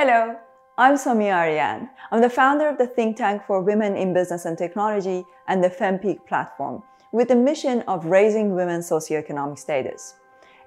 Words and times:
Hello, 0.00 0.36
I'm 0.78 0.94
Soumya 0.94 1.34
Aryan. 1.34 1.90
I'm 2.12 2.20
the 2.20 2.30
founder 2.30 2.68
of 2.68 2.78
the 2.78 2.86
think 2.86 3.16
tank 3.16 3.42
for 3.44 3.60
women 3.60 3.96
in 3.96 4.14
business 4.14 4.44
and 4.44 4.56
technology 4.56 5.24
and 5.48 5.58
the 5.58 5.68
FemPeak 5.68 6.24
platform 6.24 6.84
with 7.10 7.26
the 7.26 7.34
mission 7.34 7.82
of 7.88 8.04
raising 8.04 8.54
women's 8.54 8.88
socioeconomic 8.88 9.58
status. 9.58 10.14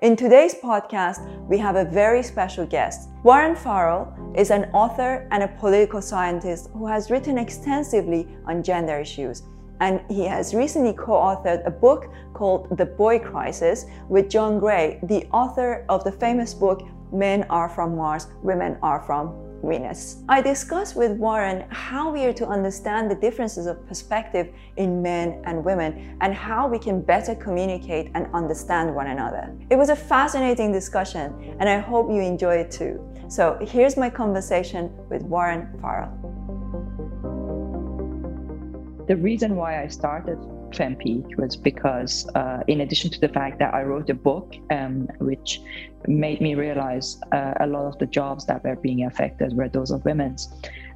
In 0.01 0.17
today's 0.17 0.55
podcast, 0.55 1.25
we 1.47 1.57
have 1.59 1.77
a 1.77 1.85
very 1.85 2.21
special 2.23 2.65
guest. 2.65 3.07
Warren 3.23 3.55
Farrell 3.55 4.13
is 4.35 4.51
an 4.51 4.65
author 4.73 5.25
and 5.31 5.43
a 5.43 5.47
political 5.47 6.01
scientist 6.01 6.69
who 6.73 6.85
has 6.87 7.09
written 7.09 7.37
extensively 7.37 8.27
on 8.47 8.61
gender 8.61 8.99
issues. 8.99 9.43
And 9.79 10.01
he 10.09 10.25
has 10.25 10.53
recently 10.53 10.91
co 10.91 11.13
authored 11.13 11.65
a 11.65 11.71
book 11.71 12.11
called 12.33 12.77
The 12.77 12.85
Boy 12.85 13.17
Crisis 13.17 13.85
with 14.09 14.29
John 14.29 14.59
Gray, 14.59 14.99
the 15.03 15.25
author 15.31 15.85
of 15.87 16.03
the 16.03 16.11
famous 16.11 16.53
book 16.53 16.81
Men 17.11 17.45
Are 17.49 17.69
From 17.69 17.95
Mars, 17.95 18.27
Women 18.41 18.77
Are 18.81 19.01
From 19.01 19.33
Venus. 19.63 20.23
I 20.27 20.41
discussed 20.41 20.95
with 20.95 21.11
Warren 21.17 21.65
how 21.69 22.11
we 22.11 22.25
are 22.25 22.33
to 22.33 22.47
understand 22.47 23.11
the 23.11 23.15
differences 23.15 23.67
of 23.67 23.85
perspective 23.87 24.49
in 24.77 25.01
men 25.01 25.41
and 25.45 25.63
women 25.63 26.17
and 26.21 26.33
how 26.33 26.67
we 26.67 26.79
can 26.79 27.01
better 27.01 27.35
communicate 27.35 28.11
and 28.15 28.27
understand 28.33 28.95
one 28.95 29.07
another. 29.07 29.55
It 29.69 29.75
was 29.75 29.89
a 29.89 29.95
fascinating 29.95 30.71
discussion 30.71 31.55
and 31.59 31.69
I 31.69 31.79
hope 31.79 32.09
you 32.09 32.21
enjoy 32.21 32.55
it 32.55 32.71
too. 32.71 33.05
So 33.27 33.57
here's 33.61 33.97
my 33.97 34.09
conversation 34.09 34.91
with 35.09 35.21
Warren 35.23 35.77
Farrell. 35.79 36.17
The 39.07 39.15
reason 39.15 39.55
why 39.55 39.83
I 39.83 39.87
started 39.87 40.37
FemPeak 40.71 41.37
was 41.37 41.55
because, 41.55 42.27
uh, 42.35 42.63
in 42.67 42.81
addition 42.81 43.09
to 43.11 43.19
the 43.19 43.29
fact 43.29 43.59
that 43.59 43.73
I 43.73 43.83
wrote 43.83 44.09
a 44.09 44.13
book, 44.13 44.55
um, 44.69 45.07
which 45.19 45.61
made 46.07 46.41
me 46.41 46.55
realize 46.55 47.19
uh, 47.31 47.53
a 47.59 47.67
lot 47.67 47.85
of 47.85 47.97
the 47.99 48.05
jobs 48.05 48.45
that 48.45 48.63
were 48.63 48.75
being 48.75 49.05
affected 49.05 49.55
were 49.55 49.69
those 49.69 49.91
of 49.91 50.03
women's, 50.05 50.49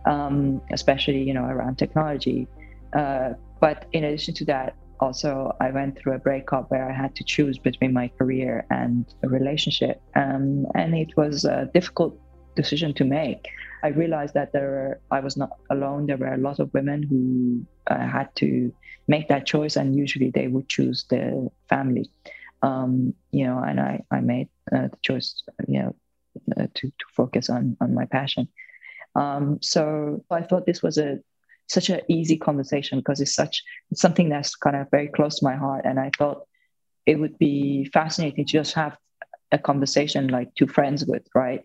um, 0.06 0.62
especially 0.72 1.22
you 1.24 1.34
know 1.34 1.46
around 1.46 1.78
technology. 1.78 2.48
Uh, 2.94 3.34
but 3.59 3.86
in 3.94 4.04
addition 4.04 4.34
to 4.36 4.45
that, 4.45 4.76
also 5.00 5.56
I 5.59 5.72
went 5.72 5.98
through 5.98 6.14
a 6.14 6.20
breakup 6.20 6.72
where 6.72 6.89
I 6.89 6.94
had 6.94 7.16
to 7.16 7.23
choose 7.23 7.58
between 7.58 7.94
my 7.94 8.08
career 8.17 8.66
and 8.70 9.06
a 9.23 9.30
relationship, 9.30 10.02
um, 10.16 10.66
and 10.76 10.95
it 10.95 11.16
was 11.17 11.45
a 11.45 11.70
difficult 11.73 12.17
decision 12.56 12.94
to 12.95 13.04
make. 13.04 13.48
I 13.84 13.90
realized 13.90 14.34
that 14.34 14.52
there 14.52 14.68
were, 14.70 15.02
I 15.12 15.20
was 15.20 15.38
not 15.38 15.52
alone. 15.70 16.08
There 16.08 16.18
were 16.18 16.34
a 16.34 16.38
lot 16.38 16.59
of 16.59 16.73
women 16.73 17.04
who 17.04 17.66
uh, 17.88 18.08
had 18.08 18.36
to 18.38 18.73
make 19.08 19.28
that 19.28 19.45
choice, 19.45 19.76
and 19.76 19.95
usually 19.95 20.32
they 20.32 20.48
would 20.48 20.67
choose 20.67 21.06
the 21.09 21.50
family. 21.70 22.09
Um, 22.62 23.14
you 23.32 23.45
know, 23.45 23.59
and 23.59 23.80
I, 23.80 24.04
I 24.12 24.22
made 24.22 24.50
uh, 24.72 24.88
the 24.88 24.98
choice, 25.02 25.44
you 25.67 25.84
know, 25.84 25.95
uh, 26.58 26.67
to, 26.73 26.88
to 26.88 27.06
focus 27.16 27.50
on 27.50 27.78
on 27.80 27.94
my 27.94 28.06
passion. 28.06 28.48
Um, 29.16 29.59
so 29.62 30.23
I 30.30 30.42
thought 30.42 30.66
this 30.66 30.84
was 30.84 30.98
a 30.98 31.20
such 31.67 31.89
an 31.89 32.02
easy 32.10 32.38
conversation 32.38 33.00
because 33.00 33.22
it's 33.22 33.34
such 33.34 33.64
it's 33.92 34.02
something 34.02 34.30
that's 34.30 34.56
kind 34.56 34.76
of 34.76 34.89
very 34.92 35.08
close 35.08 35.39
to 35.39 35.45
my 35.45 35.56
heart, 35.56 35.86
and 35.86 36.00
I 36.00 36.12
thought 36.17 36.48
it 37.06 37.20
would 37.20 37.38
be 37.38 37.86
fascinating 37.94 38.45
to 38.45 38.52
just 38.52 38.73
have 38.73 38.98
a 39.52 39.58
conversation 39.58 40.28
like 40.28 40.54
two 40.56 40.67
friends 40.67 41.06
with, 41.06 41.23
right? 41.36 41.62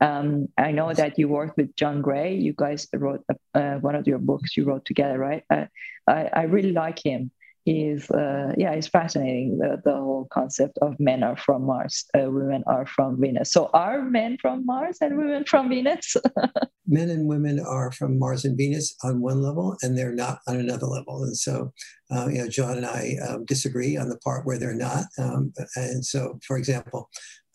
Um, 0.00 0.48
I 0.56 0.70
know 0.70 0.92
that 0.92 1.18
you 1.18 1.28
worked 1.28 1.56
with 1.56 1.74
John 1.76 2.02
Gray. 2.02 2.34
You 2.34 2.54
guys 2.56 2.86
wrote 2.94 3.24
uh, 3.54 3.76
one 3.76 3.94
of 3.94 4.06
your 4.06 4.18
books 4.18 4.56
you 4.56 4.64
wrote 4.64 4.84
together, 4.84 5.18
right? 5.18 5.42
Uh, 5.50 5.66
I, 6.06 6.30
I 6.32 6.42
really 6.42 6.72
like 6.72 7.04
him. 7.04 7.30
He's 7.64 8.10
uh, 8.10 8.54
yeah, 8.56 8.72
it's 8.72 8.86
fascinating 8.86 9.58
the, 9.58 9.78
the 9.84 9.92
whole 9.92 10.26
concept 10.32 10.78
of 10.80 10.98
men 10.98 11.22
are 11.22 11.36
from 11.36 11.66
Mars, 11.66 12.06
uh, 12.18 12.30
women 12.30 12.64
are 12.66 12.86
from 12.86 13.20
Venus. 13.20 13.52
So 13.52 13.68
are 13.74 14.00
men 14.00 14.38
from 14.40 14.64
Mars 14.64 14.96
and 15.02 15.18
women 15.18 15.44
from 15.44 15.68
Venus? 15.68 16.16
men 16.86 17.10
and 17.10 17.28
women 17.28 17.60
are 17.60 17.92
from 17.92 18.18
Mars 18.18 18.46
and 18.46 18.56
Venus 18.56 18.96
on 19.04 19.20
one 19.20 19.42
level, 19.42 19.76
and 19.82 19.98
they're 19.98 20.14
not 20.14 20.38
on 20.46 20.56
another 20.56 20.86
level. 20.86 21.24
And 21.24 21.36
so, 21.36 21.74
uh, 22.10 22.28
you 22.28 22.38
know, 22.38 22.48
John 22.48 22.78
and 22.78 22.86
I 22.86 23.16
um, 23.28 23.44
disagree 23.44 23.98
on 23.98 24.08
the 24.08 24.18
part 24.18 24.46
where 24.46 24.58
they're 24.58 24.72
not. 24.72 25.04
Um, 25.18 25.52
and 25.76 26.02
so, 26.06 26.38
for 26.46 26.56
example, 26.56 27.10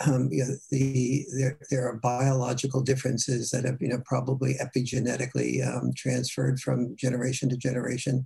um, 0.06 0.30
you 0.32 0.44
know, 0.44 0.56
the 0.72 1.26
there, 1.38 1.58
there 1.70 1.88
are 1.88 1.98
biological 1.98 2.82
differences 2.82 3.52
that 3.52 3.66
have 3.66 3.78
you 3.82 3.90
know 3.90 4.02
probably 4.06 4.56
epigenetically 4.56 5.66
um, 5.66 5.92
transferred 5.96 6.60
from 6.60 6.96
generation 6.96 7.50
to 7.50 7.58
generation, 7.58 8.26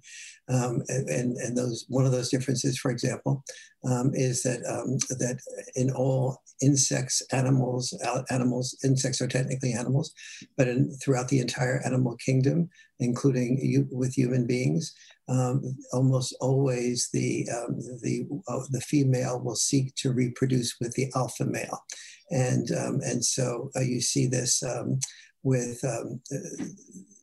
um, 0.50 0.82
and 0.88 1.38
and 1.38 1.58
those 1.58 1.86
one 1.90 2.06
of 2.06 2.12
those 2.12 2.30
differences, 2.30 2.78
for 2.78 2.92
example, 2.92 3.44
um, 3.86 4.12
is 4.14 4.44
that 4.44 4.60
um, 4.68 4.98
that 5.18 5.40
in 5.76 5.92
all 5.92 6.42
insects, 6.62 7.22
animals, 7.32 7.94
animals, 8.32 8.78
insects 8.84 9.22
are 9.22 9.28
technically 9.28 9.74
animals, 9.74 10.14
but 10.58 10.68
in, 10.68 10.92
throughout 11.04 11.28
the 11.28 11.40
entire 11.40 11.82
animal 11.86 12.16
kingdom, 12.18 12.70
including 13.00 13.60
you, 13.62 13.88
with 13.92 14.14
human 14.14 14.48
beings, 14.48 14.94
um, 15.30 15.78
almost 15.94 16.36
always 16.40 17.10
the 17.14 17.48
um, 17.50 17.78
the 18.02 18.26
uh, 18.48 18.60
the 18.70 18.82
female 18.82 19.40
will 19.40 19.56
seek 19.56 19.94
to 19.96 20.12
reproduce 20.12 20.76
with 20.80 20.94
the 20.94 21.12
alpha 21.16 21.46
male, 21.46 21.84
and 22.32 22.72
um, 22.72 23.00
and 23.04 23.24
so 23.24 23.70
uh, 23.76 23.82
you 23.82 24.02
see 24.02 24.28
this 24.28 24.64
um, 24.64 25.00
with 25.44 25.84
um, 25.84 26.22
uh, 26.32 26.66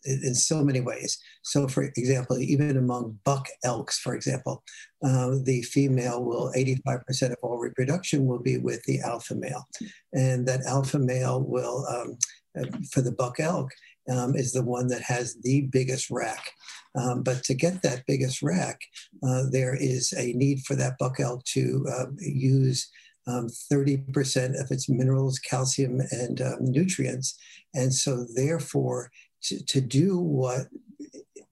in 0.04 0.34
so 0.34 0.62
many 0.62 0.80
ways. 0.80 1.18
So, 1.42 1.66
for 1.66 1.82
example, 1.82 2.38
even 2.38 2.76
among 2.76 3.18
buck 3.24 3.46
elks, 3.64 3.98
for 3.98 4.14
example, 4.14 4.62
uh, 5.02 5.36
the 5.42 5.62
female 5.62 6.22
will 6.22 6.52
85% 6.54 7.32
of 7.32 7.36
all 7.42 7.58
reproduction 7.58 8.26
will 8.26 8.40
be 8.40 8.58
with 8.58 8.82
the 8.84 9.00
alpha 9.00 9.34
male, 9.34 9.66
and 10.12 10.46
that 10.46 10.66
alpha 10.66 10.98
male 10.98 11.42
will 11.42 11.86
um, 11.88 12.18
uh, 12.58 12.66
for 12.92 13.00
the 13.00 13.12
buck 13.12 13.40
elk 13.40 13.70
um, 14.10 14.36
is 14.36 14.52
the 14.52 14.62
one 14.62 14.88
that 14.88 15.02
has 15.02 15.36
the 15.42 15.62
biggest 15.72 16.10
rack. 16.10 16.50
Um, 16.96 17.22
but 17.22 17.42
to 17.44 17.54
get 17.54 17.82
that 17.82 18.04
biggest 18.06 18.42
rack, 18.42 18.80
uh, 19.26 19.44
there 19.50 19.74
is 19.74 20.12
a 20.12 20.32
need 20.32 20.60
for 20.60 20.76
that 20.76 20.96
buck 20.98 21.18
elk 21.18 21.44
to 21.46 21.86
uh, 21.90 22.06
use 22.18 22.88
um, 23.26 23.48
30% 23.72 24.60
of 24.60 24.70
its 24.70 24.88
minerals, 24.88 25.38
calcium, 25.38 26.00
and 26.10 26.40
um, 26.40 26.58
nutrients. 26.60 27.38
And 27.74 27.92
so, 27.92 28.26
therefore, 28.34 29.10
to, 29.44 29.64
to 29.64 29.80
do 29.80 30.18
what 30.18 30.66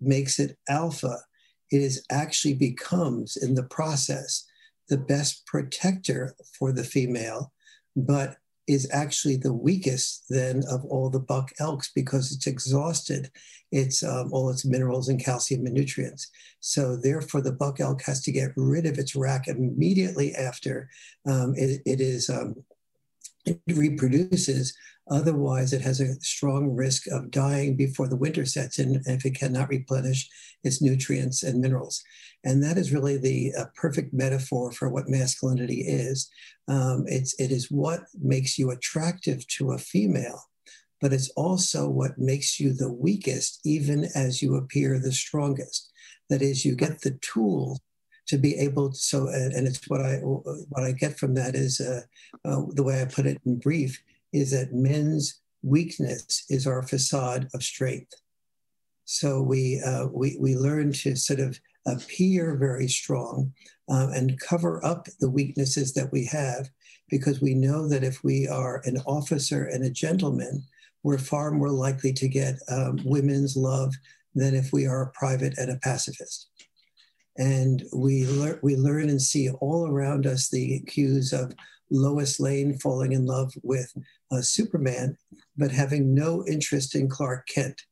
makes 0.01 0.39
it 0.39 0.59
alpha, 0.69 1.19
it 1.71 1.81
is 1.81 2.05
actually 2.11 2.55
becomes 2.55 3.37
in 3.37 3.55
the 3.55 3.63
process 3.65 4.45
the 4.89 4.99
best 4.99 5.47
protector 5.47 6.35
for 6.59 6.73
the 6.73 6.85
female, 6.85 7.53
but 7.97 8.37
is 8.69 8.89
actually 8.93 9.37
the 9.37 9.53
weakest 9.53 10.25
then 10.29 10.63
of 10.71 10.85
all 10.85 11.11
the 11.11 11.21
buck 11.21 11.51
elks 11.59 11.91
because 11.95 12.33
it's 12.33 12.47
exhausted 12.47 13.31
its 13.73 14.03
um, 14.03 14.33
all 14.33 14.51
its 14.51 14.65
minerals 14.65 15.09
and 15.09 15.23
calcium 15.23 15.67
and 15.67 15.75
nutrients. 15.75 16.31
So 16.61 16.97
therefore, 16.97 17.41
the 17.41 17.53
buck 17.53 17.81
elk 17.81 18.03
has 18.03 18.23
to 18.23 18.33
get 18.33 18.53
rid 18.57 18.87
of 18.87 18.99
its 18.99 19.17
rack 19.17 19.49
immediately 19.49 20.35
after 20.35 20.89
um, 21.27 21.55
it, 21.57 21.83
it 21.85 22.01
is 22.01 22.31
um, 22.31 22.55
it 23.45 23.61
reproduces. 23.67 24.75
Otherwise, 25.11 25.73
it 25.73 25.83
has 25.83 26.01
a 26.01 26.15
strong 26.21 26.77
risk 26.77 27.09
of 27.11 27.31
dying 27.31 27.77
before 27.77 28.07
the 28.07 28.17
winter 28.17 28.47
sets 28.47 28.79
in 28.79 29.03
if 29.07 29.27
it 29.27 29.35
cannot 29.35 29.69
replenish 29.69 30.29
its 30.63 30.81
nutrients 30.81 31.43
and 31.43 31.61
minerals. 31.61 32.05
And 32.45 32.63
that 32.63 32.77
is 32.77 32.93
really 32.93 33.17
the 33.19 33.53
uh, 33.57 33.65
perfect 33.75 34.13
metaphor 34.13 34.73
for 34.73 34.89
what 34.89 35.09
masculinity 35.09 35.83
is. 35.83 36.29
Um, 36.69 37.05
it's, 37.07 37.39
it 37.39 37.53
is 37.53 37.71
what 37.71 38.01
makes 38.21 38.59
you 38.59 38.71
attractive 38.71 39.47
to 39.59 39.73
a 39.73 39.79
female, 39.79 40.43
but 41.01 41.13
it's 41.13 41.31
also 41.31 41.89
what 41.89 42.19
makes 42.19 42.59
you 42.59 42.73
the 42.73 42.93
weakest, 42.93 43.61
even 43.65 44.09
as 44.15 44.43
you 44.43 44.57
appear 44.57 44.99
the 44.99 45.13
strongest. 45.13 45.93
That 46.31 46.43
is, 46.43 46.65
you 46.65 46.75
get 46.75 47.03
the 47.03 47.19
tools 47.21 47.81
to 48.27 48.39
be 48.39 48.57
able 48.57 48.91
to, 48.91 48.97
so 48.97 49.29
and 49.29 49.67
it's 49.67 49.89
what 49.89 50.01
i 50.01 50.17
what 50.17 50.85
i 50.85 50.93
get 50.93 51.19
from 51.19 51.35
that 51.35 51.55
is 51.55 51.81
uh, 51.81 52.01
uh, 52.45 52.63
the 52.71 52.83
way 52.83 53.03
i 53.03 53.05
put 53.05 53.27
it 53.27 53.41
in 53.45 53.59
brief 53.59 54.01
is 54.33 54.53
that 54.53 54.73
men's 54.73 55.41
weakness 55.63 56.45
is 56.49 56.67
our 56.67 56.83
facade 56.83 57.49
of 57.53 57.63
strength 57.63 58.15
so 59.05 59.43
we 59.43 59.83
uh, 59.85 60.07
we, 60.07 60.37
we 60.41 60.57
learn 60.57 60.93
to 60.93 61.17
sort 61.17 61.41
of 61.41 61.59
appear 61.87 62.57
very 62.57 62.89
strong 62.89 63.53
um, 63.89 64.11
and 64.13 64.41
cover 64.41 64.85
up 64.85 65.09
the 65.21 65.31
weaknesses 65.31 65.93
that 65.95 66.11
we 66.13 66.25
have 66.27 66.69
because 67.09 67.41
we 67.41 67.55
know 67.55 67.89
that 67.89 68.05
if 68.05 68.23
we 68.23 68.47
are 68.49 68.83
an 68.85 68.99
officer 69.07 69.65
and 69.65 69.85
a 69.85 69.91
gentleman 69.91 70.63
we're 71.03 71.19
far 71.19 71.51
more 71.51 71.71
likely 71.71 72.13
to 72.13 72.29
get 72.29 72.55
um, 72.71 72.99
women's 73.05 73.57
love 73.57 73.93
than 74.35 74.55
if 74.55 74.73
we 74.73 74.87
are 74.87 75.03
a 75.03 75.11
private 75.11 75.59
and 75.59 75.71
a 75.71 75.79
pacifist 75.79 76.49
and 77.39 77.85
we, 77.95 78.27
learn 78.27 78.59
we 78.63 78.77
learn 78.77 79.09
and 79.09 79.21
see 79.21 79.51
all 79.51 79.89
around 79.89 80.27
us 80.27 80.49
the 80.49 80.81
cues 80.87 81.33
of 81.33 81.55
Lois 81.91 82.41
Lane 82.41 82.79
falling 82.79 83.13
in 83.13 83.27
love 83.27 83.53
with 83.63 83.93
uh, 84.31 84.41
Superman, 84.41 85.17
but 85.57 85.71
having 85.71 86.15
no 86.15 86.45
interest 86.47 86.95
in 86.95 87.09
Clark 87.09 87.47
Kent. 87.49 87.83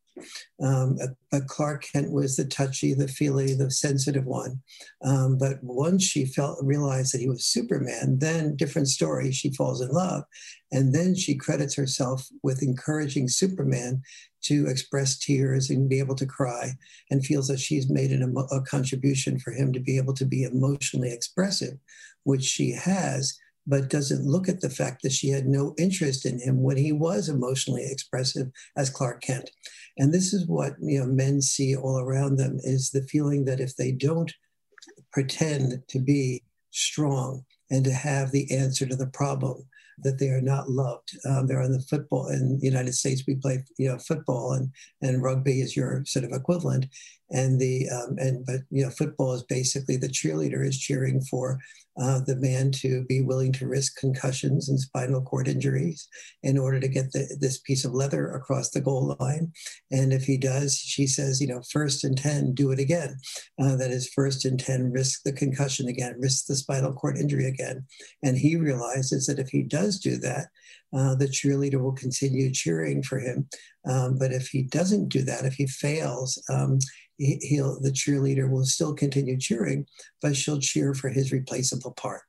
Um, 0.63 0.99
but 1.31 1.47
Clark 1.47 1.85
Kent 1.93 2.13
was 2.13 2.37
the 2.37 2.45
touchy, 2.45 2.95
the 2.95 3.09
feely, 3.09 3.55
the 3.55 3.71
sensitive 3.71 4.27
one. 4.27 4.61
Um, 5.03 5.39
but 5.39 5.63
once 5.63 6.05
she 6.05 6.25
felt 6.25 6.59
realized 6.63 7.15
that 7.15 7.21
he 7.21 7.29
was 7.29 7.45
Superman, 7.45 8.19
then 8.19 8.57
different 8.57 8.89
story. 8.89 9.33
She 9.33 9.53
falls 9.53 9.81
in 9.81 9.91
love, 9.91 10.25
and 10.73 10.95
then 10.95 11.15
she 11.15 11.35
credits 11.35 11.75
herself 11.75 12.27
with 12.43 12.63
encouraging 12.63 13.29
Superman 13.29 14.03
to 14.43 14.67
express 14.67 15.19
tears 15.19 15.71
and 15.71 15.89
be 15.89 15.99
able 15.99 16.15
to 16.17 16.27
cry, 16.27 16.73
and 17.11 17.25
feels 17.25 17.49
that 17.49 17.61
she's 17.61 17.91
made 17.91 18.11
an, 18.11 18.35
a 18.53 18.61
contribution 18.63 19.39
for 19.39 19.53
him 19.53 19.73
to 19.73 19.81
be 19.81 19.97
able 19.97 20.15
to 20.15 20.25
be 20.25 20.45
emotionally 20.45 21.13
expressive, 21.13 21.79
which 22.25 22.43
she 22.43 22.73
has 22.73 23.39
but 23.67 23.91
doesn't 23.91 24.27
look 24.27 24.49
at 24.49 24.61
the 24.61 24.71
fact 24.71 25.03
that 25.03 25.13
she 25.13 25.29
had 25.29 25.47
no 25.47 25.75
interest 25.79 26.27
in 26.27 26.39
him 26.39 26.63
when 26.63 26.77
he 26.77 26.93
was 26.93 27.29
emotionally 27.29 27.87
expressive 27.89 28.49
as 28.77 28.91
Clark 28.91 29.23
Kent. 29.23 29.51
And 29.99 30.13
this 30.13 30.33
is 30.33 30.47
what 30.47 30.75
you 30.81 31.01
know 31.01 31.07
men 31.07 31.41
see 31.41 31.77
all 31.77 31.99
around 31.99 32.37
them 32.37 32.59
is 32.63 32.91
the 32.91 33.03
feeling 33.03 33.45
that 33.45 33.61
if 33.61 33.77
they 33.77 33.93
don't 33.93 34.33
pretend 35.13 35.83
to 35.89 35.99
be 35.99 36.43
strong 36.71 37.45
and 37.71 37.85
to 37.85 37.93
have 37.93 38.31
the 38.31 38.57
answer 38.57 38.87
to 38.87 38.97
the 38.97 39.07
problem, 39.09 39.65
that 40.03 40.19
they 40.19 40.29
are 40.29 40.41
not 40.41 40.71
loved. 40.71 41.17
Um, 41.29 41.47
they're 41.47 41.63
on 41.63 41.73
the 41.73 41.81
football 41.81 42.29
in 42.29 42.59
the 42.59 42.67
United 42.67 42.95
States. 42.95 43.23
We 43.27 43.37
play, 43.37 43.65
you 43.79 43.89
know, 43.89 43.99
football 43.99 44.53
and 44.53 44.71
and 45.03 45.23
rugby 45.23 45.61
is 45.61 45.77
your 45.77 46.05
sort 46.07 46.25
of 46.25 46.33
equivalent. 46.33 46.87
And 47.31 47.61
the 47.61 47.89
um, 47.91 48.17
and 48.19 48.45
but 48.47 48.61
you 48.71 48.85
know, 48.85 48.91
football 48.91 49.35
is 49.35 49.43
basically 49.45 49.97
the 49.97 50.09
cheerleader 50.09 50.67
is 50.67 50.79
cheering 50.79 51.21
for 51.23 51.59
uh, 52.01 52.21
the 52.21 52.37
man 52.37 52.71
to 52.71 53.05
be 53.05 53.21
willing 53.21 53.53
to 53.53 53.69
risk 53.69 53.97
concussions 53.99 54.69
and 54.69 54.81
spinal 54.81 55.21
cord 55.21 55.47
injuries 55.49 56.09
in 56.43 56.57
order 56.57 56.81
to 56.81 56.89
get 56.89 57.13
the, 57.13 57.37
this 57.41 57.59
piece 57.59 57.85
of 57.85 57.93
leather 57.93 58.31
across 58.31 58.71
the 58.71 58.81
goal 58.81 59.17
line. 59.21 59.53
And 59.91 60.13
if 60.13 60.25
he 60.25 60.39
does, 60.39 60.79
she 60.79 61.07
says, 61.07 61.41
you 61.41 61.47
know, 61.47 61.61
first 61.71 62.03
and 62.05 62.17
10, 62.17 62.55
do 62.55 62.71
it 62.71 62.79
again. 62.79 63.19
Uh, 63.61 63.77
that 63.77 63.91
is, 63.91 64.09
first 64.09 64.45
and 64.45 64.59
10, 64.59 64.93
risk 64.93 65.23
the 65.25 65.33
concussion 65.33 65.89
again, 65.89 66.17
risk 66.19 66.47
the 66.47 66.57
spinal 66.57 66.95
cord 66.95 67.19
injury 67.19 67.47
again. 67.47 67.85
And 68.23 68.39
he 68.39 68.57
realizes 68.57 69.27
that 69.27 69.39
if 69.39 69.51
he 69.51 69.63
does 69.63 69.99
do 69.99 70.17
that, 70.19 70.47
uh, 70.97 71.15
the 71.15 71.27
cheerleader 71.27 71.81
will 71.81 71.93
continue 71.93 72.51
cheering 72.51 73.03
for 73.03 73.19
him. 73.19 73.49
Um, 73.89 74.19
but 74.19 74.33
if 74.33 74.49
he 74.49 74.63
doesn't 74.63 75.09
do 75.09 75.23
that, 75.23 75.45
if 75.45 75.55
he 75.55 75.67
fails, 75.67 76.43
um, 76.51 76.79
he, 77.21 77.61
will 77.61 77.79
the 77.81 77.91
cheerleader 77.91 78.51
will 78.51 78.65
still 78.65 78.95
continue 78.95 79.39
cheering, 79.39 79.87
but 80.23 80.37
she'll 80.37 80.59
cheer 80.59 80.95
for 80.95 81.09
his 81.09 81.33
replaceable 81.33 81.93
part. 81.93 82.23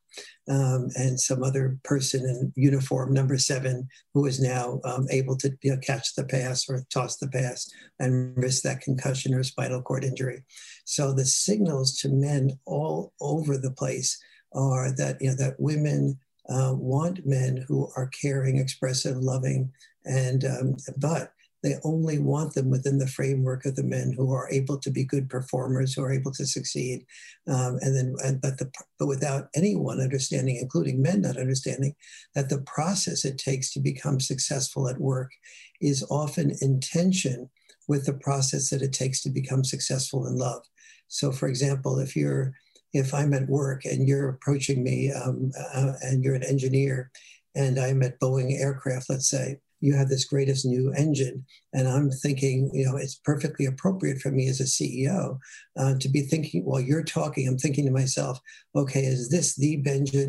Um, 0.50 0.90
and 0.96 1.18
some 1.18 1.42
other 1.42 1.80
person 1.86 2.26
in 2.26 2.52
uniform 2.58 3.14
number 3.14 3.38
seven 3.38 3.88
who 4.14 4.26
is 4.26 4.42
now 4.42 4.82
um, 4.84 5.08
able 5.10 5.38
to 5.38 5.56
you 5.62 5.72
know, 5.72 5.78
catch 5.78 6.16
the 6.16 6.26
pass 6.26 6.68
or 6.68 6.84
toss 6.94 7.16
the 7.16 7.30
pass 7.30 7.72
and 8.00 8.36
risk 8.36 8.64
that 8.64 8.82
concussion 8.82 9.34
or 9.34 9.44
spinal 9.44 9.82
cord 9.82 10.04
injury. 10.04 10.44
So 10.84 11.14
the 11.14 11.24
signals 11.24 11.98
to 12.00 12.10
men 12.10 12.60
all 12.66 13.14
over 13.22 13.58
the 13.58 13.72
place 13.72 14.22
are 14.54 14.94
that 14.98 15.16
you 15.22 15.30
know 15.30 15.36
that 15.38 15.58
women 15.60 16.20
uh, 16.50 16.74
want 16.76 17.26
men 17.26 17.64
who 17.68 17.90
are 17.96 18.08
caring, 18.08 18.58
expressive, 18.58 19.16
loving, 19.16 19.72
and 20.06 20.44
um, 20.44 20.76
but 20.98 21.32
they 21.63 21.75
only 21.84 22.18
want 22.18 22.54
them 22.54 22.69
within 22.69 22.98
the 22.98 23.08
framework 23.08 23.66
of 23.66 23.75
the 23.75 23.84
men 23.84 24.13
who 24.18 24.34
are 24.34 24.50
able 24.52 24.78
to 24.80 24.90
be 24.90 25.04
good 25.04 25.30
performers, 25.30 25.94
who 25.94 26.04
are 26.04 26.12
able 26.12 26.31
to 26.31 26.46
succeed, 26.46 27.06
um, 27.48 27.78
and 27.81 27.96
then 27.96 28.16
and, 28.24 28.42
but 28.42 28.58
the 28.58 28.72
but 28.98 29.08
without 29.08 29.50
anyone 29.56 30.00
understanding, 30.00 30.58
including 30.58 31.02
men 31.02 31.22
not 31.22 31.38
understanding, 31.38 31.96
that 32.34 32.50
the 32.50 32.62
process 32.62 33.25
it 33.25 33.38
takes 33.38 33.72
to 33.74 33.80
become 33.80 34.19
successful 34.19 34.88
at 34.88 35.00
work 35.00 35.31
is 35.80 36.06
often 36.10 36.56
in 36.62 36.80
tension 36.80 37.50
with 37.88 38.06
the 38.06 38.13
process 38.13 38.69
that 38.69 38.81
it 38.81 38.94
takes 38.94 39.22
to 39.22 39.30
become 39.30 39.63
successful 39.63 40.25
in 40.28 40.38
love. 40.38 40.63
So, 41.08 41.31
for 41.31 41.48
example, 41.48 42.00
if 42.00 42.16
you're 42.16 42.54
if 42.94 43.13
I'm 43.13 43.34
at 43.34 43.48
work 43.48 43.86
and 43.86 44.08
you're 44.08 44.30
approaching 44.30 44.84
me 44.84 45.12
um, 45.12 45.52
uh, 45.75 45.94
and 46.02 46.24
you're 46.24 46.36
an 46.36 46.44
engineer 46.44 47.12
and 47.56 47.80
I'm 47.80 48.02
at 48.02 48.19
Boeing 48.19 48.60
Aircraft, 48.60 49.10
let's 49.10 49.30
say, 49.30 49.60
you 49.81 49.95
have 49.95 50.07
this 50.07 50.25
greatest 50.25 50.66
new 50.66 50.94
engine. 50.94 51.44
And 51.74 51.88
I'm 51.88 52.12
thinking, 52.12 52.69
you 52.74 52.86
know, 52.86 52.98
it's 52.98 53.16
perfectly 53.16 53.66
appropriate 53.66 54.19
for 54.19 54.30
me 54.30 54.48
as 54.48 54.60
a 54.60 54.63
CEO 54.63 55.39
uh, 55.78 55.95
to 56.00 56.10
be 56.10 56.22
thinking 56.22 56.63
while 56.63 56.80
you're 56.80 57.04
talking, 57.04 57.48
I'm 57.48 57.57
thinking 57.57 57.86
to 57.86 57.92
myself, 57.92 58.39
okay, 58.75 59.01
is 59.01 59.30
this 59.30 59.56
the 59.56 59.78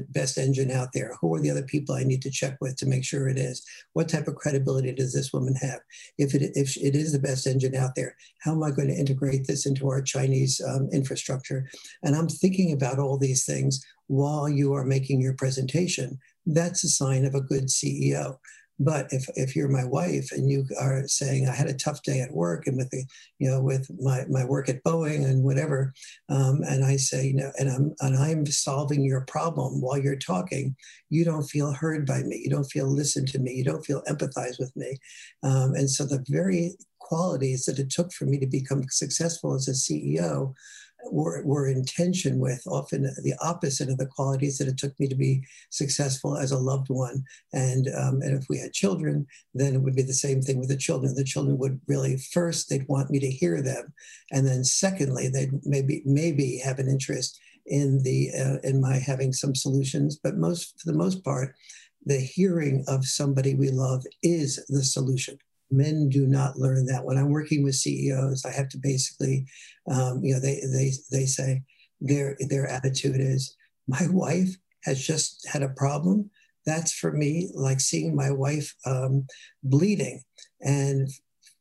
best 0.08 0.38
engine 0.38 0.70
out 0.70 0.88
there? 0.94 1.16
Who 1.20 1.34
are 1.34 1.40
the 1.40 1.50
other 1.50 1.62
people 1.62 1.94
I 1.94 2.04
need 2.04 2.22
to 2.22 2.30
check 2.30 2.56
with 2.60 2.76
to 2.76 2.86
make 2.86 3.04
sure 3.04 3.28
it 3.28 3.38
is? 3.38 3.64
What 3.92 4.08
type 4.08 4.26
of 4.26 4.36
credibility 4.36 4.92
does 4.92 5.12
this 5.12 5.32
woman 5.32 5.54
have? 5.56 5.80
If 6.18 6.34
it, 6.34 6.52
if 6.54 6.76
it 6.76 6.96
is 6.96 7.12
the 7.12 7.18
best 7.18 7.46
engine 7.46 7.74
out 7.74 7.94
there, 7.94 8.16
how 8.40 8.52
am 8.52 8.62
I 8.62 8.70
going 8.70 8.88
to 8.88 8.94
integrate 8.94 9.46
this 9.46 9.66
into 9.66 9.88
our 9.88 10.00
Chinese 10.00 10.60
um, 10.66 10.88
infrastructure? 10.92 11.68
And 12.02 12.16
I'm 12.16 12.28
thinking 12.28 12.72
about 12.72 12.98
all 12.98 13.18
these 13.18 13.44
things 13.44 13.84
while 14.06 14.48
you 14.48 14.72
are 14.74 14.84
making 14.84 15.20
your 15.20 15.34
presentation. 15.34 16.18
That's 16.46 16.84
a 16.84 16.88
sign 16.88 17.24
of 17.24 17.34
a 17.34 17.40
good 17.40 17.68
CEO. 17.68 18.38
But 18.78 19.12
if, 19.12 19.28
if 19.34 19.54
you're 19.54 19.68
my 19.68 19.84
wife 19.84 20.30
and 20.32 20.50
you 20.50 20.64
are 20.80 21.06
saying 21.06 21.48
I 21.48 21.54
had 21.54 21.68
a 21.68 21.74
tough 21.74 22.02
day 22.02 22.20
at 22.20 22.32
work 22.32 22.66
and 22.66 22.76
with 22.76 22.90
the 22.90 23.04
you 23.38 23.50
know 23.50 23.60
with 23.60 23.90
my, 24.00 24.24
my 24.28 24.44
work 24.44 24.68
at 24.68 24.82
Boeing 24.82 25.24
and 25.24 25.42
whatever, 25.42 25.92
um, 26.28 26.62
and 26.62 26.84
I 26.84 26.96
say 26.96 27.26
you 27.26 27.34
know 27.34 27.52
and 27.58 27.68
I'm 27.68 27.94
and 28.00 28.16
I'm 28.16 28.46
solving 28.46 29.04
your 29.04 29.22
problem 29.22 29.80
while 29.80 29.98
you're 29.98 30.16
talking, 30.16 30.74
you 31.10 31.24
don't 31.24 31.44
feel 31.44 31.72
heard 31.72 32.06
by 32.06 32.22
me, 32.22 32.40
you 32.42 32.50
don't 32.50 32.70
feel 32.70 32.86
listened 32.86 33.28
to 33.28 33.38
me, 33.38 33.52
you 33.52 33.64
don't 33.64 33.84
feel 33.84 34.02
empathized 34.08 34.58
with 34.58 34.72
me, 34.74 34.96
um, 35.42 35.74
and 35.74 35.90
so 35.90 36.04
the 36.04 36.24
very 36.28 36.72
qualities 36.98 37.64
that 37.64 37.78
it 37.78 37.90
took 37.90 38.12
for 38.12 38.24
me 38.24 38.38
to 38.38 38.46
become 38.46 38.84
successful 38.88 39.54
as 39.54 39.68
a 39.68 39.72
CEO 39.72 40.54
were, 41.10 41.42
were 41.44 41.66
in 41.66 41.84
tension 41.84 42.38
with, 42.38 42.62
often 42.66 43.02
the 43.22 43.34
opposite 43.40 43.88
of 43.88 43.98
the 43.98 44.06
qualities 44.06 44.58
that 44.58 44.68
it 44.68 44.78
took 44.78 44.98
me 45.00 45.08
to 45.08 45.14
be 45.14 45.42
successful 45.70 46.36
as 46.36 46.52
a 46.52 46.58
loved 46.58 46.88
one. 46.88 47.24
And, 47.52 47.88
um, 47.96 48.22
and 48.22 48.36
if 48.40 48.46
we 48.48 48.58
had 48.58 48.72
children, 48.72 49.26
then 49.54 49.74
it 49.74 49.82
would 49.82 49.96
be 49.96 50.02
the 50.02 50.12
same 50.12 50.42
thing 50.42 50.58
with 50.58 50.68
the 50.68 50.76
children. 50.76 51.14
The 51.14 51.24
children 51.24 51.58
would 51.58 51.80
really 51.86 52.16
first 52.16 52.68
they'd 52.68 52.88
want 52.88 53.10
me 53.10 53.18
to 53.20 53.30
hear 53.30 53.62
them, 53.62 53.92
and 54.30 54.46
then 54.46 54.64
secondly 54.64 55.28
they'd 55.28 55.52
maybe 55.64 56.02
maybe 56.04 56.58
have 56.58 56.78
an 56.78 56.88
interest 56.88 57.40
in 57.66 58.02
the 58.02 58.30
uh, 58.38 58.68
in 58.68 58.80
my 58.80 58.96
having 58.96 59.32
some 59.32 59.54
solutions. 59.54 60.18
But 60.22 60.36
most 60.36 60.80
for 60.80 60.90
the 60.90 60.98
most 60.98 61.24
part, 61.24 61.54
the 62.04 62.18
hearing 62.18 62.84
of 62.88 63.04
somebody 63.04 63.54
we 63.54 63.70
love 63.70 64.04
is 64.22 64.64
the 64.68 64.82
solution 64.82 65.38
men 65.72 66.08
do 66.08 66.26
not 66.26 66.58
learn 66.58 66.86
that. 66.86 67.04
When 67.04 67.18
I'm 67.18 67.30
working 67.30 67.64
with 67.64 67.74
CEOs, 67.74 68.44
I 68.44 68.52
have 68.52 68.68
to 68.70 68.78
basically, 68.78 69.46
um, 69.90 70.22
you 70.22 70.34
know, 70.34 70.40
they 70.40 70.60
they 70.72 70.92
they 71.10 71.26
say 71.26 71.62
their 72.00 72.36
their 72.40 72.66
attitude 72.66 73.20
is, 73.20 73.56
my 73.88 74.06
wife 74.10 74.50
has 74.84 75.04
just 75.04 75.46
had 75.48 75.62
a 75.62 75.68
problem. 75.70 76.30
That's 76.66 76.92
for 76.92 77.12
me 77.12 77.50
like 77.54 77.80
seeing 77.80 78.14
my 78.14 78.30
wife 78.30 78.74
um, 78.86 79.26
bleeding. 79.62 80.22
And 80.60 81.08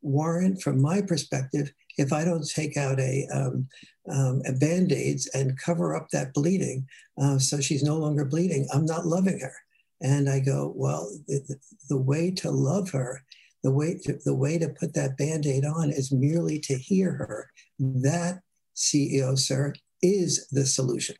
Warren, 0.01 0.55
from 0.57 0.81
my 0.81 1.01
perspective, 1.01 1.71
if 1.97 2.13
I 2.13 2.23
don't 2.23 2.47
take 2.47 2.77
out 2.77 2.99
a, 2.99 3.27
um, 3.33 3.67
um, 4.11 4.41
a 4.47 4.53
band 4.53 4.91
aids 4.91 5.29
and 5.33 5.59
cover 5.59 5.95
up 5.95 6.09
that 6.09 6.33
bleeding, 6.33 6.87
uh, 7.21 7.37
so 7.39 7.59
she's 7.59 7.83
no 7.83 7.97
longer 7.97 8.25
bleeding, 8.25 8.67
I'm 8.73 8.85
not 8.85 9.05
loving 9.05 9.39
her. 9.39 9.53
And 10.01 10.29
I 10.29 10.39
go, 10.39 10.73
well, 10.75 11.11
the, 11.27 11.57
the 11.89 11.97
way 11.97 12.31
to 12.31 12.49
love 12.49 12.89
her 12.91 13.23
the 13.63 13.71
way 13.71 13.97
to, 14.03 14.17
the 14.25 14.35
way 14.35 14.57
to 14.57 14.69
put 14.69 14.93
that 14.93 15.17
band-aid 15.17 15.65
on 15.65 15.91
is 15.91 16.11
merely 16.11 16.59
to 16.61 16.77
hear 16.77 17.11
her. 17.13 17.51
That 17.79 18.41
CEO, 18.75 19.37
sir, 19.37 19.73
is 20.01 20.47
the 20.51 20.65
solution. 20.65 21.15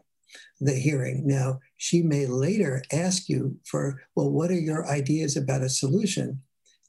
The 0.60 0.74
hearing. 0.74 1.28
Now, 1.28 1.60
she 1.78 2.02
may 2.02 2.26
later 2.26 2.84
ask 2.92 3.28
you 3.30 3.58
for, 3.66 4.02
well, 4.16 4.32
what 4.32 4.52
are 4.52 4.60
your 4.60 4.88
ideas 4.88 5.36
about 5.36 5.62
a 5.62 5.70
solution? 5.70 6.42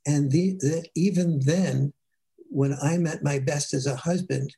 And 0.07 0.31
the, 0.31 0.57
the 0.61 0.85
even 0.95 1.41
then, 1.41 1.93
when 2.51 2.77
I'm 2.83 3.07
at 3.07 3.23
my 3.23 3.39
best 3.39 3.73
as 3.73 3.87
a 3.87 3.97
husband, 3.97 4.55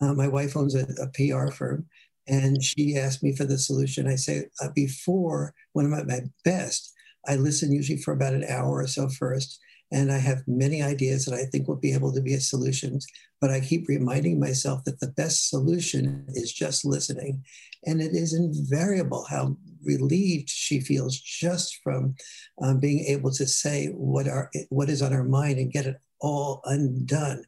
uh, 0.00 0.14
my 0.14 0.28
wife 0.28 0.56
owns 0.56 0.74
a, 0.74 0.86
a, 1.00 1.08
PR 1.14 1.50
firm, 1.50 1.86
and 2.26 2.62
she 2.62 2.96
asked 2.96 3.22
me 3.22 3.34
for 3.34 3.44
the 3.44 3.58
solution. 3.58 4.06
I 4.06 4.16
say, 4.16 4.44
uh, 4.62 4.68
before, 4.74 5.54
when 5.72 5.86
I'm 5.86 5.94
at 5.94 6.06
my 6.06 6.20
best, 6.44 6.92
I 7.26 7.36
listen 7.36 7.72
usually 7.72 8.00
for 8.00 8.12
about 8.12 8.34
an 8.34 8.44
hour 8.44 8.82
or 8.82 8.86
so 8.86 9.08
first. 9.08 9.58
And 9.90 10.12
I 10.12 10.18
have 10.18 10.46
many 10.46 10.82
ideas 10.82 11.24
that 11.24 11.34
I 11.34 11.44
think 11.44 11.66
will 11.66 11.76
be 11.76 11.94
able 11.94 12.12
to 12.12 12.20
be 12.20 12.34
a 12.34 12.40
solutions, 12.40 13.06
but 13.40 13.50
I 13.50 13.60
keep 13.60 13.88
reminding 13.88 14.38
myself 14.38 14.84
that 14.84 15.00
the 15.00 15.12
best 15.16 15.48
solution 15.48 16.26
is 16.28 16.52
just 16.52 16.84
listening. 16.84 17.42
And 17.86 18.02
it 18.02 18.12
is 18.14 18.34
invariable 18.34 19.24
how 19.30 19.56
relieved 19.84 20.50
she 20.50 20.80
feels 20.80 21.18
just 21.18 21.80
from 21.82 22.14
um, 22.60 22.80
being 22.80 23.04
able 23.06 23.30
to 23.32 23.46
say 23.46 23.86
what 23.86 24.28
are 24.28 24.50
what 24.68 24.90
is 24.90 25.00
on 25.00 25.12
her 25.12 25.24
mind 25.24 25.58
and 25.58 25.72
get 25.72 25.86
it 25.86 25.96
all 26.20 26.60
undone. 26.64 27.44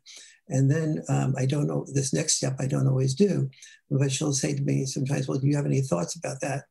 And 0.49 0.70
then 0.70 1.02
um, 1.09 1.35
I 1.38 1.47
don't 1.47 1.66
know 1.66 1.87
this 1.92 2.12
next 2.12 2.37
step 2.37 2.56
I 2.59 2.66
don't 2.66 2.88
always 2.88 3.14
do, 3.14 3.50
but 3.90 4.11
she'll 4.11 4.32
say 4.32 4.54
to 4.54 4.62
me 4.62 4.87
sometimes, 4.87 5.28
"Well, 5.28 5.38
do 5.38 5.47
you 5.47 5.56
have 5.56 5.66
any 5.66 5.82
thoughts 5.82 6.16
about 6.16 6.40
that?" 6.40 6.64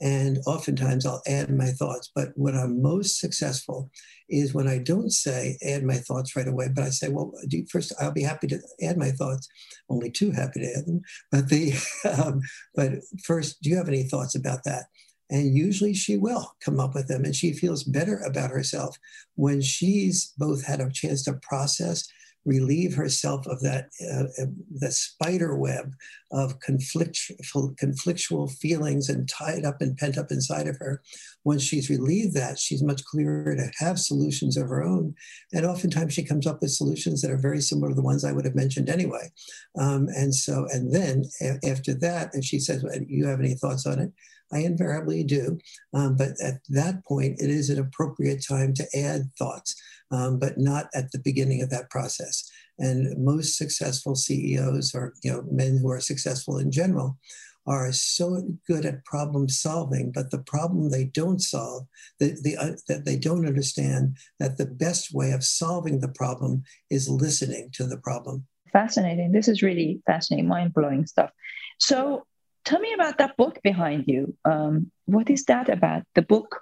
And 0.00 0.38
oftentimes 0.46 1.06
I'll 1.06 1.22
add 1.26 1.50
my 1.50 1.70
thoughts. 1.70 2.10
But 2.14 2.28
when 2.34 2.54
I'm 2.54 2.82
most 2.82 3.18
successful 3.18 3.90
is 4.28 4.52
when 4.52 4.68
I 4.68 4.78
don't 4.78 5.10
say 5.10 5.56
add 5.62 5.84
my 5.84 5.96
thoughts 5.96 6.36
right 6.36 6.48
away, 6.48 6.68
but 6.74 6.84
I 6.84 6.90
say, 6.90 7.08
well, 7.08 7.32
first 7.70 7.92
I'll 8.00 8.12
be 8.12 8.22
happy 8.22 8.46
to 8.48 8.58
add 8.82 8.98
my 8.98 9.10
thoughts. 9.10 9.48
Only 9.88 10.10
too 10.10 10.32
happy 10.32 10.60
to 10.60 10.74
add 10.76 10.86
them. 10.86 11.02
But 11.30 11.48
the 11.48 11.72
um, 12.22 12.42
but 12.74 12.92
first, 13.24 13.62
do 13.62 13.70
you 13.70 13.76
have 13.76 13.88
any 13.88 14.02
thoughts 14.02 14.34
about 14.34 14.64
that? 14.64 14.84
And 15.30 15.56
usually 15.56 15.92
she 15.92 16.16
will 16.16 16.54
come 16.60 16.78
up 16.78 16.94
with 16.94 17.08
them, 17.08 17.24
and 17.24 17.34
she 17.34 17.52
feels 17.52 17.82
better 17.82 18.18
about 18.18 18.50
herself 18.50 18.96
when 19.34 19.60
she's 19.60 20.32
both 20.38 20.64
had 20.64 20.80
a 20.80 20.90
chance 20.90 21.24
to 21.24 21.32
process 21.42 22.06
relieve 22.46 22.94
herself 22.94 23.46
of 23.46 23.60
that 23.60 23.88
uh, 24.00 24.42
uh, 24.42 24.46
the 24.78 24.90
spider 24.90 25.56
web 25.56 25.92
of 26.32 26.58
conflictual, 26.60 27.76
conflictual 27.76 28.50
feelings 28.50 29.08
and 29.08 29.28
tied 29.28 29.64
up 29.64 29.80
and 29.80 29.96
pent 29.96 30.16
up 30.16 30.30
inside 30.30 30.68
of 30.68 30.76
her. 30.78 31.02
Once 31.44 31.62
she's 31.62 31.90
relieved 31.90 32.34
that, 32.34 32.58
she's 32.58 32.82
much 32.82 33.04
clearer 33.04 33.54
to 33.54 33.70
have 33.78 33.98
solutions 33.98 34.56
of 34.56 34.68
her 34.68 34.82
own. 34.82 35.14
And 35.52 35.66
oftentimes 35.66 36.14
she 36.14 36.24
comes 36.24 36.46
up 36.46 36.62
with 36.62 36.70
solutions 36.70 37.20
that 37.22 37.30
are 37.30 37.36
very 37.36 37.60
similar 37.60 37.90
to 37.90 37.94
the 37.94 38.02
ones 38.02 38.24
I 38.24 38.32
would 38.32 38.44
have 38.44 38.54
mentioned 38.54 38.88
anyway. 38.88 39.30
Um, 39.78 40.08
and 40.14 40.34
so, 40.34 40.66
and 40.72 40.92
then 40.92 41.24
after 41.68 41.94
that, 41.94 42.30
if 42.32 42.44
she 42.44 42.58
says, 42.58 42.84
"You 43.08 43.26
have 43.26 43.40
any 43.40 43.54
thoughts 43.54 43.86
on 43.86 43.98
it?" 43.98 44.12
I 44.52 44.58
invariably 44.60 45.24
do. 45.24 45.58
Um, 45.92 46.16
but 46.16 46.30
at 46.42 46.60
that 46.68 47.04
point, 47.04 47.40
it 47.40 47.50
is 47.50 47.70
an 47.70 47.78
appropriate 47.78 48.44
time 48.46 48.74
to 48.74 48.86
add 48.94 49.30
thoughts, 49.38 49.74
um, 50.10 50.38
but 50.38 50.58
not 50.58 50.86
at 50.94 51.12
the 51.12 51.18
beginning 51.18 51.62
of 51.62 51.70
that 51.70 51.90
process. 51.90 52.48
And 52.78 53.16
most 53.22 53.56
successful 53.56 54.14
CEOs 54.14 54.94
or 54.94 55.14
you 55.22 55.32
know 55.32 55.44
men 55.50 55.78
who 55.78 55.90
are 55.90 56.00
successful 56.00 56.58
in 56.58 56.70
general 56.70 57.18
are 57.66 57.92
so 57.92 58.42
good 58.66 58.86
at 58.86 59.04
problem 59.04 59.48
solving, 59.48 60.12
but 60.12 60.30
the 60.30 60.38
problem 60.38 60.90
they 60.90 61.04
don't 61.04 61.42
solve, 61.42 61.86
the, 62.20 62.38
the, 62.42 62.56
uh, 62.56 62.72
that 62.88 63.04
they 63.04 63.16
don't 63.16 63.46
understand 63.46 64.16
that 64.38 64.56
the 64.56 64.66
best 64.66 65.12
way 65.12 65.32
of 65.32 65.42
solving 65.42 66.00
the 66.00 66.08
problem 66.08 66.62
is 66.90 67.08
listening 67.08 67.68
to 67.72 67.84
the 67.84 67.96
problem. 67.96 68.46
Fascinating. 68.72 69.32
This 69.32 69.48
is 69.48 69.62
really 69.62 70.00
fascinating, 70.06 70.48
mind 70.48 70.74
blowing 70.74 71.06
stuff. 71.06 71.30
So, 71.78 72.24
tell 72.64 72.80
me 72.80 72.92
about 72.94 73.18
that 73.18 73.36
book 73.36 73.60
behind 73.62 74.04
you. 74.06 74.36
Um, 74.44 74.90
what 75.06 75.30
is 75.30 75.44
that 75.46 75.68
about? 75.68 76.02
The 76.14 76.22
book, 76.22 76.60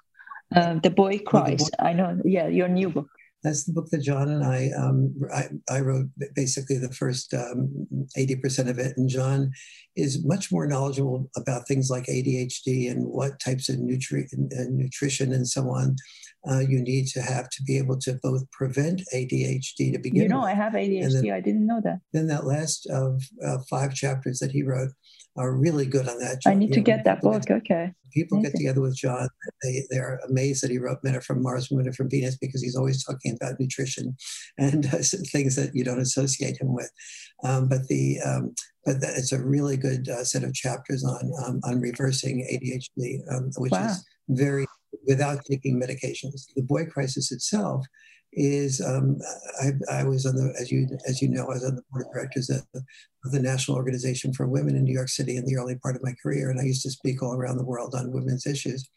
uh, 0.54 0.74
The 0.82 0.90
Boy 0.90 1.18
Crisis. 1.18 1.70
I 1.78 1.92
know, 1.92 2.20
yeah, 2.24 2.48
your 2.48 2.68
new 2.68 2.90
book. 2.90 3.08
That's 3.44 3.64
the 3.64 3.72
book 3.72 3.88
that 3.90 4.02
John 4.02 4.30
and 4.30 4.42
I, 4.42 4.70
um, 4.76 5.14
I, 5.32 5.48
I, 5.70 5.80
wrote 5.80 6.06
basically 6.34 6.78
the 6.78 6.92
first 6.92 7.32
um, 7.34 7.86
80% 8.16 8.70
of 8.70 8.78
it. 8.78 8.96
And 8.96 9.08
John 9.08 9.52
is 9.96 10.24
much 10.24 10.50
more 10.50 10.66
knowledgeable 10.66 11.30
about 11.36 11.68
things 11.68 11.90
like 11.90 12.06
ADHD 12.06 12.90
and 12.90 13.06
what 13.06 13.38
types 13.38 13.68
of 13.68 13.76
nutri- 13.76 14.32
uh, 14.34 14.64
nutrition 14.70 15.32
and 15.32 15.46
so 15.46 15.68
on 15.68 15.96
uh, 16.48 16.60
you 16.60 16.80
need 16.80 17.06
to 17.06 17.22
have 17.22 17.48
to 17.50 17.62
be 17.62 17.78
able 17.78 17.98
to 17.98 18.18
both 18.22 18.50
prevent 18.50 19.02
ADHD 19.14 19.92
to 19.92 19.98
begin 19.98 20.22
You 20.22 20.28
know, 20.28 20.40
with. 20.40 20.50
I 20.50 20.54
have 20.54 20.74
ADHD. 20.74 21.12
Then, 21.12 21.30
I 21.30 21.40
didn't 21.40 21.66
know 21.66 21.80
that. 21.82 22.00
Then 22.12 22.26
that 22.28 22.44
last 22.44 22.86
of 22.86 23.22
uh, 23.44 23.58
five 23.70 23.94
chapters 23.94 24.38
that 24.40 24.50
he 24.50 24.62
wrote 24.62 24.90
are 25.36 25.52
really 25.52 25.86
good 25.86 26.08
on 26.08 26.18
that. 26.18 26.40
I 26.46 26.54
need 26.54 26.72
to 26.74 26.80
get 26.80 27.04
that 27.04 27.20
book. 27.20 27.44
Get, 27.46 27.56
okay. 27.58 27.92
People 28.12 28.40
get 28.40 28.54
together 28.54 28.80
with 28.80 28.96
John. 28.96 29.28
They, 29.62 29.82
they're 29.90 30.20
amazed 30.28 30.62
that 30.62 30.70
he 30.70 30.78
wrote 30.78 30.98
Men 31.02 31.16
Are 31.16 31.20
From 31.20 31.42
Mars, 31.42 31.68
Women 31.70 31.88
Are 31.88 31.92
From 31.92 32.08
Venus 32.08 32.36
because 32.36 32.62
he's 32.62 32.76
always 32.76 33.04
talking 33.04 33.36
about 33.40 33.58
nutrition 33.58 34.16
and 34.58 34.86
uh, 34.94 34.98
things 35.32 35.56
that 35.56 35.70
you 35.74 35.84
don't 35.84 36.00
associate 36.00 36.60
him 36.60 36.72
with. 36.72 36.90
Um, 37.42 37.68
but 37.68 37.88
the 37.88 38.18
um, 38.24 38.54
but 38.84 39.00
that, 39.00 39.16
it's 39.16 39.32
a 39.32 39.42
really 39.42 39.76
good 39.76 40.08
uh, 40.08 40.24
set 40.24 40.44
of 40.44 40.54
chapters 40.54 41.04
on 41.04 41.32
um, 41.44 41.60
on 41.64 41.80
reversing 41.80 42.46
ADHD, 42.52 43.20
um, 43.34 43.50
which 43.56 43.72
wow. 43.72 43.86
is 43.86 44.04
very 44.28 44.66
without 45.06 45.44
taking 45.50 45.80
medications. 45.80 46.46
The 46.54 46.62
boy 46.62 46.86
crisis 46.86 47.32
itself 47.32 47.84
is 48.36 48.80
um, 48.80 49.18
I, 49.60 50.00
I, 50.00 50.04
was 50.04 50.26
on 50.26 50.34
the 50.36 50.54
as 50.60 50.70
you 50.70 50.88
as 51.08 51.22
you 51.22 51.28
know 51.28 51.44
I 51.44 51.54
was 51.54 51.64
on 51.64 51.76
the 51.76 51.82
board 51.90 52.06
of 52.06 52.12
directors 52.12 52.50
of 52.50 52.62
the, 52.72 52.82
of 53.24 53.32
the, 53.32 53.40
National 53.40 53.76
Organization 53.76 54.32
for 54.32 54.48
Women 54.48 54.76
in 54.76 54.84
New 54.84 54.92
York 54.92 55.08
City 55.08 55.36
in 55.36 55.44
the 55.44 55.56
early 55.56 55.76
part 55.76 55.96
of 55.96 56.02
my 56.02 56.14
career, 56.22 56.50
and 56.50 56.60
I 56.60 56.64
used 56.64 56.82
to 56.82 56.90
speak 56.90 57.22
all 57.22 57.34
around 57.34 57.58
the 57.58 57.64
world 57.64 57.94
on 57.94 58.12
women's 58.12 58.46
issues, 58.46 58.88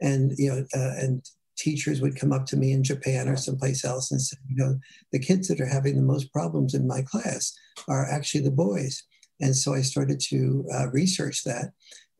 and 0.00 0.32
you 0.36 0.50
know 0.50 0.64
uh, 0.74 0.94
and 0.98 1.24
teachers 1.56 2.00
would 2.00 2.16
come 2.16 2.32
up 2.32 2.46
to 2.46 2.56
me 2.56 2.72
in 2.72 2.82
Japan 2.82 3.28
or 3.28 3.36
someplace 3.36 3.84
else 3.84 4.10
and 4.10 4.20
say, 4.20 4.36
you 4.48 4.56
know, 4.56 4.78
the 5.12 5.18
kids 5.18 5.48
that 5.48 5.60
are 5.60 5.66
having 5.66 5.94
the 5.96 6.02
most 6.02 6.32
problems 6.32 6.74
in 6.74 6.86
my 6.86 7.02
class 7.02 7.52
are 7.88 8.10
actually 8.10 8.42
the 8.42 8.50
boys, 8.50 9.02
and 9.40 9.56
so 9.56 9.74
I 9.74 9.82
started 9.82 10.20
to 10.28 10.64
uh, 10.74 10.90
research 10.90 11.44
that, 11.44 11.72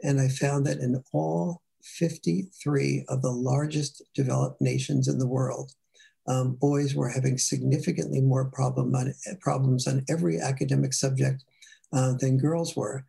and 0.03 0.21
I 0.21 0.29
found 0.29 0.67
that 0.67 0.79
in 0.79 1.03
all 1.13 1.63
53 1.83 3.05
of 3.09 3.23
the 3.23 3.31
largest 3.31 4.03
developed 4.15 4.61
nations 4.61 5.09
in 5.09 5.19
the 5.19 5.27
world, 5.27 5.73
um, 6.27 6.55
boys 6.55 6.95
were 6.95 7.09
having 7.09 7.39
significantly 7.39 8.21
more 8.21 8.45
problem 8.45 8.95
on, 8.95 9.13
problems 9.41 9.87
on 9.87 10.05
every 10.09 10.41
academic 10.41 10.93
subject 10.93 11.45
uh, 11.93 12.15
than 12.19 12.39
girls 12.39 12.77
were, 12.77 13.05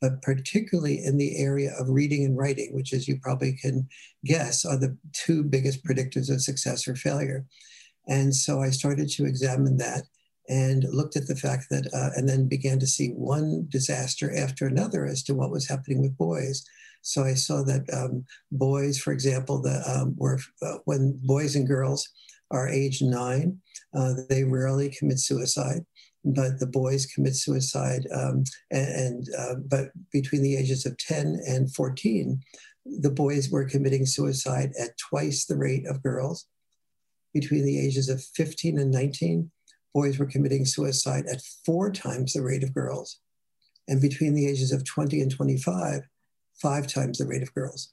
but 0.00 0.20
particularly 0.22 1.02
in 1.04 1.16
the 1.16 1.36
area 1.38 1.72
of 1.78 1.88
reading 1.88 2.24
and 2.24 2.36
writing, 2.36 2.74
which, 2.74 2.92
as 2.92 3.08
you 3.08 3.18
probably 3.20 3.54
can 3.54 3.88
guess, 4.24 4.64
are 4.64 4.76
the 4.76 4.96
two 5.12 5.42
biggest 5.42 5.84
predictors 5.84 6.30
of 6.30 6.42
success 6.42 6.86
or 6.86 6.94
failure. 6.94 7.44
And 8.08 8.34
so 8.34 8.60
I 8.60 8.70
started 8.70 9.08
to 9.10 9.24
examine 9.24 9.76
that 9.78 10.04
and 10.48 10.84
looked 10.90 11.16
at 11.16 11.28
the 11.28 11.36
fact 11.36 11.66
that, 11.70 11.86
uh, 11.94 12.10
and 12.16 12.28
then 12.28 12.48
began 12.48 12.78
to 12.80 12.86
see 12.86 13.10
one 13.10 13.66
disaster 13.68 14.34
after 14.36 14.66
another 14.66 15.06
as 15.06 15.22
to 15.22 15.34
what 15.34 15.50
was 15.50 15.68
happening 15.68 16.02
with 16.02 16.16
boys. 16.18 16.64
So 17.02 17.22
I 17.22 17.34
saw 17.34 17.62
that 17.64 17.88
um, 17.92 18.24
boys, 18.50 18.98
for 18.98 19.12
example, 19.12 19.62
the, 19.62 19.82
um, 19.88 20.14
were 20.16 20.38
uh, 20.62 20.78
when 20.84 21.18
boys 21.22 21.56
and 21.56 21.66
girls 21.66 22.08
are 22.50 22.68
age 22.68 23.02
nine, 23.02 23.58
uh, 23.94 24.14
they 24.28 24.44
rarely 24.44 24.90
commit 24.90 25.18
suicide. 25.18 25.84
But 26.24 26.60
the 26.60 26.66
boys 26.66 27.06
commit 27.06 27.34
suicide, 27.34 28.06
um, 28.14 28.44
and, 28.70 28.88
and 28.88 29.28
uh, 29.38 29.54
but 29.66 29.88
between 30.12 30.42
the 30.42 30.56
ages 30.56 30.84
of 30.84 30.98
10 30.98 31.40
and 31.46 31.74
14, 31.74 32.38
the 32.84 33.10
boys 33.10 33.50
were 33.50 33.64
committing 33.64 34.04
suicide 34.04 34.72
at 34.78 34.98
twice 34.98 35.46
the 35.46 35.56
rate 35.56 35.86
of 35.86 36.02
girls. 36.02 36.46
Between 37.32 37.64
the 37.64 37.78
ages 37.78 38.10
of 38.10 38.22
15 38.22 38.78
and 38.78 38.90
19, 38.90 39.50
boys 39.94 40.18
were 40.18 40.26
committing 40.26 40.66
suicide 40.66 41.24
at 41.26 41.42
four 41.64 41.90
times 41.90 42.34
the 42.34 42.42
rate 42.42 42.64
of 42.64 42.74
girls. 42.74 43.20
And 43.88 44.00
between 44.00 44.34
the 44.34 44.46
ages 44.46 44.72
of 44.72 44.84
20 44.84 45.20
and 45.20 45.30
25, 45.30 46.02
five 46.60 46.86
times 46.86 47.18
the 47.18 47.26
rate 47.26 47.42
of 47.42 47.54
girls. 47.54 47.90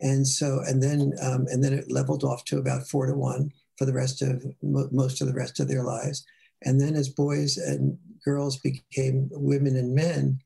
And 0.00 0.26
so, 0.26 0.60
and 0.66 0.82
then, 0.82 1.12
um, 1.22 1.46
and 1.48 1.62
then 1.62 1.72
it 1.72 1.90
leveled 1.90 2.24
off 2.24 2.44
to 2.46 2.58
about 2.58 2.88
four 2.88 3.06
to 3.06 3.14
one 3.14 3.52
for 3.80 3.86
the 3.86 3.94
rest 3.94 4.20
of 4.20 4.44
mo- 4.62 4.90
most 4.92 5.22
of 5.22 5.26
the 5.26 5.32
rest 5.32 5.58
of 5.58 5.66
their 5.66 5.82
lives. 5.82 6.22
And 6.62 6.78
then, 6.78 6.94
as 6.94 7.08
boys 7.08 7.56
and 7.56 7.96
girls 8.22 8.58
became 8.58 9.30
women 9.32 9.74
and 9.74 9.94
men, 9.94 10.40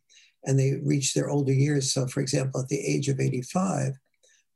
and 0.45 0.57
they 0.57 0.75
reached 0.85 1.17
their 1.17 1.31
older 1.31 1.53
years. 1.53 1.93
So, 1.93 2.07
for 2.07 2.21
example, 2.21 2.61
at 2.61 2.69
the 2.69 2.79
age 2.79 3.09
of 3.09 3.19
85, 3.19 3.95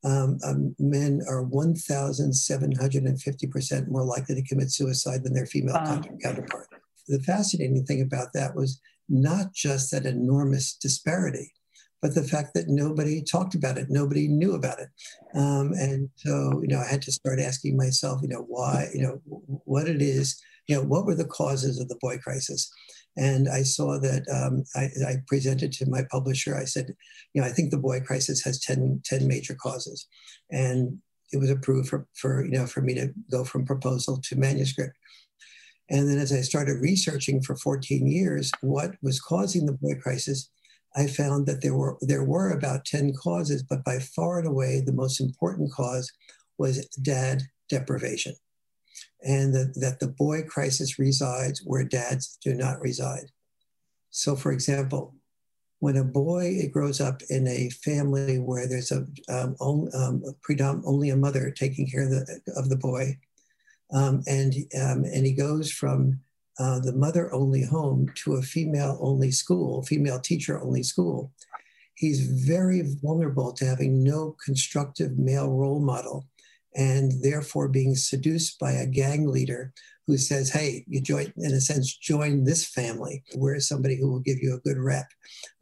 um, 0.04 0.38
um, 0.44 0.76
men 0.78 1.23
are 1.28 1.44
1,750% 1.44 3.88
more 3.88 4.04
likely 4.04 4.37
to 4.37 4.47
commit 4.47 4.70
suicide 4.70 5.25
than 5.25 5.35
their 5.35 5.47
female 5.47 5.75
wow. 5.75 6.00
counterpart. 6.23 6.68
The 7.08 7.18
fascinating 7.18 7.85
thing 7.85 8.02
about 8.02 8.32
that 8.35 8.54
was 8.54 8.80
not 9.08 9.52
just 9.52 9.90
that 9.90 10.06
enormous 10.06 10.75
disparity, 10.75 11.52
but 12.00 12.14
the 12.14 12.23
fact 12.23 12.55
that 12.55 12.69
nobody 12.69 13.23
talked 13.23 13.55
about 13.55 13.78
it, 13.78 13.87
nobody 13.90 14.28
knew 14.28 14.55
about 14.55 14.78
it. 14.78 14.88
Um, 15.35 15.73
and 15.73 16.09
so, 16.17 16.61
you 16.62 16.69
know, 16.69 16.78
I 16.78 16.87
had 16.87 17.02
to 17.02 17.12
start 17.12 17.40
asking 17.40 17.76
myself, 17.76 18.21
you 18.23 18.28
know, 18.28 18.45
why, 18.49 18.88
you 18.95 19.02
know, 19.02 19.21
what 19.64 19.88
it 19.88 20.00
is, 20.00 20.40
you 20.69 20.76
know, 20.76 20.83
what 20.83 21.07
were 21.07 21.14
the 21.14 21.25
causes 21.25 21.81
of 21.81 21.88
the 21.88 21.99
boy 22.00 22.19
crisis? 22.19 22.71
And 23.17 23.49
I 23.49 23.62
saw 23.62 23.99
that 23.99 24.25
um, 24.33 24.62
I, 24.76 25.11
I, 25.11 25.17
presented 25.26 25.73
to 25.73 25.90
my 25.90 26.05
publisher, 26.09 26.57
I 26.57 26.64
said, 26.64 26.95
you 27.35 27.40
know, 27.40 27.49
I 27.49 27.50
think 27.50 27.71
the 27.71 27.78
boy 27.78 28.00
crisis 28.00 28.45
has 28.45 28.61
10, 28.61 29.02
10 29.05 29.26
major 29.26 29.55
causes. 29.55 30.07
And 30.52 30.99
it 31.33 31.38
was 31.38 31.50
approved 31.50 31.88
for, 31.88 32.07
for, 32.14 32.45
you 32.45 32.52
know, 32.52 32.67
for 32.67 32.81
me 32.81 32.95
to 32.95 33.12
go 33.31 33.43
from 33.43 33.67
proposal 33.67 34.21
to 34.23 34.37
manuscript. 34.37 34.97
And 35.90 36.09
then 36.09 36.19
as 36.19 36.33
I 36.33 36.43
started 36.43 36.81
researching 36.81 37.43
for 37.43 37.57
14 37.57 38.07
years 38.07 38.52
what 38.61 38.93
was 39.02 39.21
causing 39.21 39.67
the 39.67 39.73
boy 39.73 39.95
crisis, 40.00 40.50
I 40.97 41.07
found 41.07 41.47
that 41.47 41.62
there 41.62 41.75
were 41.75 41.97
there 42.00 42.25
were 42.25 42.50
about 42.50 42.85
10 42.85 43.12
causes, 43.14 43.62
but 43.62 43.85
by 43.85 43.99
far 43.99 44.38
and 44.38 44.49
away 44.49 44.80
the 44.80 44.92
most 44.92 45.21
important 45.21 45.73
cause 45.73 46.11
was 46.57 46.87
dad 47.02 47.42
deprivation. 47.68 48.35
And 49.23 49.52
that, 49.54 49.75
that 49.80 50.00
the 50.00 50.09
boy 50.09 50.42
crisis 50.42 50.99
resides 50.99 51.62
where 51.64 51.85
dads 51.85 52.38
do 52.42 52.54
not 52.54 52.80
reside. 52.80 53.30
So, 54.11 54.37
for 54.37 54.52
example, 54.52 55.14
when 55.80 55.97
a 55.97 56.04
boy 56.04 56.68
grows 56.73 57.00
up 57.00 57.23
in 57.28 57.47
a 57.47 57.71
family 57.71 58.38
where 58.38 58.66
there's 58.66 58.90
a 58.90 59.07
um, 59.28 59.57
only, 59.61 59.92
um, 59.92 60.23
only 60.85 61.11
a 61.11 61.16
mother 61.16 61.50
taking 61.50 61.87
care 61.87 62.04
of 62.04 62.11
the, 62.11 62.40
of 62.57 62.68
the 62.68 62.76
boy, 62.76 63.18
um, 63.92 64.23
and 64.26 64.54
um, 64.80 65.04
and 65.04 65.25
he 65.25 65.33
goes 65.33 65.71
from 65.71 66.21
uh, 66.59 66.81
the 66.81 66.93
mother 66.93 67.33
only 67.33 67.65
home 67.65 68.11
to 68.17 68.35
a 68.35 68.43
female 68.43 68.99
only 69.00 69.31
school, 69.31 69.83
female 69.83 70.21
teacher 70.21 70.61
only 70.61 70.83
school, 70.83 71.33
he's 71.95 72.27
very 72.47 72.83
vulnerable 73.03 73.53
to 73.53 73.65
having 73.65 74.03
no 74.03 74.37
constructive 74.45 75.19
male 75.19 75.50
role 75.50 75.81
model 75.81 76.27
and 76.75 77.12
therefore 77.23 77.69
being 77.69 77.95
seduced 77.95 78.59
by 78.59 78.73
a 78.73 78.87
gang 78.87 79.27
leader 79.27 79.73
who 80.07 80.17
says, 80.17 80.50
Hey, 80.50 80.85
you 80.88 81.00
join, 81.00 81.33
in 81.37 81.53
a 81.53 81.61
sense, 81.61 81.95
join 81.97 82.45
this 82.45 82.67
family. 82.67 83.23
We're 83.35 83.61
somebody 83.61 83.97
who 83.97 84.11
will 84.11 84.21
give 84.21 84.38
you 84.41 84.55
a 84.55 84.61
good 84.61 84.79
rep 84.79 85.07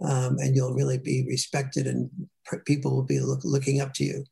um, 0.03 0.37
and 0.39 0.55
you'll 0.55 0.75
really 0.75 0.99
be 0.99 1.25
respected 1.27 1.87
and 1.87 2.11
people 2.65 2.95
will 2.95 3.03
be 3.03 3.19
look, 3.19 3.41
looking 3.45 3.81
up 3.81 3.93
to 3.95 4.05
you. 4.05 4.25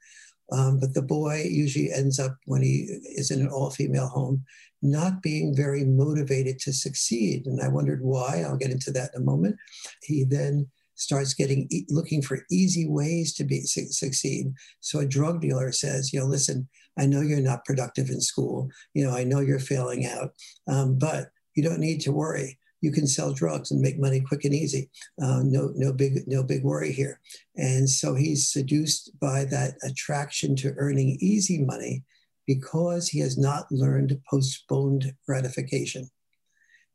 Um, 0.53 0.79
but 0.79 0.95
the 0.95 1.03
boy 1.03 1.47
usually 1.49 1.91
ends 1.93 2.19
up, 2.19 2.37
when 2.47 2.63
he 2.63 2.87
is 3.17 3.31
in 3.31 3.41
an 3.41 3.49
all 3.49 3.71
female 3.71 4.09
home, 4.09 4.45
not 4.83 5.23
being 5.23 5.57
very 5.57 5.85
motivated 5.85 6.59
to 6.61 6.73
succeed. 6.73 7.47
And 7.47 7.61
I 7.63 7.69
wondered 7.69 8.03
why. 8.03 8.43
I'll 8.43 8.57
get 8.57 8.71
into 8.71 8.91
that 8.93 9.11
in 9.15 9.23
a 9.23 9.25
moment. 9.25 9.57
He 10.03 10.25
then 10.25 10.69
starts 10.97 11.35
getting 11.35 11.69
looking 11.89 12.23
for 12.23 12.47
easy 12.51 12.87
ways 12.87 13.35
to 13.35 13.45
be 13.45 13.63
succeed. 13.63 14.53
So 14.81 15.01
a 15.01 15.07
drug 15.07 15.41
dealer 15.41 15.73
says, 15.73 16.13
you 16.13 16.21
know, 16.21 16.27
listen, 16.27 16.69
I 16.99 17.07
know 17.07 17.21
you're 17.21 17.41
not 17.41 17.65
productive 17.65 18.11
in 18.11 18.21
school. 18.21 18.69
You 18.93 19.05
know, 19.05 19.17
I 19.17 19.25
know 19.25 19.41
you're 19.41 19.59
failing 19.59 20.07
out, 20.07 20.33
um, 20.69 20.99
but 20.99 21.31
you 21.57 21.63
don't 21.63 21.81
need 21.81 22.01
to 22.03 22.13
worry. 22.13 22.59
You 22.85 22.93
can 22.93 23.07
sell 23.07 23.33
drugs 23.33 23.71
and 23.71 23.81
make 23.81 23.99
money 23.99 24.21
quick 24.21 24.45
and 24.45 24.55
easy. 24.55 24.91
Uh, 25.21 25.41
no, 25.43 25.73
no 25.75 25.91
big, 25.91 26.25
no 26.27 26.43
big 26.43 26.63
worry 26.63 26.93
here. 26.93 27.19
And 27.57 27.89
so 27.89 28.15
he's 28.15 28.53
seduced 28.53 29.19
by 29.19 29.47
that 29.47 29.73
attraction 29.83 30.55
to 30.57 30.75
earning 30.77 31.17
easy 31.21 31.65
money 31.65 32.03
because 32.47 33.09
he 33.09 33.21
has 33.21 33.39
not 33.39 33.73
learned 33.73 34.21
postponed 34.29 35.15
gratification. 35.27 36.11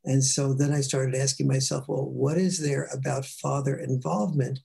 And 0.04 0.22
so 0.22 0.54
then 0.54 0.72
I 0.72 0.80
started 0.80 1.16
asking 1.16 1.48
myself, 1.48 1.86
well, 1.88 2.08
what 2.08 2.38
is 2.38 2.60
there 2.60 2.88
about 2.92 3.24
father 3.26 3.76
involvement 3.76 4.60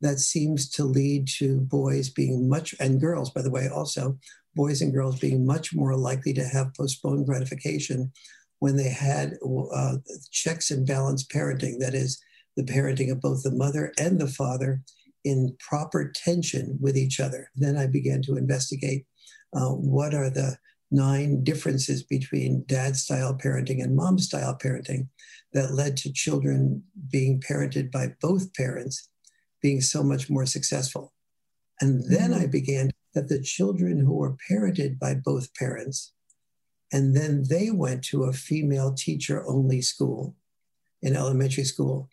that 0.00 0.20
seems 0.20 0.70
to 0.70 0.84
lead 0.84 1.28
to 1.38 1.60
boys 1.60 2.08
being 2.08 2.48
much, 2.48 2.74
and 2.80 2.98
girls, 2.98 3.30
by 3.30 3.42
the 3.42 3.50
way, 3.50 3.68
also, 3.68 4.18
boys 4.54 4.80
and 4.80 4.92
girls 4.92 5.20
being 5.20 5.44
much 5.44 5.74
more 5.74 5.96
likely 5.96 6.32
to 6.32 6.44
have 6.44 6.74
postponed 6.74 7.26
gratification 7.26 8.10
when 8.62 8.76
they 8.76 8.90
had 8.90 9.34
uh, 9.74 9.96
checks 10.30 10.70
and 10.70 10.86
balance 10.86 11.26
parenting, 11.26 11.80
that 11.80 11.94
is, 11.94 12.22
the 12.56 12.62
parenting 12.62 13.10
of 13.10 13.20
both 13.20 13.42
the 13.42 13.50
mother 13.50 13.92
and 13.98 14.20
the 14.20 14.28
father 14.28 14.82
in 15.24 15.56
proper 15.58 16.12
tension 16.14 16.78
with 16.80 16.96
each 16.96 17.18
other. 17.18 17.50
Then 17.56 17.76
I 17.76 17.88
began 17.88 18.22
to 18.22 18.36
investigate 18.36 19.04
uh, 19.52 19.70
what 19.70 20.14
are 20.14 20.30
the 20.30 20.58
nine 20.92 21.42
differences 21.42 22.04
between 22.04 22.62
dad 22.68 22.94
style 22.94 23.34
parenting 23.34 23.82
and 23.82 23.96
mom 23.96 24.20
style 24.20 24.56
parenting 24.56 25.08
that 25.52 25.74
led 25.74 25.96
to 25.96 26.12
children 26.12 26.84
being 27.10 27.40
parented 27.40 27.90
by 27.90 28.14
both 28.20 28.54
parents 28.54 29.08
being 29.60 29.80
so 29.80 30.04
much 30.04 30.30
more 30.30 30.46
successful. 30.46 31.12
And 31.80 32.04
then 32.08 32.32
I 32.32 32.42
mm-hmm. 32.42 32.50
began 32.52 32.90
that 33.14 33.28
the 33.28 33.42
children 33.42 33.98
who 33.98 34.14
were 34.14 34.36
parented 34.48 35.00
by 35.00 35.14
both 35.14 35.52
parents, 35.54 36.12
and 36.92 37.16
then 37.16 37.44
they 37.48 37.70
went 37.70 38.04
to 38.04 38.24
a 38.24 38.32
female 38.32 38.92
teacher 38.92 39.44
only 39.46 39.80
school 39.80 40.36
in 41.00 41.16
elementary 41.16 41.64
school, 41.64 42.08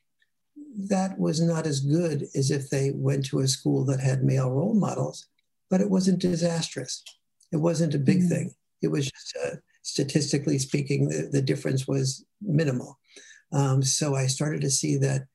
that 0.88 1.20
was 1.20 1.42
not 1.42 1.68
as 1.68 1.82
good 1.82 2.28
as 2.36 2.50
if 2.50 2.70
they 2.70 2.92
went 2.96 3.26
to 3.26 3.40
a 3.40 3.48
school 3.48 3.84
that 3.86 4.00
had 4.00 4.24
male 4.24 4.50
role 4.50 4.74
models, 4.74 5.28
but 5.70 5.82
it 5.82 5.90
wasn't 5.90 6.20
disastrous. 6.20 7.04
It 7.52 7.58
wasn't 7.58 7.96
a 7.96 8.00
big 8.00 8.20
mm-hmm. 8.20 8.30
thing. 8.30 8.56
It 8.82 8.88
was 8.88 9.12
just, 9.12 9.38
uh, 9.46 9.56
statistically 9.82 10.58
speaking, 10.60 11.10
the, 11.10 11.30
the, 11.32 11.42
difference 11.42 11.88
was 11.88 12.24
minimal. 12.42 12.98
Um, 13.52 13.84
so 13.84 14.16
I 14.16 14.28
started 14.28 14.62
to 14.62 14.70
see 14.70 14.98
that 14.98 15.26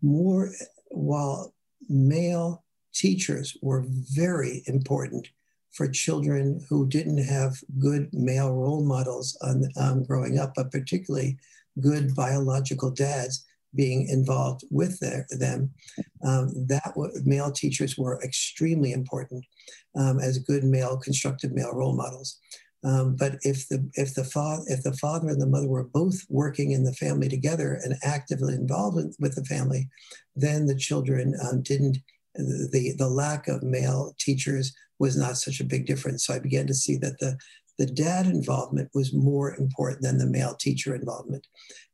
more, 0.00 0.52
while 0.90 1.52
male 1.88 2.64
teachers 2.94 3.56
were 3.60 3.84
very 3.88 4.62
important 4.66 5.28
for 5.74 5.88
children 5.88 6.64
who 6.68 6.86
didn't 6.86 7.22
have 7.24 7.56
good 7.78 8.08
male 8.12 8.52
role 8.52 8.84
models 8.84 9.36
on, 9.42 9.64
um, 9.76 10.04
growing 10.04 10.38
up, 10.38 10.54
but 10.54 10.70
particularly 10.70 11.36
good 11.80 12.14
biological 12.14 12.90
dads 12.90 13.44
being 13.74 14.06
involved 14.08 14.64
with 14.70 14.98
their, 15.00 15.26
them. 15.30 15.70
Um, 16.24 16.52
that 16.68 16.94
male 17.24 17.50
teachers 17.50 17.98
were 17.98 18.22
extremely 18.22 18.92
important 18.92 19.44
um, 19.96 20.20
as 20.20 20.38
good 20.38 20.64
male, 20.64 20.96
constructive 20.96 21.52
male 21.52 21.72
role 21.72 21.96
models. 21.96 22.38
Um, 22.84 23.16
but 23.16 23.38
if 23.42 23.66
the 23.68 23.88
if 23.94 24.14
the 24.14 24.24
father 24.24 24.62
if 24.66 24.82
the 24.82 24.92
father 24.92 25.30
and 25.30 25.40
the 25.40 25.46
mother 25.46 25.66
were 25.66 25.84
both 25.84 26.20
working 26.28 26.72
in 26.72 26.84
the 26.84 26.92
family 26.92 27.30
together 27.30 27.80
and 27.82 27.96
actively 28.04 28.54
involved 28.54 28.98
in, 28.98 29.14
with 29.18 29.34
the 29.36 29.44
family, 29.44 29.88
then 30.36 30.66
the 30.66 30.76
children 30.76 31.34
um, 31.42 31.62
didn't 31.62 31.96
the 32.34 32.94
the 32.98 33.08
lack 33.08 33.48
of 33.48 33.62
male 33.62 34.14
teachers 34.18 34.74
was 34.98 35.16
not 35.16 35.36
such 35.36 35.60
a 35.60 35.64
big 35.64 35.86
difference. 35.86 36.26
So 36.26 36.34
I 36.34 36.38
began 36.38 36.66
to 36.66 36.74
see 36.74 36.96
that 36.98 37.18
the 37.18 37.38
the 37.78 37.86
dad 37.86 38.26
involvement 38.26 38.88
was 38.94 39.12
more 39.12 39.56
important 39.56 40.02
than 40.02 40.18
the 40.18 40.26
male 40.26 40.54
teacher 40.54 40.94
involvement 40.94 41.46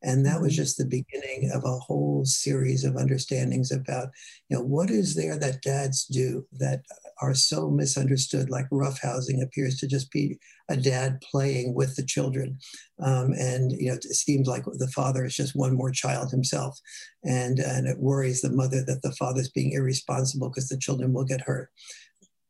and 0.02 0.24
that 0.24 0.40
was 0.40 0.52
mm-hmm. 0.52 0.62
just 0.62 0.78
the 0.78 0.84
beginning 0.84 1.50
of 1.52 1.64
a 1.64 1.78
whole 1.78 2.24
series 2.24 2.84
of 2.84 2.96
understandings 2.96 3.70
about 3.72 4.08
you 4.48 4.56
know 4.56 4.62
what 4.62 4.90
is 4.90 5.14
there 5.14 5.38
that 5.38 5.62
dads 5.62 6.04
do 6.06 6.46
that 6.52 6.82
are 7.20 7.34
so 7.34 7.70
misunderstood 7.70 8.50
like 8.50 8.68
roughhousing 8.70 9.42
appears 9.42 9.78
to 9.78 9.86
just 9.86 10.10
be 10.10 10.38
a 10.68 10.76
dad 10.76 11.20
playing 11.30 11.74
with 11.74 11.96
the 11.96 12.04
children. 12.04 12.58
Um, 13.02 13.32
and 13.32 13.72
you 13.72 13.88
know 13.88 13.94
it 13.94 14.04
seems 14.04 14.48
like 14.48 14.64
the 14.64 14.90
father 14.94 15.24
is 15.24 15.34
just 15.34 15.56
one 15.56 15.76
more 15.76 15.90
child 15.90 16.30
himself. 16.30 16.78
And 17.24 17.58
and 17.58 17.86
it 17.86 17.98
worries 17.98 18.40
the 18.40 18.50
mother 18.50 18.82
that 18.84 19.02
the 19.02 19.12
father's 19.12 19.50
being 19.50 19.72
irresponsible 19.72 20.48
because 20.48 20.68
the 20.68 20.78
children 20.78 21.12
will 21.12 21.24
get 21.24 21.42
hurt. 21.42 21.70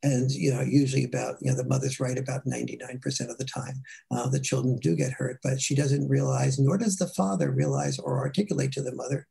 And 0.03 0.31
you 0.31 0.53
know 0.53 0.63
usually 0.63 1.05
about 1.05 1.37
you 1.41 1.51
know 1.51 1.57
the 1.57 1.69
mother's 1.69 2.01
right 2.01 2.19
about 2.19 2.47
99% 2.47 3.31
of 3.31 3.37
the 3.37 3.45
time 3.45 3.83
uh, 4.11 4.29
the 4.29 4.41
children 4.41 4.79
do 4.81 4.97
get 4.97 5.13
hurt 5.13 5.41
but 5.43 5.61
she 5.61 5.75
doesn't 5.75 6.09
realize 6.09 6.59
nor 6.59 6.79
does 6.79 6.97
the 6.97 7.09
father 7.09 7.51
realize 7.51 7.99
or 7.99 8.19
articulate 8.19 8.73
to 8.73 8.83
the 8.83 8.95
mother 8.95 9.27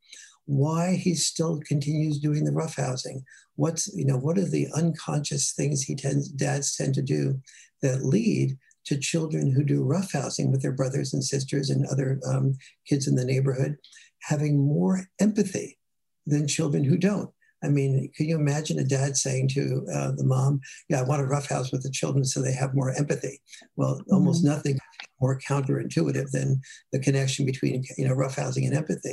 why 0.50 0.96
he 0.96 1.14
still 1.14 1.60
continues 1.60 2.18
doing 2.18 2.44
the 2.44 2.50
roughhousing 2.50 3.22
what's 3.54 3.86
you 3.94 4.04
know 4.04 4.16
what 4.16 4.36
are 4.36 4.48
the 4.48 4.66
unconscious 4.74 5.52
things 5.52 5.80
he 5.80 5.94
tends 5.94 6.28
dads 6.28 6.74
tend 6.74 6.92
to 6.92 7.02
do 7.02 7.40
that 7.82 8.04
lead 8.04 8.58
to 8.84 8.98
children 8.98 9.52
who 9.52 9.62
do 9.62 9.84
roughhousing 9.84 10.50
with 10.50 10.60
their 10.60 10.72
brothers 10.72 11.14
and 11.14 11.22
sisters 11.22 11.70
and 11.70 11.86
other 11.86 12.18
um, 12.26 12.56
kids 12.84 13.06
in 13.06 13.14
the 13.14 13.24
neighborhood 13.24 13.76
having 14.22 14.58
more 14.58 15.04
empathy 15.20 15.78
than 16.26 16.48
children 16.48 16.82
who 16.82 16.98
don't 16.98 17.30
I 17.62 17.68
mean, 17.68 18.10
can 18.16 18.26
you 18.26 18.36
imagine 18.36 18.78
a 18.78 18.84
dad 18.84 19.18
saying 19.18 19.48
to 19.48 19.86
uh, 19.94 20.12
the 20.16 20.24
mom, 20.24 20.62
"Yeah, 20.88 21.00
I 21.00 21.02
want 21.02 21.20
a 21.20 21.26
roughhouse 21.26 21.70
with 21.70 21.82
the 21.82 21.90
children 21.90 22.24
so 22.24 22.40
they 22.40 22.54
have 22.54 22.74
more 22.74 22.94
empathy"? 22.96 23.42
Well, 23.76 23.96
mm-hmm. 23.96 24.14
almost 24.14 24.42
nothing 24.42 24.78
more 25.20 25.38
counterintuitive 25.38 26.30
than 26.30 26.60
the 26.92 26.98
connection 26.98 27.46
between 27.46 27.84
you 27.96 28.06
know 28.06 28.14
roughhousing 28.14 28.66
and 28.66 28.74
empathy. 28.74 29.12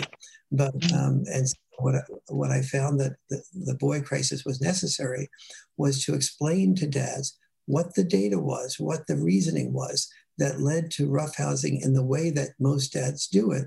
But 0.52 0.78
mm-hmm. 0.80 0.96
um, 0.96 1.24
and 1.28 1.48
what 1.80 1.96
I, 1.96 2.02
what 2.28 2.52
I 2.52 2.62
found 2.62 3.00
that 3.00 3.18
the, 3.30 3.44
the 3.54 3.76
boy 3.76 4.02
crisis 4.02 4.44
was 4.46 4.62
necessary 4.62 5.30
was 5.78 6.04
to 6.06 6.14
explain 6.14 6.76
to 6.76 6.88
dads 6.88 7.38
what 7.66 7.96
the 7.96 8.04
data 8.04 8.40
was, 8.40 8.78
what 8.80 9.08
the 9.08 9.18
reasoning 9.18 9.74
was 9.74 10.10
that 10.38 10.62
led 10.62 10.92
to 10.92 11.08
roughhousing 11.08 11.84
in 11.84 11.94
the 11.94 12.06
way 12.06 12.30
that 12.30 12.52
most 12.60 12.94
dads 12.94 13.28
do 13.28 13.52
it, 13.52 13.66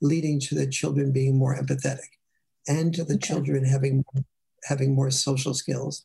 leading 0.00 0.38
to 0.40 0.54
the 0.54 0.66
children 0.66 1.12
being 1.12 1.36
more 1.36 1.56
empathetic 1.56 2.08
and 2.68 2.94
to 2.94 3.04
the 3.04 3.14
okay. 3.14 3.26
children 3.26 3.64
having 3.64 4.04
having 4.64 4.94
more 4.94 5.10
social 5.10 5.54
skills 5.54 6.04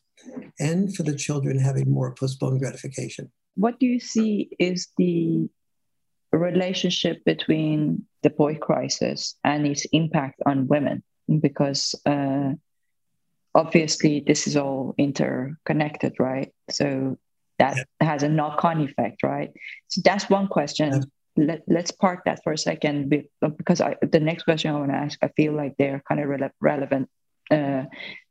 and 0.58 0.94
for 0.96 1.02
the 1.02 1.14
children 1.14 1.58
having 1.58 1.90
more 1.90 2.14
postponed 2.14 2.58
gratification 2.58 3.30
what 3.54 3.78
do 3.78 3.86
you 3.86 4.00
see 4.00 4.48
is 4.58 4.88
the 4.96 5.48
relationship 6.38 7.24
between 7.24 8.04
the 8.22 8.30
boy 8.30 8.56
crisis 8.56 9.34
and 9.44 9.66
its 9.66 9.86
impact 9.92 10.40
on 10.46 10.68
women 10.68 11.02
because 11.40 11.94
uh, 12.06 12.52
obviously 13.54 14.22
this 14.26 14.46
is 14.46 14.56
all 14.56 14.94
interconnected 14.98 16.14
right 16.18 16.52
so 16.70 17.16
that 17.58 17.76
yeah. 17.76 18.08
has 18.08 18.22
a 18.22 18.28
knock-on 18.28 18.80
effect 18.80 19.22
right 19.22 19.50
so 19.88 20.00
that's 20.04 20.28
one 20.28 20.46
question 20.48 21.02
let, 21.36 21.62
let's 21.66 21.90
park 21.90 22.24
that 22.24 22.42
for 22.42 22.52
a 22.52 22.58
second 22.58 23.10
because 23.56 23.80
I, 23.80 23.96
the 24.02 24.20
next 24.20 24.44
question 24.44 24.74
I 24.74 24.78
want 24.78 24.90
to 24.90 24.96
ask, 24.96 25.18
I 25.22 25.28
feel 25.28 25.52
like 25.52 25.76
they're 25.76 26.02
kind 26.08 26.20
of 26.20 26.28
rele- 26.28 26.50
relevant, 26.60 27.08
uh, 27.50 27.84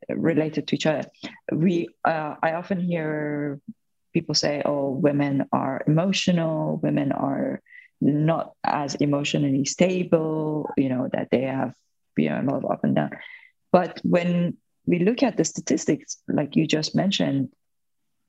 related 0.10 0.68
to 0.68 0.76
each 0.76 0.86
other. 0.86 1.08
We, 1.52 1.90
uh, 2.04 2.36
I 2.42 2.54
often 2.54 2.80
hear 2.80 3.60
people 4.14 4.36
say, 4.36 4.62
"Oh, 4.66 4.90
women 4.90 5.48
are 5.52 5.84
emotional. 5.88 6.78
Women 6.82 7.12
are 7.12 7.62
not 8.02 8.54
as 8.64 8.96
emotionally 8.96 9.66
stable. 9.66 10.70
You 10.78 10.90
know 10.90 11.10
that 11.14 11.30
they 11.32 11.44
have 11.44 11.74
you 12.18 12.30
know 12.30 12.42
a 12.42 12.46
lot 12.50 12.64
of 12.64 12.72
up 12.72 12.84
and 12.84 12.96
down." 12.96 13.12
But 13.72 14.00
when 14.04 14.58
we 14.86 15.00
look 15.00 15.24
at 15.24 15.38
the 15.38 15.46
statistics, 15.46 16.18
like 16.28 16.56
you 16.56 16.68
just 16.68 16.96
mentioned, 16.96 17.50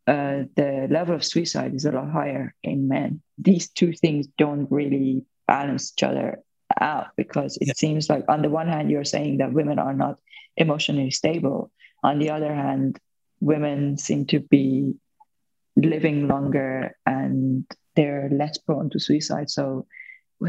uh, 0.06 0.44
the 0.56 0.88
level 0.90 1.14
of 1.14 1.24
suicide 1.24 1.74
is 1.74 1.84
a 1.84 1.92
lot 1.92 2.10
higher 2.10 2.54
in 2.62 2.88
men. 2.88 3.22
These 3.38 3.70
two 3.70 3.92
things 3.92 4.26
don't 4.38 4.70
really 4.70 5.24
balance 5.46 5.92
each 5.96 6.02
other 6.02 6.40
out 6.80 7.08
because 7.16 7.56
it 7.58 7.68
yeah. 7.68 7.74
seems 7.76 8.08
like 8.08 8.24
on 8.28 8.42
the 8.42 8.50
one 8.50 8.68
hand 8.68 8.90
you're 8.90 9.04
saying 9.04 9.38
that 9.38 9.52
women 9.52 9.78
are 9.78 9.94
not 9.94 10.18
emotionally 10.56 11.10
stable 11.10 11.70
On 12.02 12.18
the 12.18 12.30
other 12.30 12.54
hand, 12.54 12.98
women 13.40 13.98
seem 13.98 14.26
to 14.26 14.38
be 14.38 14.94
living 15.76 16.28
longer 16.28 16.96
and 17.06 17.64
they're 17.94 18.28
less 18.32 18.58
prone 18.58 18.90
to 18.90 19.00
suicide. 19.00 19.50
So, 19.50 19.86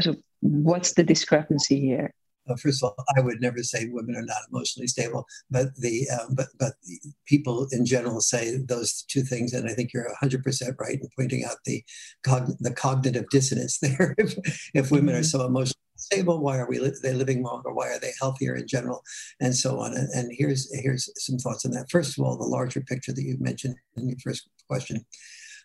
so 0.00 0.16
what's 0.40 0.94
the 0.94 1.04
discrepancy 1.04 1.80
here? 1.80 2.14
Well, 2.46 2.56
first 2.56 2.82
of 2.82 2.90
all, 2.90 3.04
I 3.14 3.20
would 3.20 3.42
never 3.42 3.62
say 3.62 3.88
women 3.90 4.16
are 4.16 4.22
not 4.22 4.38
emotionally 4.50 4.86
stable, 4.86 5.26
but 5.50 5.66
the 5.76 6.08
um, 6.08 6.34
but 6.34 6.46
but 6.58 6.72
the 6.82 6.98
people 7.26 7.66
in 7.72 7.84
general 7.84 8.20
say 8.20 8.56
those 8.56 9.02
two 9.02 9.20
things, 9.20 9.52
and 9.52 9.68
I 9.68 9.74
think 9.74 9.92
you're 9.92 10.06
100 10.06 10.42
percent 10.42 10.74
right 10.80 10.94
in 10.94 11.08
pointing 11.14 11.44
out 11.44 11.58
the 11.66 11.84
cog- 12.24 12.56
the 12.60 12.72
cognitive 12.72 13.26
dissonance 13.30 13.78
there. 13.82 14.14
if, 14.16 14.34
if 14.72 14.90
women 14.90 15.14
are 15.14 15.18
mm-hmm. 15.18 15.24
so 15.24 15.44
emotionally 15.44 15.74
stable, 15.98 16.40
why 16.40 16.58
are 16.58 16.68
we 16.68 16.78
li- 16.78 16.92
they 17.02 17.12
living 17.12 17.42
longer? 17.42 17.72
Why 17.72 17.88
are 17.88 17.98
they 17.98 18.12
healthier 18.20 18.56
in 18.56 18.66
general, 18.66 19.02
and 19.40 19.54
so 19.54 19.80
on? 19.80 19.94
And, 19.94 20.08
and 20.14 20.30
here's 20.32 20.72
here's 20.74 21.10
some 21.16 21.38
thoughts 21.38 21.64
on 21.64 21.72
that. 21.72 21.90
First 21.90 22.18
of 22.18 22.24
all, 22.24 22.36
the 22.36 22.44
larger 22.44 22.80
picture 22.80 23.12
that 23.12 23.22
you 23.22 23.36
mentioned 23.38 23.76
in 23.96 24.08
your 24.08 24.18
first 24.22 24.48
question. 24.68 25.04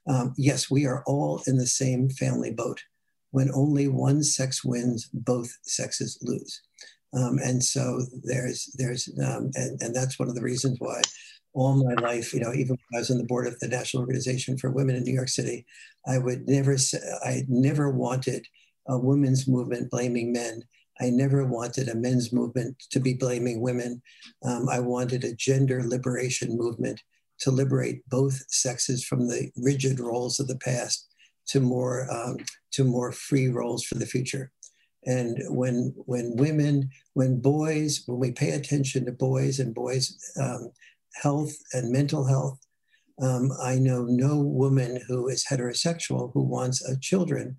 Um, 0.07 0.33
yes, 0.37 0.69
we 0.69 0.85
are 0.85 1.03
all 1.07 1.41
in 1.47 1.57
the 1.57 1.67
same 1.67 2.09
family 2.09 2.51
boat. 2.51 2.81
When 3.31 3.49
only 3.53 3.87
one 3.87 4.21
sex 4.21 4.63
wins, 4.63 5.09
both 5.13 5.57
sexes 5.63 6.19
lose. 6.21 6.61
Um, 7.13 7.39
and 7.43 7.63
so 7.63 8.01
there's 8.23 8.73
there's 8.77 9.09
um, 9.23 9.51
and, 9.55 9.81
and 9.81 9.95
that's 9.95 10.19
one 10.19 10.29
of 10.29 10.35
the 10.35 10.41
reasons 10.41 10.77
why 10.79 11.01
all 11.53 11.83
my 11.83 11.93
life, 12.01 12.33
you 12.33 12.39
know, 12.39 12.51
even 12.53 12.69
when 12.69 12.97
I 12.97 12.99
was 12.99 13.11
on 13.11 13.17
the 13.17 13.25
board 13.25 13.47
of 13.47 13.59
the 13.59 13.67
National 13.67 14.01
Organization 14.01 14.57
for 14.57 14.71
Women 14.71 14.95
in 14.95 15.03
New 15.03 15.13
York 15.13 15.29
City, 15.29 15.65
I 16.07 16.17
would 16.17 16.47
never 16.47 16.77
say, 16.77 16.97
I 17.23 17.43
never 17.47 17.91
wanted 17.91 18.47
a 18.87 18.97
women's 18.97 19.47
movement 19.47 19.89
blaming 19.89 20.31
men. 20.31 20.63
I 21.01 21.09
never 21.09 21.45
wanted 21.45 21.89
a 21.89 21.95
men's 21.95 22.31
movement 22.31 22.77
to 22.91 22.99
be 22.99 23.13
blaming 23.13 23.61
women. 23.61 24.01
Um, 24.45 24.69
I 24.69 24.79
wanted 24.79 25.23
a 25.23 25.35
gender 25.35 25.83
liberation 25.83 26.57
movement 26.57 27.01
to 27.39 27.51
liberate 27.51 28.07
both 28.07 28.43
sexes 28.49 29.03
from 29.03 29.27
the 29.27 29.51
rigid 29.57 29.99
roles 29.99 30.39
of 30.39 30.47
the 30.47 30.57
past 30.57 31.07
to 31.47 31.59
more 31.59 32.07
um, 32.11 32.37
to 32.71 32.83
more 32.83 33.11
free 33.11 33.49
roles 33.49 33.83
for 33.83 33.95
the 33.95 34.05
future. 34.05 34.51
And 35.05 35.37
when 35.49 35.93
when 36.05 36.35
women, 36.37 36.89
when 37.13 37.41
boys, 37.41 38.03
when 38.05 38.19
we 38.19 38.31
pay 38.31 38.51
attention 38.51 39.05
to 39.05 39.11
boys 39.11 39.59
and 39.59 39.73
boys' 39.73 40.17
um, 40.39 40.71
health 41.21 41.53
and 41.73 41.91
mental 41.91 42.25
health, 42.25 42.59
um, 43.21 43.51
I 43.61 43.75
know 43.75 44.05
no 44.05 44.39
woman 44.39 45.01
who 45.07 45.27
is 45.27 45.45
heterosexual 45.49 46.31
who 46.33 46.43
wants 46.43 46.87
a 46.87 46.99
children 46.99 47.57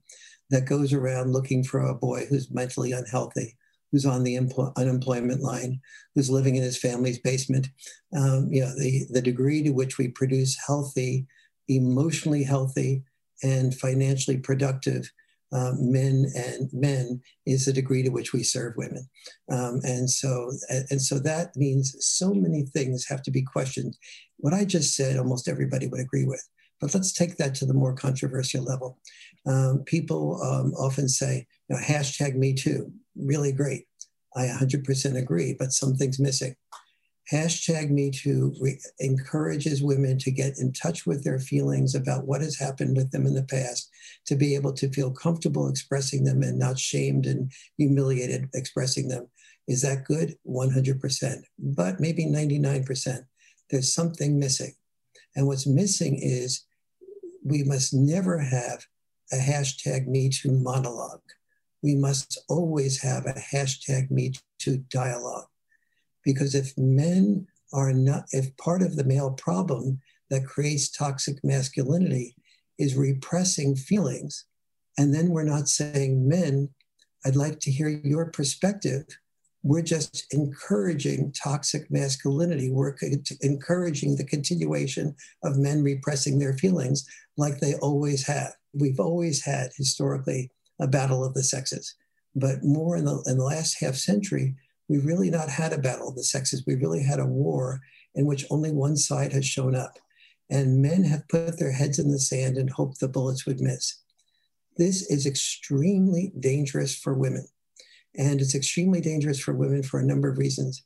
that 0.55 0.67
goes 0.67 0.93
around 0.93 1.33
looking 1.33 1.64
for 1.64 1.81
a 1.81 1.95
boy 1.95 2.27
who's 2.27 2.51
mentally 2.51 2.93
unhealthy, 2.93 3.57
who's 3.90 4.07
on 4.07 4.23
the 4.23 4.37
empl- 4.37 4.75
unemployment 4.77 5.40
line, 5.40 5.81
who's 6.14 6.31
living 6.31 6.57
in 6.57 6.62
his 6.62 6.79
family's 6.79 7.19
basement. 7.19 7.69
Um, 8.17 8.49
you 8.51 8.62
know, 8.62 8.73
the, 8.79 9.07
the 9.11 9.23
degree 9.23 9.62
to 9.64 9.71
which 9.71 9.99
we 9.99 10.09
produce 10.09 10.57
healthy, 10.67 11.27
emotionally 11.69 12.45
healthy, 12.45 13.03
and 13.43 13.75
financially 13.75 14.38
productive 14.38 15.11
um, 15.53 15.93
men 15.93 16.27
and 16.35 16.69
men 16.73 17.21
is 17.47 17.67
the 17.67 17.73
degree 17.73 18.03
to 18.03 18.11
which 18.11 18.33
we 18.33 18.43
serve 18.43 18.75
women. 18.77 19.09
Um, 19.51 19.81
and 19.85 20.09
so 20.11 20.51
and 20.90 21.01
so 21.01 21.19
that 21.21 21.55
means 21.57 21.95
so 22.01 22.33
many 22.33 22.62
things 22.62 23.07
have 23.09 23.23
to 23.23 23.31
be 23.31 23.43
questioned. 23.43 23.97
What 24.38 24.55
I 24.55 24.64
just 24.64 24.95
said, 24.95 25.17
almost 25.17 25.49
everybody 25.49 25.87
would 25.87 26.01
agree 26.01 26.25
with. 26.25 26.43
But 26.81 26.93
let's 26.93 27.12
take 27.12 27.37
that 27.37 27.55
to 27.57 27.67
the 27.67 27.75
more 27.75 27.95
controversial 27.95 28.64
level. 28.64 28.99
Um, 29.46 29.83
people 29.85 30.42
um, 30.42 30.72
often 30.74 31.09
say, 31.09 31.46
you 31.68 31.76
know, 31.76 31.83
hashtag 31.83 32.35
me 32.35 32.54
too, 32.54 32.92
really 33.16 33.52
great. 33.52 33.87
I 34.37 34.46
100% 34.46 35.16
agree, 35.16 35.54
but 35.59 35.72
something's 35.72 36.18
missing. 36.18 36.57
Hashtag 37.33 37.90
Me 37.90 38.11
Too 38.11 38.54
re- 38.61 38.80
encourages 39.00 39.83
women 39.83 40.18
to 40.18 40.30
get 40.30 40.59
in 40.59 40.72
touch 40.72 41.07
with 41.07 41.24
their 41.24 41.38
feelings 41.38 41.94
about 41.94 42.26
what 42.26 42.42
has 42.42 42.59
happened 42.59 42.96
with 42.96 43.12
them 43.12 43.26
in 43.26 43.35
the 43.35 43.44
past, 43.44 43.88
to 44.26 44.37
be 44.37 44.54
able 44.54 44.74
to 44.74 44.90
feel 44.90 45.11
comfortable 45.11 45.68
expressing 45.68 46.24
them 46.24 46.42
and 46.42 46.59
not 46.59 46.78
shamed 46.78 47.24
and 47.26 47.50
humiliated 47.78 48.50
expressing 48.52 49.09
them. 49.09 49.26
Is 49.66 49.80
that 49.80 50.04
good? 50.04 50.37
100%, 50.46 51.42
but 51.59 51.98
maybe 51.98 52.26
99%. 52.26 53.24
There's 53.70 53.94
something 53.94 54.38
missing. 54.38 54.74
And 55.35 55.46
what's 55.46 55.66
missing 55.66 56.18
is 56.20 56.64
we 57.42 57.62
must 57.62 57.94
never 57.94 58.38
have 58.38 58.85
a 59.32 59.37
hashtag 59.37 60.06
Me 60.06 60.28
Too 60.28 60.52
monologue. 60.52 61.22
We 61.82 61.94
must 61.94 62.38
always 62.48 63.02
have 63.02 63.26
a 63.26 63.34
hashtag 63.34 64.10
Me 64.10 64.32
Too 64.58 64.78
dialogue 64.88 65.46
because 66.24 66.54
if 66.54 66.76
men 66.78 67.46
are 67.72 67.92
not, 67.92 68.24
if 68.32 68.56
part 68.56 68.82
of 68.82 68.96
the 68.96 69.04
male 69.04 69.32
problem 69.32 70.00
that 70.30 70.46
creates 70.46 70.90
toxic 70.90 71.42
masculinity 71.44 72.34
is 72.78 72.96
repressing 72.96 73.76
feelings, 73.76 74.46
and 74.98 75.14
then 75.14 75.28
we're 75.30 75.44
not 75.44 75.68
saying, 75.68 76.26
men, 76.26 76.70
I'd 77.26 77.37
like 77.37 77.60
to 77.60 77.70
hear 77.70 77.88
your 77.88 78.26
perspective. 78.26 79.04
We're 79.62 79.82
just 79.82 80.26
encouraging 80.32 81.32
toxic 81.32 81.90
masculinity. 81.90 82.70
We're 82.70 82.96
encouraging 83.40 84.16
the 84.16 84.26
continuation 84.26 85.16
of 85.42 85.58
men 85.58 85.82
repressing 85.82 86.38
their 86.38 86.52
feelings 86.54 87.06
like 87.37 87.60
they 87.60 87.74
always 87.76 88.26
have. 88.26 88.52
We've 88.74 89.00
always 89.00 89.44
had 89.44 89.70
historically 89.76 90.50
a 90.80 90.88
battle 90.88 91.24
of 91.24 91.34
the 91.34 91.42
sexes, 91.42 91.94
but 92.34 92.62
more 92.62 92.96
in 92.96 93.04
the, 93.04 93.22
in 93.26 93.38
the 93.38 93.44
last 93.44 93.80
half 93.80 93.94
century, 93.94 94.54
we've 94.88 95.06
really 95.06 95.30
not 95.30 95.48
had 95.48 95.72
a 95.72 95.78
battle 95.78 96.08
of 96.08 96.16
the 96.16 96.24
sexes. 96.24 96.64
We've 96.66 96.82
really 96.82 97.02
had 97.02 97.20
a 97.20 97.26
war 97.26 97.80
in 98.14 98.26
which 98.26 98.46
only 98.50 98.72
one 98.72 98.96
side 98.96 99.32
has 99.32 99.46
shown 99.46 99.74
up. 99.74 99.98
And 100.50 100.82
men 100.82 101.04
have 101.04 101.28
put 101.28 101.58
their 101.58 101.72
heads 101.72 101.98
in 101.98 102.10
the 102.10 102.18
sand 102.18 102.56
and 102.58 102.70
hoped 102.70 103.00
the 103.00 103.08
bullets 103.08 103.46
would 103.46 103.60
miss. 103.60 104.02
This 104.76 105.10
is 105.10 105.26
extremely 105.26 106.32
dangerous 106.38 106.94
for 106.94 107.14
women. 107.14 107.46
And 108.16 108.40
it's 108.40 108.54
extremely 108.54 109.00
dangerous 109.00 109.40
for 109.40 109.54
women 109.54 109.82
for 109.82 109.98
a 109.98 110.04
number 110.04 110.28
of 110.28 110.38
reasons. 110.38 110.82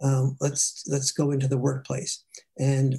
Um, 0.00 0.36
let's, 0.40 0.84
let's 0.88 1.12
go 1.12 1.30
into 1.30 1.46
the 1.46 1.58
workplace. 1.58 2.24
And 2.58 2.96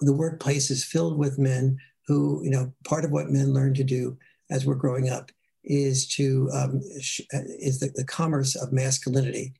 the 0.00 0.12
workplace 0.12 0.70
is 0.70 0.84
filled 0.84 1.18
with 1.18 1.38
men 1.38 1.78
who, 2.08 2.40
you 2.42 2.50
know, 2.50 2.72
part 2.84 3.04
of 3.04 3.12
what 3.12 3.30
men 3.30 3.52
learn 3.52 3.74
to 3.74 3.84
do 3.84 4.16
as 4.50 4.64
we're 4.64 4.74
growing 4.74 5.10
up 5.10 5.30
is 5.62 6.08
to 6.08 6.48
um, 6.54 6.80
is 6.82 7.78
the, 7.80 7.92
the 7.94 8.04
commerce 8.04 8.56
of 8.56 8.72
masculinity 8.72 9.52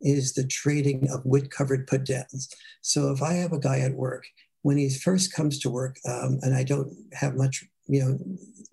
is 0.00 0.32
the 0.32 0.46
trading 0.46 1.08
of 1.10 1.24
wood 1.26 1.50
covered 1.50 1.86
put 1.86 2.04
downs. 2.04 2.48
So 2.80 3.10
if 3.12 3.22
I 3.22 3.34
have 3.34 3.52
a 3.52 3.58
guy 3.58 3.80
at 3.80 3.92
work, 3.92 4.24
when 4.62 4.78
he 4.78 4.88
first 4.88 5.34
comes 5.34 5.58
to 5.60 5.70
work, 5.70 5.96
um, 6.08 6.38
and 6.40 6.54
I 6.54 6.64
don't 6.64 6.90
have 7.12 7.36
much, 7.36 7.64
you 7.86 8.00
know, 8.00 8.18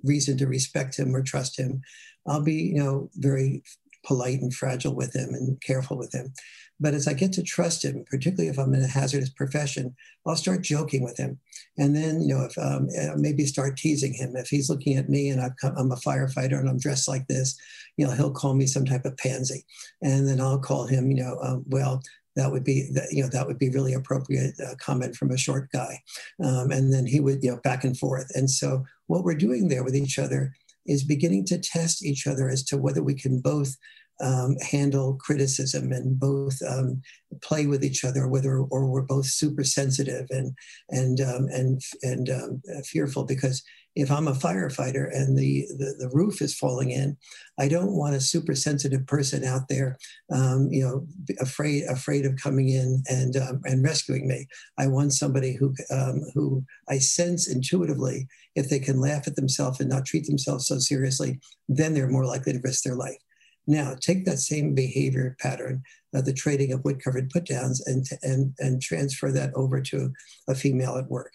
reason 0.03 0.37
to 0.37 0.47
respect 0.47 0.97
him 0.97 1.13
or 1.13 1.21
trust 1.21 1.59
him, 1.59 1.81
I'll 2.25 2.43
be, 2.43 2.53
you 2.53 2.81
know, 2.81 3.09
very 3.15 3.63
polite 4.07 4.41
and 4.41 4.53
fragile 4.53 4.95
with 4.95 5.13
him 5.13 5.33
and 5.33 5.59
careful 5.61 5.97
with 5.97 6.13
him. 6.13 6.33
But 6.79 6.93
as 6.93 7.07
I 7.07 7.13
get 7.13 7.33
to 7.33 7.43
trust 7.43 7.83
him, 7.83 8.05
particularly 8.09 8.49
if 8.49 8.59
I'm 8.59 8.73
in 8.73 8.83
a 8.83 8.87
hazardous 8.87 9.29
profession, 9.29 9.95
I'll 10.25 10.35
start 10.35 10.61
joking 10.61 11.03
with 11.03 11.17
him. 11.17 11.39
And 11.77 11.95
then, 11.95 12.21
you 12.21 12.35
know, 12.35 12.45
if 12.45 12.57
um, 12.57 12.87
uh, 12.99 13.15
maybe 13.17 13.45
start 13.45 13.77
teasing 13.77 14.13
him. 14.13 14.35
If 14.35 14.47
he's 14.47 14.69
looking 14.69 14.95
at 14.95 15.09
me 15.09 15.29
and 15.29 15.41
come, 15.59 15.73
I'm 15.75 15.91
a 15.91 15.95
firefighter 15.95 16.59
and 16.59 16.69
I'm 16.69 16.79
dressed 16.79 17.07
like 17.07 17.27
this, 17.27 17.57
you 17.97 18.05
know, 18.05 18.13
he'll 18.13 18.31
call 18.31 18.53
me 18.53 18.67
some 18.67 18.85
type 18.85 19.05
of 19.05 19.17
pansy. 19.17 19.65
And 20.01 20.27
then 20.27 20.39
I'll 20.39 20.59
call 20.59 20.85
him, 20.85 21.09
you 21.09 21.23
know, 21.23 21.37
um, 21.41 21.63
well, 21.67 22.01
that 22.35 22.51
would 22.51 22.63
be 22.63 22.87
you 23.11 23.23
know 23.23 23.29
that 23.29 23.47
would 23.47 23.57
be 23.57 23.69
really 23.69 23.93
appropriate 23.93 24.53
uh, 24.63 24.75
comment 24.79 25.15
from 25.15 25.31
a 25.31 25.37
short 25.37 25.71
guy 25.71 25.99
um, 26.43 26.69
and 26.69 26.93
then 26.93 27.03
he 27.05 27.19
would 27.19 27.43
you 27.43 27.49
know 27.49 27.57
back 27.63 27.83
and 27.83 27.97
forth 27.97 28.27
and 28.35 28.47
so 28.47 28.85
what 29.07 29.23
we're 29.23 29.33
doing 29.33 29.67
there 29.67 29.83
with 29.83 29.95
each 29.95 30.19
other 30.19 30.53
is 30.87 31.03
beginning 31.03 31.45
to 31.45 31.59
test 31.59 32.03
each 32.03 32.27
other 32.27 32.49
as 32.49 32.63
to 32.63 32.77
whether 32.77 33.03
we 33.03 33.15
can 33.15 33.39
both 33.39 33.75
um, 34.19 34.55
handle 34.71 35.15
criticism 35.15 35.91
and 35.91 36.19
both 36.19 36.59
um, 36.67 37.01
play 37.41 37.67
with 37.67 37.83
each 37.83 38.03
other, 38.03 38.27
whether 38.27 38.59
or 38.59 38.85
we're 38.87 39.01
both 39.01 39.27
super 39.27 39.63
sensitive 39.63 40.27
and 40.29 40.55
and 40.89 41.21
um, 41.21 41.47
and 41.51 41.81
and 42.01 42.29
um, 42.29 42.61
fearful. 42.85 43.25
Because 43.25 43.63
if 43.97 44.11
I'm 44.11 44.27
a 44.27 44.33
firefighter 44.33 45.09
and 45.11 45.35
the, 45.35 45.65
the, 45.79 45.95
the 45.97 46.09
roof 46.13 46.39
is 46.39 46.55
falling 46.55 46.91
in, 46.91 47.17
I 47.59 47.67
don't 47.67 47.93
want 47.93 48.13
a 48.13 48.21
super 48.21 48.53
sensitive 48.53 49.07
person 49.07 49.43
out 49.43 49.69
there, 49.69 49.97
um, 50.31 50.69
you 50.71 50.83
know, 50.83 51.07
afraid 51.39 51.83
afraid 51.89 52.23
of 52.25 52.35
coming 52.35 52.69
in 52.69 53.01
and 53.09 53.35
um, 53.37 53.61
and 53.63 53.83
rescuing 53.83 54.27
me. 54.27 54.45
I 54.77 54.85
want 54.85 55.13
somebody 55.13 55.53
who 55.53 55.73
who 56.35 56.63
I 56.87 56.99
sense 56.99 57.51
intuitively 57.51 58.27
if 58.55 58.69
they 58.69 58.79
can 58.79 59.01
laugh 59.01 59.27
at 59.27 59.35
themselves 59.35 59.79
and 59.79 59.89
not 59.89 60.05
treat 60.05 60.27
themselves 60.27 60.67
so 60.67 60.77
seriously, 60.77 61.39
then 61.67 61.95
they're 61.95 62.07
more 62.07 62.25
likely 62.25 62.53
to 62.53 62.61
risk 62.63 62.83
their 62.83 62.95
life. 62.95 63.17
Now, 63.67 63.95
take 63.99 64.23
that 64.25 64.39
same 64.39 64.73
behavior 64.73 65.35
pattern, 65.41 65.83
uh, 66.15 66.21
the 66.21 66.33
trading 66.33 66.71
of 66.71 66.85
wood 66.85 67.03
covered 67.03 67.29
put 67.29 67.45
downs, 67.45 67.85
and, 67.85 68.05
and, 68.23 68.53
and 68.59 68.81
transfer 68.81 69.29
that 69.33 69.53
over 69.55 69.81
to 69.81 70.13
a 70.47 70.55
female 70.55 70.97
at 70.97 71.09
work 71.09 71.33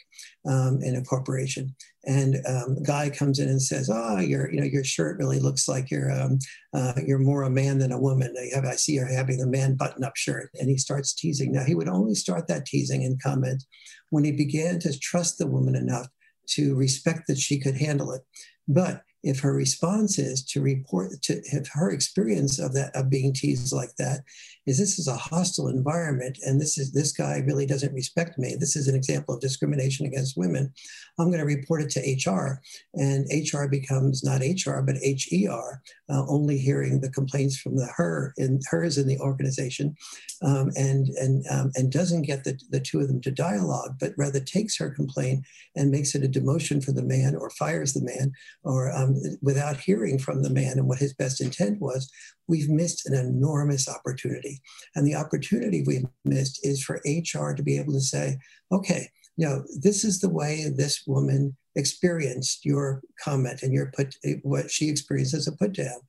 um, 0.48 0.80
in 0.82 0.96
a 0.96 1.04
corporation. 1.04 1.74
And 2.04 2.36
um, 2.48 2.78
a 2.78 2.82
guy 2.82 3.10
comes 3.10 3.38
in 3.38 3.48
and 3.48 3.62
says, 3.62 3.88
"Oh, 3.92 4.18
your 4.18 4.50
you 4.52 4.60
know 4.60 4.66
your 4.66 4.82
shirt 4.82 5.18
really 5.18 5.38
looks 5.38 5.68
like 5.68 5.88
you're 5.88 6.10
um, 6.10 6.38
uh, 6.74 6.94
you're 7.06 7.20
more 7.20 7.44
a 7.44 7.50
man 7.50 7.78
than 7.78 7.92
a 7.92 8.00
woman. 8.00 8.34
I, 8.36 8.56
have, 8.56 8.64
I 8.64 8.74
see 8.74 8.94
you're 8.94 9.06
having 9.06 9.40
a 9.40 9.46
man 9.46 9.76
button 9.76 10.02
up 10.02 10.16
shirt." 10.16 10.50
And 10.58 10.68
he 10.68 10.78
starts 10.78 11.14
teasing. 11.14 11.52
Now 11.52 11.62
he 11.64 11.76
would 11.76 11.88
only 11.88 12.16
start 12.16 12.48
that 12.48 12.66
teasing 12.66 13.04
and 13.04 13.22
comment 13.22 13.62
when 14.10 14.24
he 14.24 14.32
began 14.32 14.80
to 14.80 14.98
trust 14.98 15.38
the 15.38 15.46
woman 15.46 15.76
enough 15.76 16.08
to 16.48 16.74
respect 16.74 17.28
that 17.28 17.38
she 17.38 17.60
could 17.60 17.76
handle 17.76 18.10
it. 18.10 18.22
But 18.66 19.02
if 19.22 19.40
her 19.40 19.54
response 19.54 20.18
is 20.18 20.44
to 20.44 20.60
report 20.60 21.10
to 21.22 21.40
if 21.44 21.68
her 21.72 21.90
experience 21.90 22.58
of 22.58 22.74
that 22.74 22.94
of 22.94 23.08
being 23.08 23.32
teased 23.32 23.72
like 23.72 23.94
that 23.96 24.20
is 24.66 24.78
this 24.78 24.98
is 24.98 25.08
a 25.08 25.16
hostile 25.16 25.68
environment 25.68 26.38
and 26.42 26.60
this 26.60 26.78
is 26.78 26.92
this 26.92 27.12
guy 27.12 27.42
really 27.46 27.66
doesn't 27.66 27.94
respect 27.94 28.38
me 28.38 28.56
this 28.58 28.76
is 28.76 28.88
an 28.88 28.94
example 28.94 29.34
of 29.34 29.40
discrimination 29.40 30.06
against 30.06 30.36
women 30.36 30.72
i'm 31.18 31.28
going 31.28 31.38
to 31.38 31.44
report 31.44 31.82
it 31.82 31.90
to 31.90 32.30
hr 32.30 32.60
and 32.94 33.26
hr 33.52 33.66
becomes 33.68 34.24
not 34.24 34.40
hr 34.40 34.80
but 34.80 34.96
her 34.96 35.82
uh, 36.08 36.24
only 36.28 36.58
hearing 36.58 37.00
the 37.00 37.10
complaints 37.10 37.56
from 37.56 37.76
the 37.76 37.86
her 37.96 38.34
and 38.38 38.62
hers 38.70 38.98
in 38.98 39.06
the 39.06 39.18
organization 39.18 39.96
um, 40.42 40.70
and 40.76 41.08
and 41.20 41.44
um, 41.50 41.70
and 41.74 41.92
doesn't 41.92 42.22
get 42.22 42.44
the, 42.44 42.58
the 42.70 42.80
two 42.80 43.00
of 43.00 43.08
them 43.08 43.20
to 43.20 43.30
dialogue 43.30 43.96
but 44.00 44.12
rather 44.16 44.40
takes 44.40 44.76
her 44.76 44.90
complaint 44.90 45.44
and 45.76 45.90
makes 45.90 46.14
it 46.14 46.24
a 46.24 46.28
demotion 46.28 46.84
for 46.84 46.92
the 46.92 47.02
man 47.02 47.34
or 47.34 47.50
fires 47.50 47.92
the 47.92 48.02
man 48.02 48.32
or 48.62 48.92
um, 48.92 49.11
without 49.42 49.78
hearing 49.78 50.18
from 50.18 50.42
the 50.42 50.50
man 50.50 50.78
and 50.78 50.86
what 50.86 50.98
his 50.98 51.14
best 51.14 51.40
intent 51.40 51.80
was, 51.80 52.10
we've 52.48 52.68
missed 52.68 53.06
an 53.06 53.14
enormous 53.14 53.88
opportunity. 53.88 54.60
And 54.94 55.06
the 55.06 55.14
opportunity 55.14 55.82
we've 55.86 56.06
missed 56.24 56.60
is 56.64 56.82
for 56.82 57.00
HR 57.06 57.52
to 57.54 57.62
be 57.62 57.78
able 57.78 57.92
to 57.92 58.00
say, 58.00 58.38
okay, 58.70 59.08
you 59.36 59.46
know, 59.46 59.64
this 59.80 60.04
is 60.04 60.20
the 60.20 60.28
way 60.28 60.66
this 60.68 61.04
woman 61.06 61.56
experienced 61.74 62.64
your 62.64 63.02
comment 63.22 63.62
and 63.62 63.72
your 63.72 63.90
put 63.96 64.14
what 64.42 64.70
she 64.70 64.88
experienced 64.88 65.34
as 65.34 65.48
a 65.48 65.52
put 65.52 65.72
down. 65.72 66.00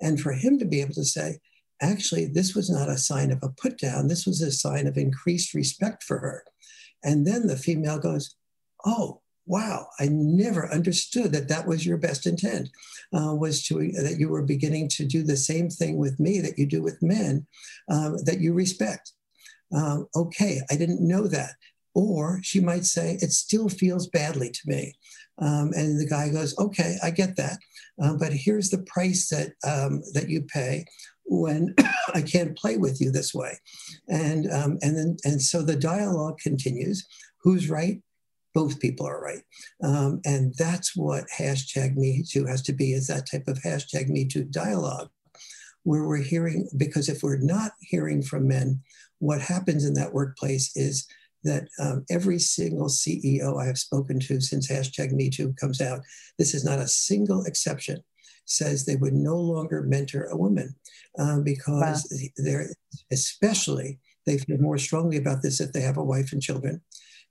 And 0.00 0.20
for 0.20 0.32
him 0.32 0.58
to 0.58 0.64
be 0.64 0.80
able 0.80 0.94
to 0.94 1.04
say, 1.04 1.38
actually, 1.80 2.26
this 2.26 2.54
was 2.54 2.70
not 2.70 2.88
a 2.88 2.98
sign 2.98 3.30
of 3.30 3.38
a 3.42 3.48
put 3.48 3.78
down, 3.78 4.08
this 4.08 4.26
was 4.26 4.40
a 4.40 4.50
sign 4.50 4.86
of 4.86 4.96
increased 4.96 5.54
respect 5.54 6.02
for 6.02 6.18
her. 6.18 6.44
And 7.02 7.26
then 7.26 7.46
the 7.46 7.56
female 7.56 7.98
goes, 7.98 8.34
oh, 8.84 9.20
wow, 9.46 9.86
I 10.00 10.08
never 10.10 10.72
understood 10.72 11.32
that 11.32 11.48
that 11.48 11.66
was 11.66 11.84
your 11.84 11.98
best 11.98 12.26
intent, 12.26 12.68
uh, 13.12 13.34
was 13.34 13.62
to 13.66 13.74
that 14.02 14.16
you 14.18 14.28
were 14.28 14.42
beginning 14.42 14.88
to 14.90 15.04
do 15.04 15.22
the 15.22 15.36
same 15.36 15.68
thing 15.68 15.98
with 15.98 16.18
me 16.18 16.40
that 16.40 16.58
you 16.58 16.66
do 16.66 16.82
with 16.82 17.02
men, 17.02 17.46
um, 17.90 18.16
that 18.24 18.40
you 18.40 18.54
respect. 18.54 19.12
Um, 19.74 20.06
okay, 20.14 20.60
I 20.70 20.76
didn't 20.76 21.06
know 21.06 21.26
that. 21.28 21.52
Or 21.94 22.40
she 22.42 22.60
might 22.60 22.84
say, 22.84 23.18
it 23.20 23.32
still 23.32 23.68
feels 23.68 24.08
badly 24.08 24.50
to 24.50 24.60
me. 24.66 24.94
Um, 25.38 25.72
and 25.74 26.00
the 26.00 26.06
guy 26.06 26.28
goes, 26.28 26.56
okay, 26.58 26.96
I 27.02 27.10
get 27.10 27.36
that. 27.36 27.58
Uh, 28.02 28.14
but 28.14 28.32
here's 28.32 28.70
the 28.70 28.82
price 28.86 29.28
that, 29.28 29.52
um, 29.64 30.02
that 30.12 30.28
you 30.28 30.42
pay 30.42 30.84
when 31.24 31.74
I 32.14 32.22
can't 32.22 32.56
play 32.56 32.78
with 32.78 33.00
you 33.00 33.10
this 33.10 33.34
way. 33.34 33.58
And, 34.08 34.50
um, 34.50 34.78
and, 34.82 34.96
then, 34.96 35.16
and 35.24 35.40
so 35.40 35.62
the 35.62 35.76
dialogue 35.76 36.38
continues. 36.38 37.06
Who's 37.42 37.68
right? 37.68 38.00
Both 38.54 38.80
people 38.80 39.06
are 39.06 39.20
right. 39.20 39.42
Um, 39.82 40.20
and 40.24 40.54
that's 40.56 40.96
what 40.96 41.24
hashtag 41.36 41.96
Me 41.96 42.24
Too 42.26 42.46
has 42.46 42.62
to 42.62 42.72
be 42.72 42.92
is 42.92 43.08
that 43.08 43.28
type 43.30 43.48
of 43.48 43.58
hashtag 43.58 44.08
Me 44.08 44.24
Too 44.24 44.44
dialogue 44.44 45.10
where 45.82 46.06
we're 46.06 46.22
hearing, 46.22 46.66
because 46.76 47.08
if 47.08 47.22
we're 47.22 47.36
not 47.36 47.72
hearing 47.80 48.22
from 48.22 48.48
men, 48.48 48.80
what 49.18 49.40
happens 49.40 49.84
in 49.84 49.94
that 49.94 50.14
workplace 50.14 50.74
is 50.76 51.06
that 51.42 51.68
um, 51.78 52.04
every 52.10 52.38
single 52.38 52.88
CEO 52.88 53.60
I 53.60 53.66
have 53.66 53.76
spoken 53.76 54.18
to 54.20 54.40
since 54.40 54.70
hashtag 54.70 55.12
Me 55.12 55.28
Too 55.28 55.52
comes 55.60 55.80
out, 55.80 56.00
this 56.38 56.54
is 56.54 56.64
not 56.64 56.78
a 56.78 56.88
single 56.88 57.44
exception, 57.44 58.02
says 58.46 58.84
they 58.84 58.96
would 58.96 59.12
no 59.12 59.36
longer 59.36 59.82
mentor 59.82 60.24
a 60.26 60.36
woman 60.36 60.74
um, 61.18 61.42
because 61.42 62.08
wow. 62.10 62.28
they're, 62.38 62.70
especially, 63.12 63.98
they 64.26 64.38
feel 64.38 64.58
more 64.58 64.78
strongly 64.78 65.18
about 65.18 65.42
this 65.42 65.60
if 65.60 65.72
they 65.72 65.82
have 65.82 65.98
a 65.98 66.04
wife 66.04 66.32
and 66.32 66.40
children 66.40 66.80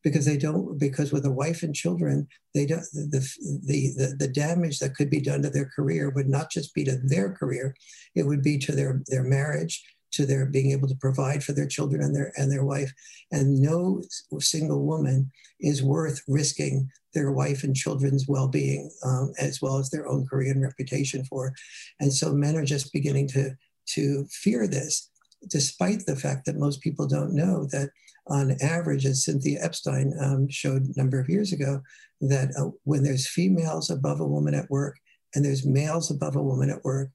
because 0.04 0.26
they 0.26 0.38
don't 0.38 0.78
because 0.78 1.12
with 1.12 1.26
a 1.26 1.32
wife 1.32 1.64
and 1.64 1.74
children 1.74 2.28
they 2.54 2.66
don't 2.66 2.84
the, 2.94 3.20
the 3.66 3.94
the 3.98 4.16
the 4.20 4.28
damage 4.28 4.80
that 4.80 4.96
could 4.96 5.10
be 5.10 5.22
done 5.22 5.42
to 5.42 5.50
their 5.50 5.70
career 5.76 6.10
would 6.10 6.28
not 6.28 6.52
just 6.52 6.74
be 6.74 6.84
to 6.84 6.98
their 7.06 7.32
career 7.32 7.76
it 8.16 8.24
would 8.24 8.42
be 8.42 8.58
to 8.58 8.74
their 8.74 9.02
their 9.08 9.24
marriage 9.24 9.84
to 10.14 10.26
their 10.26 10.46
being 10.46 10.72
able 10.72 10.88
to 10.88 10.96
provide 10.96 11.44
for 11.44 11.54
their 11.54 11.68
children 11.68 12.02
and 12.02 12.16
their 12.16 12.32
and 12.38 12.52
their 12.52 12.64
wife. 12.64 12.94
And 13.32 13.60
no 13.62 14.02
single 14.40 14.86
woman 14.86 15.32
is 15.60 15.84
worth 15.84 16.22
risking 16.28 16.90
their 17.14 17.32
wife 17.32 17.64
and 17.64 17.76
children's 17.76 18.28
well-being 18.28 18.90
um, 19.04 19.34
as 19.40 19.62
well 19.62 19.78
as 19.78 19.90
their 19.90 20.08
own 20.08 20.26
career 20.26 20.52
and 20.52 20.62
reputation 20.62 21.24
for. 21.26 21.54
And 22.00 22.12
so 22.14 22.34
men 22.34 22.56
are 22.56 22.66
just 22.66 22.94
beginning 22.94 23.28
to 23.30 23.56
to 23.96 24.26
fear 24.32 24.68
this 24.68 25.10
despite 25.50 26.06
the 26.06 26.16
fact 26.16 26.46
that 26.46 26.56
most 26.56 26.80
people 26.80 27.06
don't 27.06 27.36
know 27.36 27.66
that 27.66 27.90
on 28.28 28.56
average, 28.62 29.06
as 29.06 29.26
Cynthia 29.26 29.60
Epstein 29.62 30.14
um, 30.20 30.48
showed 30.50 30.84
a 30.84 30.98
number 30.98 31.20
of 31.20 31.30
years 31.30 31.52
ago, 31.52 31.82
that 32.22 32.50
uh, 32.58 32.70
when 32.84 33.04
there's 33.04 33.28
females 33.28 33.90
above 33.90 34.20
a 34.20 34.28
woman 34.28 34.54
at 34.54 34.70
work 34.70 34.98
and 35.36 35.44
there's 35.44 35.66
males 35.66 36.10
above 36.10 36.36
a 36.36 36.44
woman 36.44 36.70
at 36.70 36.84
work, 36.84 37.10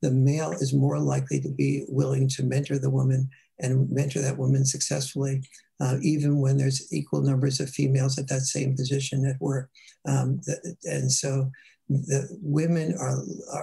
the 0.00 0.10
male 0.10 0.52
is 0.52 0.72
more 0.72 0.98
likely 0.98 1.40
to 1.40 1.48
be 1.48 1.84
willing 1.88 2.28
to 2.28 2.42
mentor 2.42 2.78
the 2.78 2.90
woman 2.90 3.28
and 3.58 3.90
mentor 3.90 4.20
that 4.20 4.38
woman 4.38 4.64
successfully, 4.64 5.42
uh, 5.80 5.96
even 6.02 6.40
when 6.40 6.56
there's 6.56 6.92
equal 6.92 7.22
numbers 7.22 7.60
of 7.60 7.70
females 7.70 8.18
at 8.18 8.28
that 8.28 8.42
same 8.42 8.76
position 8.76 9.24
at 9.26 9.40
work. 9.40 9.70
Um, 10.06 10.40
the, 10.44 10.76
and 10.84 11.10
so 11.10 11.50
the 11.88 12.28
women 12.42 12.94
are, 12.98 13.22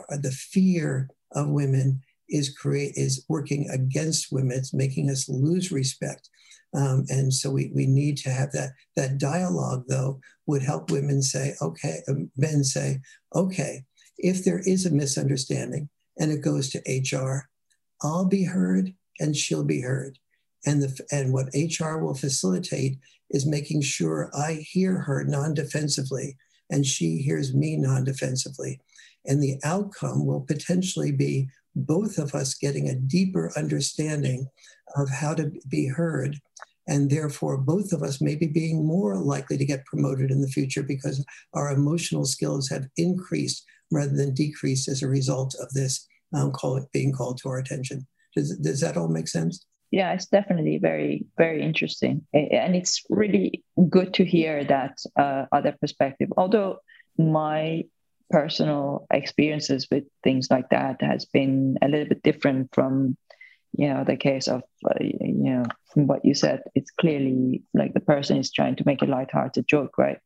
are 0.10 0.18
the 0.18 0.32
fear 0.32 1.10
of 1.34 1.50
women 1.50 2.02
is 2.30 2.50
create 2.50 2.94
is 2.96 3.26
working 3.28 3.70
against 3.70 4.32
women. 4.32 4.58
It's 4.58 4.74
making 4.74 5.10
us 5.10 5.28
lose 5.28 5.72
respect. 5.72 6.30
Um, 6.74 7.06
and 7.10 7.34
so 7.34 7.52
we, 7.52 7.72
we 7.76 7.86
need 7.86 8.18
to 8.20 8.30
have 8.30 8.52
that 8.54 8.72
that 8.96 9.18
dialogue 9.18 9.84
though 9.90 10.22
would 10.46 10.62
help 10.62 10.90
women 10.90 11.22
say 11.22 11.54
okay 11.62 12.00
um, 12.08 12.32
men 12.38 12.64
say 12.64 13.02
okay 13.36 13.84
if 14.18 14.46
there 14.46 14.60
is 14.60 14.86
a 14.86 14.92
misunderstanding 14.92 15.90
and 16.18 16.32
it 16.32 16.42
goes 16.42 16.70
to 16.70 17.18
hr 17.18 17.50
i'll 18.04 18.24
be 18.24 18.46
heard 18.46 18.94
and 19.22 19.38
she'll 19.38 19.64
be 19.64 19.82
heard. 19.82 20.18
And 20.66 20.82
the 20.82 21.00
and 21.12 21.32
what 21.32 21.54
hr 21.56 21.98
will 21.98 22.14
facilitate 22.14 22.98
is 23.30 23.46
making 23.46 23.82
sure 23.82 24.30
i 24.36 24.54
hear 24.54 25.00
her 25.00 25.24
non-defensively 25.24 26.36
and 26.70 26.86
she 26.86 27.18
hears 27.18 27.54
me 27.54 27.78
non-defensively. 27.78 28.80
And 29.26 29.42
the 29.42 29.58
outcome 29.64 30.26
will 30.26 30.42
potentially 30.42 31.12
be 31.12 31.50
both 31.76 32.18
of 32.18 32.34
us 32.34 32.54
getting 32.54 32.90
a 32.90 32.96
deeper 32.96 33.52
understanding 33.58 34.48
of 34.96 35.10
how 35.10 35.34
to 35.34 35.52
be 35.70 35.88
heard. 35.88 36.38
And 36.88 37.10
therefore, 37.10 37.58
both 37.58 37.94
of 37.94 38.02
us 38.02 38.22
maybe 38.22 38.48
being 38.48 38.86
more 38.86 39.18
likely 39.18 39.58
to 39.58 39.66
get 39.66 39.86
promoted 39.86 40.32
in 40.32 40.42
the 40.42 40.48
future 40.48 40.84
because 40.84 41.24
our 41.54 41.72
emotional 41.72 42.26
skills 42.26 42.70
have 42.70 42.88
increased 42.98 43.64
rather 43.92 44.16
than 44.16 44.34
decreased 44.34 44.88
as 44.88 45.02
a 45.02 45.08
result 45.08 45.56
of 45.60 45.70
this 45.74 46.08
um, 46.34 46.52
call 46.52 46.78
it 46.78 46.92
being 46.94 47.12
called 47.12 47.38
to 47.40 47.50
our 47.50 47.60
attention. 47.60 48.08
Does, 48.36 48.58
does 48.58 48.80
that 48.82 48.98
all 48.98 49.10
make 49.10 49.28
sense? 49.28 49.66
Yeah, 49.92 50.14
it's 50.14 50.28
definitely 50.28 50.78
very, 50.78 51.26
very 51.38 51.62
interesting. 51.62 52.26
And 52.34 52.76
it's 52.76 53.04
really 53.10 53.64
good 53.90 54.14
to 54.16 54.26
hear 54.26 54.64
that 54.64 54.98
uh, 55.20 55.46
other 55.52 55.76
perspective. 55.80 56.30
Although 56.38 56.78
my 57.18 57.84
personal 58.30 59.06
experiences 59.12 59.88
with 59.92 60.06
things 60.24 60.48
like 60.50 60.70
that 60.70 61.02
has 61.02 61.26
been 61.26 61.78
a 61.82 61.90
little 61.90 62.08
bit 62.08 62.24
different 62.24 62.74
from 62.74 63.18
you 63.74 63.88
know 63.88 64.04
the 64.04 64.18
case 64.18 64.48
of 64.48 64.64
uh, 64.86 64.94
you 65.00 65.34
know 65.52 65.64
from 65.94 66.08
what 66.08 66.24
you 66.26 66.34
said 66.34 66.62
it's 66.76 66.92
clearly 66.92 67.64
like 67.74 67.94
the 67.94 68.00
person 68.00 68.38
is 68.38 68.52
trying 68.52 68.76
to 68.76 68.84
make 68.86 69.02
a 69.02 69.06
light-hearted 69.06 69.66
joke 69.68 69.98
right? 69.98 70.20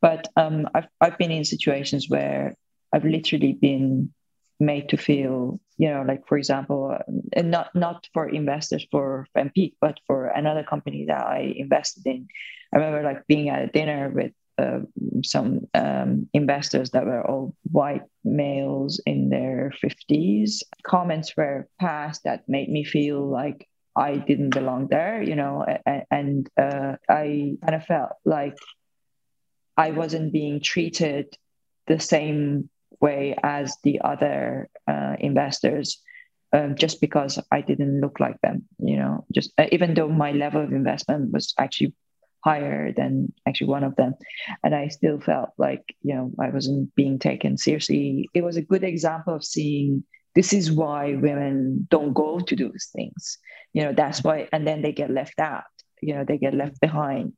But 0.00 0.28
um, 0.36 0.68
I've, 0.76 0.86
I've 1.00 1.18
been 1.18 1.32
in 1.32 1.44
situations 1.44 2.08
where 2.08 2.54
i've 2.92 3.04
literally 3.04 3.52
been 3.52 4.12
made 4.60 4.88
to 4.88 4.96
feel 4.96 5.60
you 5.76 5.90
know 5.90 6.02
like 6.06 6.26
for 6.26 6.38
example 6.38 6.96
and 7.34 7.50
not 7.50 7.74
not 7.74 8.06
for 8.14 8.28
investors 8.28 8.86
for 8.90 9.26
FemPeak, 9.36 9.74
but 9.80 9.98
for 10.06 10.26
another 10.26 10.64
company 10.64 11.06
that 11.06 11.26
i 11.26 11.54
invested 11.56 12.06
in. 12.06 12.28
I 12.72 12.78
remember 12.78 13.02
like 13.02 13.26
being 13.26 13.48
at 13.48 13.62
a 13.62 13.66
dinner 13.68 14.10
with 14.10 14.32
uh, 14.58 14.80
some 15.22 15.66
um, 15.74 16.28
investors 16.34 16.90
that 16.90 17.06
were 17.06 17.24
all 17.26 17.54
white 17.70 18.02
males 18.24 19.00
in 19.06 19.28
their 19.30 19.72
50s. 19.82 20.62
Comments 20.82 21.36
were 21.36 21.68
passed 21.80 22.24
that 22.24 22.48
made 22.48 22.68
me 22.68 22.84
feel 22.84 23.26
like 23.26 23.68
I 23.96 24.16
didn't 24.16 24.50
belong 24.50 24.88
there, 24.88 25.22
you 25.22 25.34
know, 25.36 25.64
and, 25.86 26.04
and 26.10 26.50
uh, 26.60 26.96
I 27.08 27.56
kind 27.62 27.74
of 27.74 27.84
felt 27.84 28.12
like 28.24 28.56
I 29.76 29.90
wasn't 29.92 30.32
being 30.32 30.60
treated 30.60 31.36
the 31.86 31.98
same 32.00 32.68
way 33.00 33.36
as 33.42 33.76
the 33.82 34.00
other 34.02 34.68
uh, 34.86 35.16
investors. 35.18 36.02
um, 36.52 36.76
just 36.76 37.00
because 37.00 37.38
I 37.52 37.60
didn't 37.60 38.00
look 38.00 38.20
like 38.20 38.40
them. 38.40 38.64
You 38.78 38.96
know, 38.96 39.26
just 39.34 39.52
uh, 39.58 39.66
even 39.72 39.94
though 39.94 40.08
my 40.08 40.32
level 40.32 40.62
of 40.62 40.72
investment 40.72 41.32
was 41.32 41.54
actually 41.58 41.92
higher 42.48 42.92
than 42.98 43.32
actually 43.46 43.70
one 43.76 43.84
of 43.84 43.96
them, 43.96 44.12
and 44.62 44.74
I 44.74 44.88
still 44.88 45.18
felt 45.20 45.50
like 45.58 45.84
you 46.02 46.14
know 46.14 46.26
I 46.46 46.48
wasn't 46.56 46.94
being 46.94 47.18
taken 47.18 47.58
seriously. 47.58 48.28
It 48.34 48.42
was 48.48 48.56
a 48.56 48.68
good 48.72 48.84
example 48.84 49.34
of 49.34 49.44
seeing 49.44 50.04
this 50.34 50.52
is 50.52 50.70
why 50.70 51.14
women 51.14 51.86
don't 51.90 52.14
go 52.14 52.38
to 52.38 52.54
those 52.56 52.86
things. 52.94 53.38
You 53.74 53.82
know, 53.84 53.92
that's 53.92 54.22
why, 54.24 54.48
and 54.52 54.66
then 54.66 54.82
they 54.82 54.92
get 54.92 55.10
left 55.10 55.38
out. 55.40 55.64
You 56.00 56.14
know, 56.14 56.24
they 56.24 56.38
get 56.38 56.54
left 56.54 56.80
behind. 56.80 57.32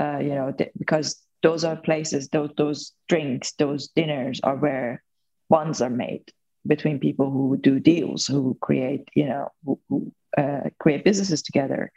Uh, 0.00 0.18
you 0.20 0.34
know, 0.38 0.52
th- 0.52 0.72
because 0.78 1.08
those 1.42 1.64
are 1.64 1.76
places, 1.76 2.28
those 2.28 2.50
those 2.56 2.92
drinks, 3.08 3.52
those 3.58 3.88
dinners 3.88 4.40
are 4.42 4.56
where 4.56 5.02
bonds 5.50 5.80
are 5.80 5.90
made 5.90 6.24
between 6.66 6.98
people 6.98 7.30
who 7.30 7.56
do 7.56 7.78
deals, 7.78 8.26
who 8.26 8.56
create, 8.60 9.08
you 9.14 9.26
know, 9.26 9.48
who, 9.64 9.80
who 9.88 10.12
uh, 10.38 10.70
create 10.78 11.04
businesses 11.04 11.42
together. 11.42 11.90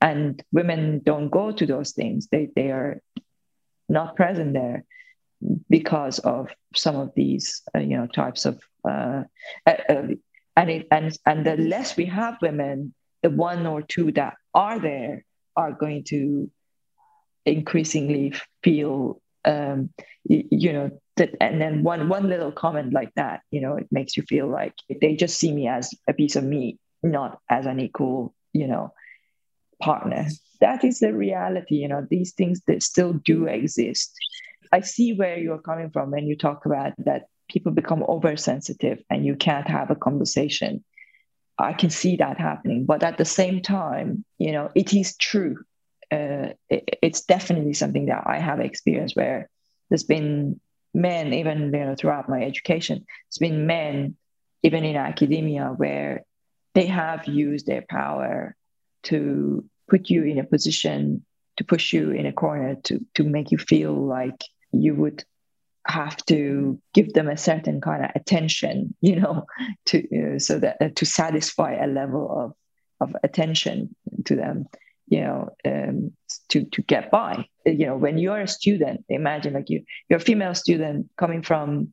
And 0.00 0.42
women 0.52 1.00
don't 1.04 1.28
go 1.28 1.50
to 1.50 1.66
those 1.66 1.92
things. 1.92 2.28
They 2.30 2.50
they 2.54 2.70
are 2.70 3.02
not 3.88 4.16
present 4.16 4.52
there 4.52 4.84
because 5.68 6.18
of 6.20 6.50
some 6.74 6.96
of 6.96 7.12
these, 7.16 7.62
uh, 7.74 7.80
you 7.80 7.96
know, 7.96 8.06
types 8.06 8.44
of. 8.44 8.60
Uh, 8.88 9.24
uh, 9.66 10.08
and 10.56 10.70
it, 10.70 10.88
and 10.90 11.16
and 11.26 11.46
the 11.46 11.56
less 11.56 11.96
we 11.96 12.06
have 12.06 12.38
women, 12.42 12.94
the 13.22 13.30
one 13.30 13.66
or 13.66 13.82
two 13.82 14.12
that 14.12 14.36
are 14.54 14.78
there 14.78 15.24
are 15.56 15.72
going 15.72 16.04
to 16.04 16.50
increasingly 17.46 18.34
feel 18.62 19.20
um, 19.44 19.90
you, 20.24 20.44
you, 20.50 20.72
know 20.72 20.90
that 21.16 21.34
and 21.40 21.60
then 21.60 21.82
one 21.82 22.08
one 22.08 22.28
little 22.28 22.52
comment 22.52 22.92
like 22.92 23.12
that 23.14 23.40
you 23.50 23.60
know 23.60 23.76
it 23.76 23.86
makes 23.90 24.16
you 24.16 24.22
feel 24.24 24.48
like 24.48 24.74
they 25.00 25.16
just 25.16 25.38
see 25.38 25.52
me 25.52 25.66
as 25.66 25.94
a 26.08 26.12
piece 26.12 26.36
of 26.36 26.44
meat 26.44 26.78
not 27.02 27.38
as 27.48 27.66
an 27.66 27.80
equal 27.80 28.34
you 28.52 28.66
know 28.66 28.92
partner. 29.80 30.26
That 30.60 30.84
is 30.84 30.98
the 30.98 31.12
reality 31.14 31.76
you 31.76 31.88
know 31.88 32.06
these 32.08 32.32
things 32.32 32.60
that 32.66 32.82
still 32.82 33.12
do 33.12 33.46
exist. 33.46 34.12
I 34.72 34.80
see 34.80 35.14
where 35.14 35.38
you're 35.38 35.60
coming 35.60 35.90
from 35.90 36.10
when 36.10 36.26
you 36.26 36.36
talk 36.36 36.66
about 36.66 36.92
that 36.98 37.26
people 37.48 37.72
become 37.72 38.02
oversensitive 38.02 39.02
and 39.08 39.24
you 39.24 39.34
can't 39.34 39.68
have 39.68 39.90
a 39.90 39.96
conversation. 39.96 40.84
I 41.58 41.72
can 41.72 41.90
see 41.90 42.16
that 42.16 42.38
happening 42.38 42.84
but 42.84 43.02
at 43.02 43.18
the 43.18 43.24
same 43.24 43.62
time 43.62 44.24
you 44.38 44.52
know 44.52 44.70
it 44.74 44.94
is 44.94 45.16
true. 45.16 45.56
Uh, 46.10 46.54
it, 46.70 46.98
it's 47.02 47.20
definitely 47.22 47.74
something 47.74 48.06
that 48.06 48.22
I 48.26 48.38
have 48.38 48.60
experienced 48.60 49.14
where 49.14 49.50
there's 49.88 50.04
been 50.04 50.60
men, 50.94 51.32
even 51.32 51.72
you 51.72 51.84
know, 51.84 51.94
throughout 51.94 52.28
my 52.28 52.42
education, 52.42 53.06
it's 53.28 53.38
been 53.38 53.66
men, 53.66 54.16
even 54.62 54.84
in 54.84 54.96
academia, 54.96 55.66
where 55.76 56.24
they 56.74 56.86
have 56.86 57.26
used 57.26 57.66
their 57.66 57.84
power 57.88 58.54
to 59.04 59.64
put 59.88 60.10
you 60.10 60.24
in 60.24 60.38
a 60.38 60.44
position, 60.44 61.24
to 61.56 61.64
push 61.64 61.92
you 61.92 62.10
in 62.10 62.26
a 62.26 62.32
corner, 62.32 62.76
to 62.84 63.04
to 63.14 63.24
make 63.24 63.50
you 63.50 63.58
feel 63.58 63.92
like 63.92 64.44
you 64.72 64.94
would 64.94 65.24
have 65.86 66.16
to 66.26 66.78
give 66.92 67.12
them 67.14 67.28
a 67.28 67.36
certain 67.36 67.80
kind 67.80 68.04
of 68.04 68.10
attention, 68.14 68.94
you 69.00 69.16
know, 69.16 69.46
to 69.86 70.34
uh, 70.36 70.38
so 70.38 70.58
that 70.58 70.76
uh, 70.80 70.88
to 70.96 71.06
satisfy 71.06 71.74
a 71.74 71.86
level 71.86 72.30
of 72.30 72.52
of 73.00 73.16
attention 73.22 73.94
to 74.24 74.34
them 74.34 74.66
you 75.06 75.20
know 75.20 75.48
um, 75.64 76.12
to 76.48 76.64
to 76.64 76.82
get 76.82 77.10
by. 77.10 77.46
You 77.64 77.86
know 77.86 77.96
when 77.96 78.18
you're 78.18 78.40
a 78.40 78.48
student 78.48 79.04
imagine 79.08 79.54
like 79.54 79.70
you 79.70 79.84
you're 80.08 80.18
a 80.18 80.28
female 80.30 80.54
student 80.54 81.10
coming 81.16 81.42
from 81.42 81.92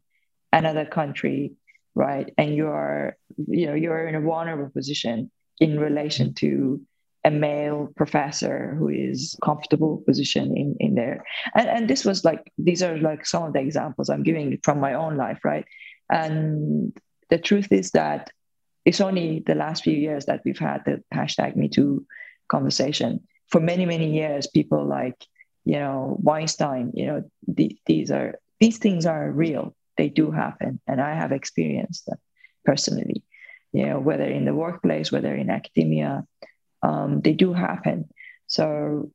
another 0.52 0.86
country 0.86 1.56
right? 1.96 2.32
And 2.38 2.56
you're 2.56 3.18
you 3.48 3.66
know 3.68 3.74
you're 3.74 4.08
in 4.08 4.16
a 4.16 4.22
vulnerable 4.22 4.70
position 4.70 5.32
in 5.60 5.80
relation 5.80 6.34
to 6.36 6.82
a 7.26 7.32
male 7.32 7.90
professor 7.98 8.76
who 8.78 8.88
is 8.88 9.36
comfortable 9.44 10.04
position 10.06 10.56
in 10.56 10.76
in 10.80 10.96
there 10.96 11.24
and 11.56 11.68
and 11.68 11.90
this 11.90 12.06
was 12.06 12.24
like 12.24 12.52
these 12.58 12.82
are 12.82 12.98
like 13.00 13.26
some 13.26 13.44
of 13.44 13.54
the 13.54 13.60
examples 13.60 14.10
i'm 14.10 14.24
giving 14.24 14.58
from 14.64 14.80
my 14.80 14.94
own 14.94 15.18
life 15.18 15.40
right 15.44 15.66
and 16.10 16.94
the 17.30 17.38
truth 17.38 17.72
is 17.72 17.92
that 17.92 18.32
it's 18.86 19.02
only 19.02 19.44
the 19.48 19.56
last 19.56 19.84
few 19.84 19.98
years 19.98 20.26
that 20.28 20.42
we've 20.46 20.60
had 20.60 20.84
the 20.86 21.04
hashtag 21.14 21.56
me 21.56 21.68
too 21.68 22.06
conversation. 22.48 23.22
For 23.50 23.60
many, 23.60 23.86
many 23.86 24.12
years, 24.14 24.48
people 24.48 24.86
like, 24.86 25.26
you 25.66 25.80
know, 25.80 26.18
Weinstein, 26.22 26.92
you 26.94 27.06
know, 27.08 27.24
the, 27.48 27.78
these 27.86 28.12
are 28.12 28.36
these 28.60 28.78
things 28.78 29.06
are 29.06 29.32
real. 29.32 29.76
They 29.98 30.10
do 30.10 30.32
happen. 30.32 30.80
And 30.88 31.02
I 31.02 31.14
have 31.14 31.32
experienced 31.32 32.06
them 32.06 32.18
personally. 32.64 33.24
You 33.74 33.88
know, 33.88 34.00
whether 34.00 34.24
in 34.24 34.46
the 34.46 34.54
workplace, 34.54 35.12
whether 35.12 35.36
in 35.36 35.50
academia, 35.50 36.26
um, 36.86 37.22
they 37.22 37.34
do 37.34 37.54
happen. 37.54 38.10
So 38.48 39.12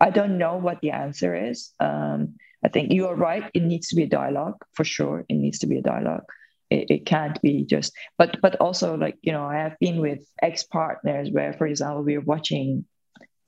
I 0.00 0.10
don't 0.10 0.38
know 0.38 0.56
what 0.56 0.80
the 0.80 0.90
answer 0.90 1.34
is. 1.50 1.72
Um, 1.80 2.34
I 2.64 2.68
think 2.68 2.92
you 2.92 3.06
are 3.08 3.14
right. 3.14 3.44
It 3.54 3.62
needs 3.62 3.88
to 3.88 3.96
be 3.96 4.04
a 4.04 4.08
dialogue 4.20 4.58
for 4.72 4.84
sure. 4.84 5.24
It 5.28 5.34
needs 5.34 5.58
to 5.60 5.66
be 5.66 5.78
a 5.78 5.82
dialogue 5.82 6.24
it, 6.70 6.90
it 6.90 7.06
can't 7.06 7.40
be 7.42 7.64
just 7.64 7.92
but 8.18 8.40
but 8.42 8.56
also 8.56 8.96
like 8.96 9.16
you 9.22 9.32
know 9.32 9.44
i 9.44 9.56
have 9.56 9.76
been 9.80 10.00
with 10.00 10.20
ex 10.42 10.64
partners 10.64 11.28
where 11.30 11.52
for 11.52 11.66
example 11.66 12.02
we 12.02 12.16
are 12.16 12.22
watching 12.22 12.84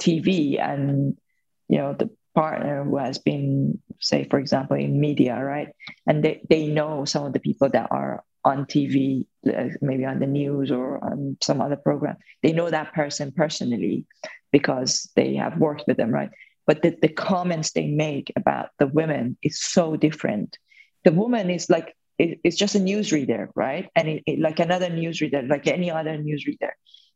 tv 0.00 0.60
and 0.60 1.16
you 1.68 1.78
know 1.78 1.94
the 1.94 2.10
partner 2.38 2.84
who 2.84 2.96
has 2.98 3.18
been 3.18 3.80
say 3.98 4.20
for 4.30 4.38
example 4.38 4.76
in 4.76 5.00
media 5.00 5.34
right? 5.42 5.70
And 6.06 6.22
they, 6.24 6.40
they 6.48 6.68
know 6.68 7.04
some 7.04 7.24
of 7.26 7.32
the 7.32 7.40
people 7.40 7.68
that 7.70 7.88
are 7.90 8.22
on 8.44 8.64
tv 8.64 9.26
uh, 9.52 9.70
maybe 9.80 10.04
on 10.04 10.20
the 10.20 10.26
news 10.40 10.70
or 10.70 11.02
on 11.04 11.36
some 11.42 11.60
other 11.60 11.74
program. 11.76 12.16
They 12.44 12.52
know 12.52 12.70
that 12.70 12.94
person 12.94 13.32
personally 13.32 14.06
because 14.52 15.10
they 15.16 15.34
have 15.34 15.58
worked 15.58 15.84
with 15.88 15.96
them 15.96 16.10
right? 16.10 16.30
But 16.68 16.82
the, 16.82 16.96
the 17.02 17.08
comments 17.08 17.72
they 17.72 17.88
make 17.88 18.32
about 18.36 18.68
the 18.78 18.86
women 18.86 19.36
is 19.42 19.60
so 19.60 19.96
different. 19.96 20.58
The 21.04 21.12
woman 21.12 21.50
is 21.50 21.68
like 21.68 21.96
it, 22.18 22.38
it's 22.44 22.56
just 22.56 22.76
a 22.76 22.80
newsreader, 22.90 23.48
right? 23.56 23.88
And 23.96 24.08
it, 24.08 24.22
it, 24.26 24.38
like 24.38 24.60
another 24.60 24.90
newsreader, 24.90 25.48
like 25.48 25.66
any 25.66 25.90
other 25.90 26.16
newsreader. 26.18 26.70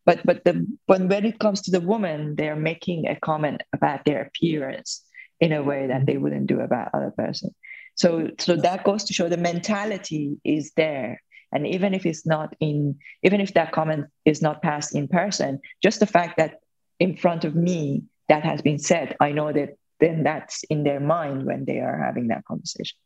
But 0.05 0.19
but 0.25 0.43
the 0.45 0.67
when 0.87 1.09
when 1.09 1.25
it 1.25 1.39
comes 1.39 1.63
to 1.63 1.71
the 1.71 1.81
woman, 1.93 2.35
they're 2.35 2.57
making 2.73 3.07
a 3.07 3.15
comment 3.15 3.63
about 3.73 4.05
their 4.05 4.23
appearance 4.23 5.05
in 5.43 5.53
a 5.53 5.63
way 5.63 5.89
that 5.89 6.07
they 6.07 6.17
wouldn't 6.17 6.47
do 6.47 6.61
about 6.61 6.91
other 6.95 7.11
person. 7.11 7.51
So 7.97 8.31
so 8.39 8.57
that 8.57 8.85
goes 8.85 9.05
to 9.05 9.13
show 9.13 9.29
the 9.29 9.37
mentality 9.37 10.41
is 10.45 10.73
there. 10.77 11.21
And 11.55 11.67
even 11.67 11.93
if 11.93 12.07
it's 12.07 12.25
not 12.25 12.55
in, 12.61 12.97
even 13.23 13.41
if 13.43 13.53
that 13.55 13.73
comment 13.73 14.07
is 14.25 14.41
not 14.41 14.63
passed 14.63 14.95
in 14.95 15.09
person, 15.09 15.61
just 15.83 16.01
the 16.01 16.07
fact 16.07 16.39
that 16.39 16.61
in 16.99 17.17
front 17.17 17.45
of 17.45 17.55
me 17.55 18.05
that 18.29 18.45
has 18.45 18.63
been 18.63 18.79
said, 18.79 19.17
I 19.21 19.33
know 19.33 19.53
that 19.53 19.77
then 20.01 20.23
that's 20.23 20.63
in 20.65 20.85
their 20.85 21.01
mind 21.01 21.45
when 21.45 21.65
they 21.67 21.81
are 21.81 21.99
having 21.99 22.29
that 22.29 22.45
conversation. 22.47 22.97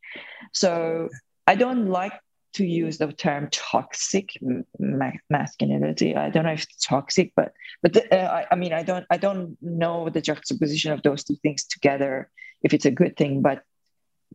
So 0.53 1.09
I 1.45 1.55
don't 1.55 1.87
like 1.87 2.13
to 2.57 2.65
use 2.65 2.97
the 2.97 3.11
term 3.11 3.49
toxic 3.51 4.37
ma- 4.79 5.11
masculinity. 5.29 6.15
I 6.15 6.29
don't 6.29 6.45
know 6.45 6.53
if 6.53 6.63
it's 6.63 6.85
toxic, 6.85 7.31
but 7.35 7.53
but 7.81 7.93
the, 7.93 8.03
uh, 8.13 8.31
I, 8.39 8.45
I, 8.51 8.55
mean 8.55 8.73
I 8.73 8.83
don't 8.83 9.05
I 9.09 9.17
don't 9.17 9.57
know 9.61 10.09
the 10.09 10.21
juxtaposition 10.21 10.91
of 10.91 11.03
those 11.03 11.23
two 11.23 11.37
things 11.43 11.65
together 11.65 12.29
if 12.63 12.73
it's 12.73 12.85
a 12.85 12.91
good 12.91 13.15
thing, 13.15 13.41
but 13.41 13.63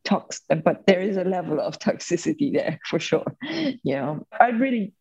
tox 0.05 0.41
but 0.65 0.87
there 0.87 1.01
is 1.01 1.17
a 1.17 1.25
level 1.25 1.61
of 1.61 1.79
toxicity 1.79 2.53
there 2.53 2.79
for 2.89 2.99
sure. 2.99 3.37
You 3.43 3.97
know, 3.97 4.27
I 4.39 4.51
really 4.51 4.93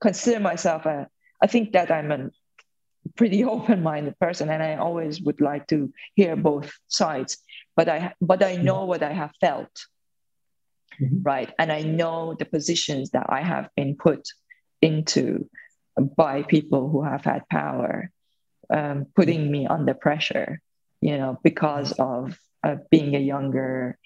consider 0.00 0.40
myself 0.40 0.86
a 0.86 1.08
I 1.42 1.46
think 1.46 1.72
that 1.72 1.90
I'm 1.90 2.10
a 2.10 2.30
pretty 3.16 3.44
open-minded 3.54 4.18
person 4.18 4.48
and 4.48 4.62
I 4.62 4.76
always 4.76 5.20
would 5.20 5.40
like 5.40 5.66
to 5.68 5.92
hear 6.14 6.36
both 6.36 6.72
sides, 6.88 7.36
but 7.76 7.88
I 7.88 8.14
but 8.20 8.42
I 8.42 8.56
know 8.56 8.86
what 8.86 9.02
I 9.02 9.12
have 9.12 9.32
felt 9.40 9.86
mm-hmm. 11.00 11.22
right? 11.22 11.52
And 11.58 11.72
I 11.72 11.82
know 11.82 12.34
the 12.38 12.44
positions 12.44 13.10
that 13.10 13.26
I 13.28 13.42
have 13.42 13.68
been 13.76 13.96
put 13.96 14.28
into 14.80 15.48
by 16.16 16.42
people 16.42 16.88
who 16.88 17.02
have 17.02 17.24
had 17.24 17.48
power, 17.48 18.10
um, 18.70 19.06
putting 19.14 19.50
me 19.50 19.66
under 19.66 19.94
pressure, 19.94 20.60
you 21.00 21.18
know, 21.18 21.38
because 21.42 21.92
of 21.92 22.38
uh, 22.64 22.76
being 22.90 23.14
a 23.14 23.20
younger 23.20 23.98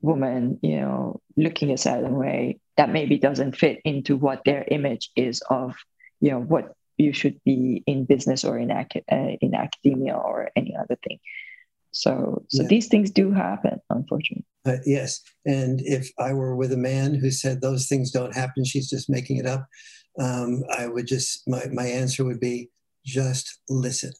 woman, 0.00 0.58
you 0.62 0.80
know, 0.80 1.20
looking 1.36 1.70
a 1.70 1.78
certain 1.78 2.16
way 2.16 2.58
that 2.76 2.90
maybe 2.90 3.18
doesn't 3.18 3.56
fit 3.56 3.80
into 3.84 4.16
what 4.16 4.42
their 4.44 4.64
image 4.68 5.10
is 5.16 5.42
of, 5.50 5.76
you 6.20 6.30
know, 6.30 6.40
what 6.40 6.74
you 6.96 7.12
should 7.12 7.42
be 7.44 7.82
in 7.86 8.04
business 8.04 8.44
or 8.44 8.58
in, 8.58 8.70
ac- 8.70 9.04
uh, 9.10 9.36
in 9.40 9.54
academia 9.54 10.14
or 10.14 10.50
any 10.56 10.74
other 10.76 10.96
thing. 11.06 11.18
So, 11.96 12.44
so 12.48 12.62
yeah. 12.62 12.68
these 12.68 12.88
things 12.88 13.10
do 13.10 13.32
happen, 13.32 13.80
unfortunately. 13.88 14.44
Uh, 14.66 14.76
yes, 14.84 15.22
and 15.46 15.80
if 15.82 16.10
I 16.18 16.34
were 16.34 16.54
with 16.54 16.72
a 16.72 16.76
man 16.76 17.14
who 17.14 17.30
said 17.30 17.60
those 17.60 17.86
things 17.88 18.10
don't 18.10 18.34
happen, 18.34 18.64
she's 18.64 18.90
just 18.90 19.08
making 19.08 19.38
it 19.38 19.46
up. 19.46 19.66
Um, 20.20 20.62
I 20.76 20.88
would 20.88 21.06
just 21.06 21.48
my 21.48 21.64
my 21.72 21.86
answer 21.86 22.24
would 22.24 22.40
be 22.40 22.68
just 23.04 23.60
listen. 23.68 24.12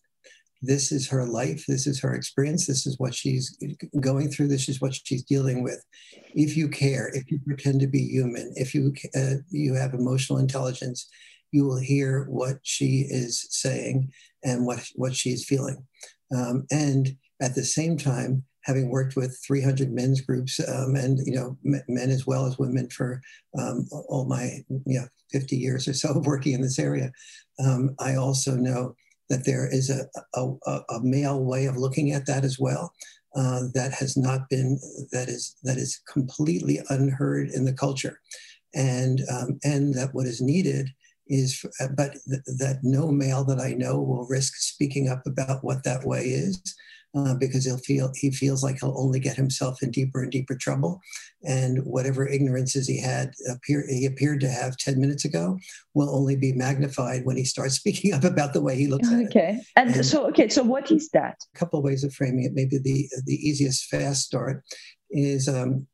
this 0.63 0.91
is 0.91 1.09
her 1.09 1.25
life, 1.27 1.65
this 1.69 1.87
is 1.87 2.01
her 2.01 2.15
experience, 2.15 2.67
this 2.67 2.87
is 2.87 2.99
what 2.99 3.15
she's 3.15 3.57
going 4.01 4.29
through, 4.31 4.49
this 4.49 4.69
is 4.69 4.81
what 4.81 4.95
she's 4.95 5.23
dealing 5.23 5.63
with. 5.63 5.85
If 6.35 6.57
you 6.57 6.69
care, 6.69 7.11
if 7.15 7.31
you 7.31 7.39
pretend 7.47 7.81
to 7.81 7.87
be 7.87 8.03
human, 8.09 8.53
if 8.57 8.75
you 8.75 8.95
uh, 9.15 9.37
you 9.51 9.75
have 9.75 9.95
emotional 9.95 10.39
intelligence, 10.39 11.09
you 11.53 11.65
will 11.67 11.79
hear 11.79 12.27
what 12.29 12.57
she 12.63 13.07
is 13.09 13.47
saying 13.51 14.11
and 14.45 14.67
what 14.67 14.85
what 14.95 15.15
she 15.15 15.31
is 15.31 15.45
feeling. 15.45 15.85
Um, 16.35 16.67
and 16.71 17.17
at 17.41 17.55
the 17.55 17.65
same 17.65 17.97
time, 17.97 18.45
having 18.67 18.91
worked 18.91 19.15
with 19.15 19.39
300 19.47 19.93
men's 19.93 20.21
groups 20.21 20.61
um, 20.69 20.97
and 20.97 21.21
you 21.25 21.35
know 21.35 21.57
men 21.63 22.11
as 22.11 22.27
well 22.27 22.47
as 22.47 22.59
women 22.59 22.89
for 22.91 23.23
um, 23.59 23.87
all 24.09 24.27
my 24.27 24.65
you 24.85 24.99
know 25.01 25.07
50 25.33 25.57
years 25.57 25.87
or 25.87 25.95
so 25.95 26.11
of 26.11 26.27
working 26.27 26.53
in 26.53 26.63
this 26.63 26.79
area, 26.79 27.13
um, 27.65 27.95
I 28.01 28.17
also 28.17 28.55
know 28.57 28.95
that 29.29 29.45
there 29.45 29.69
is 29.73 29.91
a, 29.91 30.07
a, 30.35 30.81
a, 30.89 31.01
male 31.03 31.43
way 31.43 31.67
of 31.67 31.77
looking 31.77 32.13
at 32.13 32.27
that 32.27 32.45
as 32.45 32.61
well. 32.61 32.93
Uh, 33.35 33.63
that 33.75 33.93
has 33.93 34.17
not 34.17 34.49
been 34.49 34.79
that 35.13 35.29
is 35.29 35.57
that 35.63 35.77
is 35.77 36.01
completely 36.11 36.81
unheard 36.89 37.49
in 37.51 37.65
the 37.65 37.73
culture, 37.73 38.21
and 38.75 39.21
um, 39.31 39.59
and 39.63 39.95
that 39.95 40.15
what 40.15 40.27
is 40.27 40.41
needed 40.41 40.89
is 41.29 41.65
but 41.97 42.13
th- 42.13 42.43
that 42.59 42.79
no 42.83 43.11
male 43.11 43.45
that 43.45 43.61
I 43.61 43.73
know 43.73 44.01
will 44.01 44.27
risk 44.27 44.55
speaking 44.57 45.09
up 45.09 45.27
about 45.27 45.63
what 45.65 45.83
that 45.85 46.07
way 46.07 46.23
is 46.23 46.63
uh, 47.17 47.35
because 47.35 47.65
he'll 47.65 47.79
feel 47.79 48.13
he 48.15 48.31
feels 48.31 48.63
like 48.63 48.79
he'll 48.81 48.99
only 48.99 49.19
get 49.19 49.37
himself 49.37 49.83
in 49.83 49.91
deeper 49.91 50.23
and 50.23 50.31
deeper 50.31 50.55
trouble, 50.55 51.01
and 51.45 51.79
whatever 51.85 52.27
ignorances 52.27 52.87
he 52.87 53.01
had 53.01 53.33
appear 53.51 53.85
he 53.89 54.05
appeared 54.05 54.41
to 54.41 54.49
have 54.49 54.77
ten 54.77 55.01
minutes 55.01 55.25
ago 55.25 55.59
will 55.95 56.15
only 56.15 56.37
be 56.37 56.53
magnified 56.53 57.25
when 57.25 57.37
he 57.37 57.45
starts 57.45 57.75
speaking 57.81 58.13
up 58.13 58.25
about 58.25 58.53
the 58.53 58.61
way 58.61 58.77
he 58.77 58.87
looks. 58.87 59.09
Okay, 59.11 59.61
and, 59.77 59.95
and, 59.95 60.05
so 60.05 60.27
okay, 60.29 60.49
so 60.49 60.63
what 60.63 60.91
is 60.91 61.09
that? 61.11 61.37
A 61.55 61.59
couple 61.59 61.79
of 61.79 61.85
ways 61.85 62.05
of 62.05 62.13
framing 62.13 62.45
it. 62.45 62.53
Maybe 62.55 62.79
the 62.79 63.09
the 63.25 63.35
easiest 63.35 63.87
fast 63.87 64.23
start 64.23 64.63
is. 65.11 65.49
Um, 65.49 65.87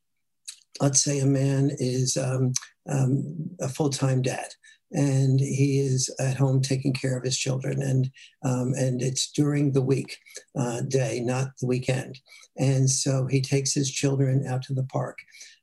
let's 0.80 1.04
say 1.04 1.20
a 1.20 1.26
man 1.26 1.70
is 1.78 2.16
um, 2.16 2.50
um, 2.88 3.50
a 3.60 3.68
full-time 3.68 4.22
dad 4.22 4.48
and 4.92 5.40
he 5.40 5.78
is 5.78 6.14
at 6.20 6.36
home 6.36 6.60
taking 6.60 6.92
care 6.92 7.16
of 7.16 7.24
his 7.24 7.38
children. 7.38 7.82
And 7.82 8.10
um, 8.44 8.74
and 8.76 9.02
it's 9.02 9.30
during 9.32 9.72
the 9.72 9.82
week 9.82 10.18
uh, 10.58 10.82
day 10.82 11.20
not 11.20 11.48
the 11.60 11.66
weekend. 11.66 12.20
And 12.58 12.88
so 12.88 13.26
he 13.26 13.40
takes 13.40 13.72
his 13.72 13.90
children 13.90 14.46
out 14.46 14.62
to 14.64 14.74
the 14.74 14.84
park 14.84 15.18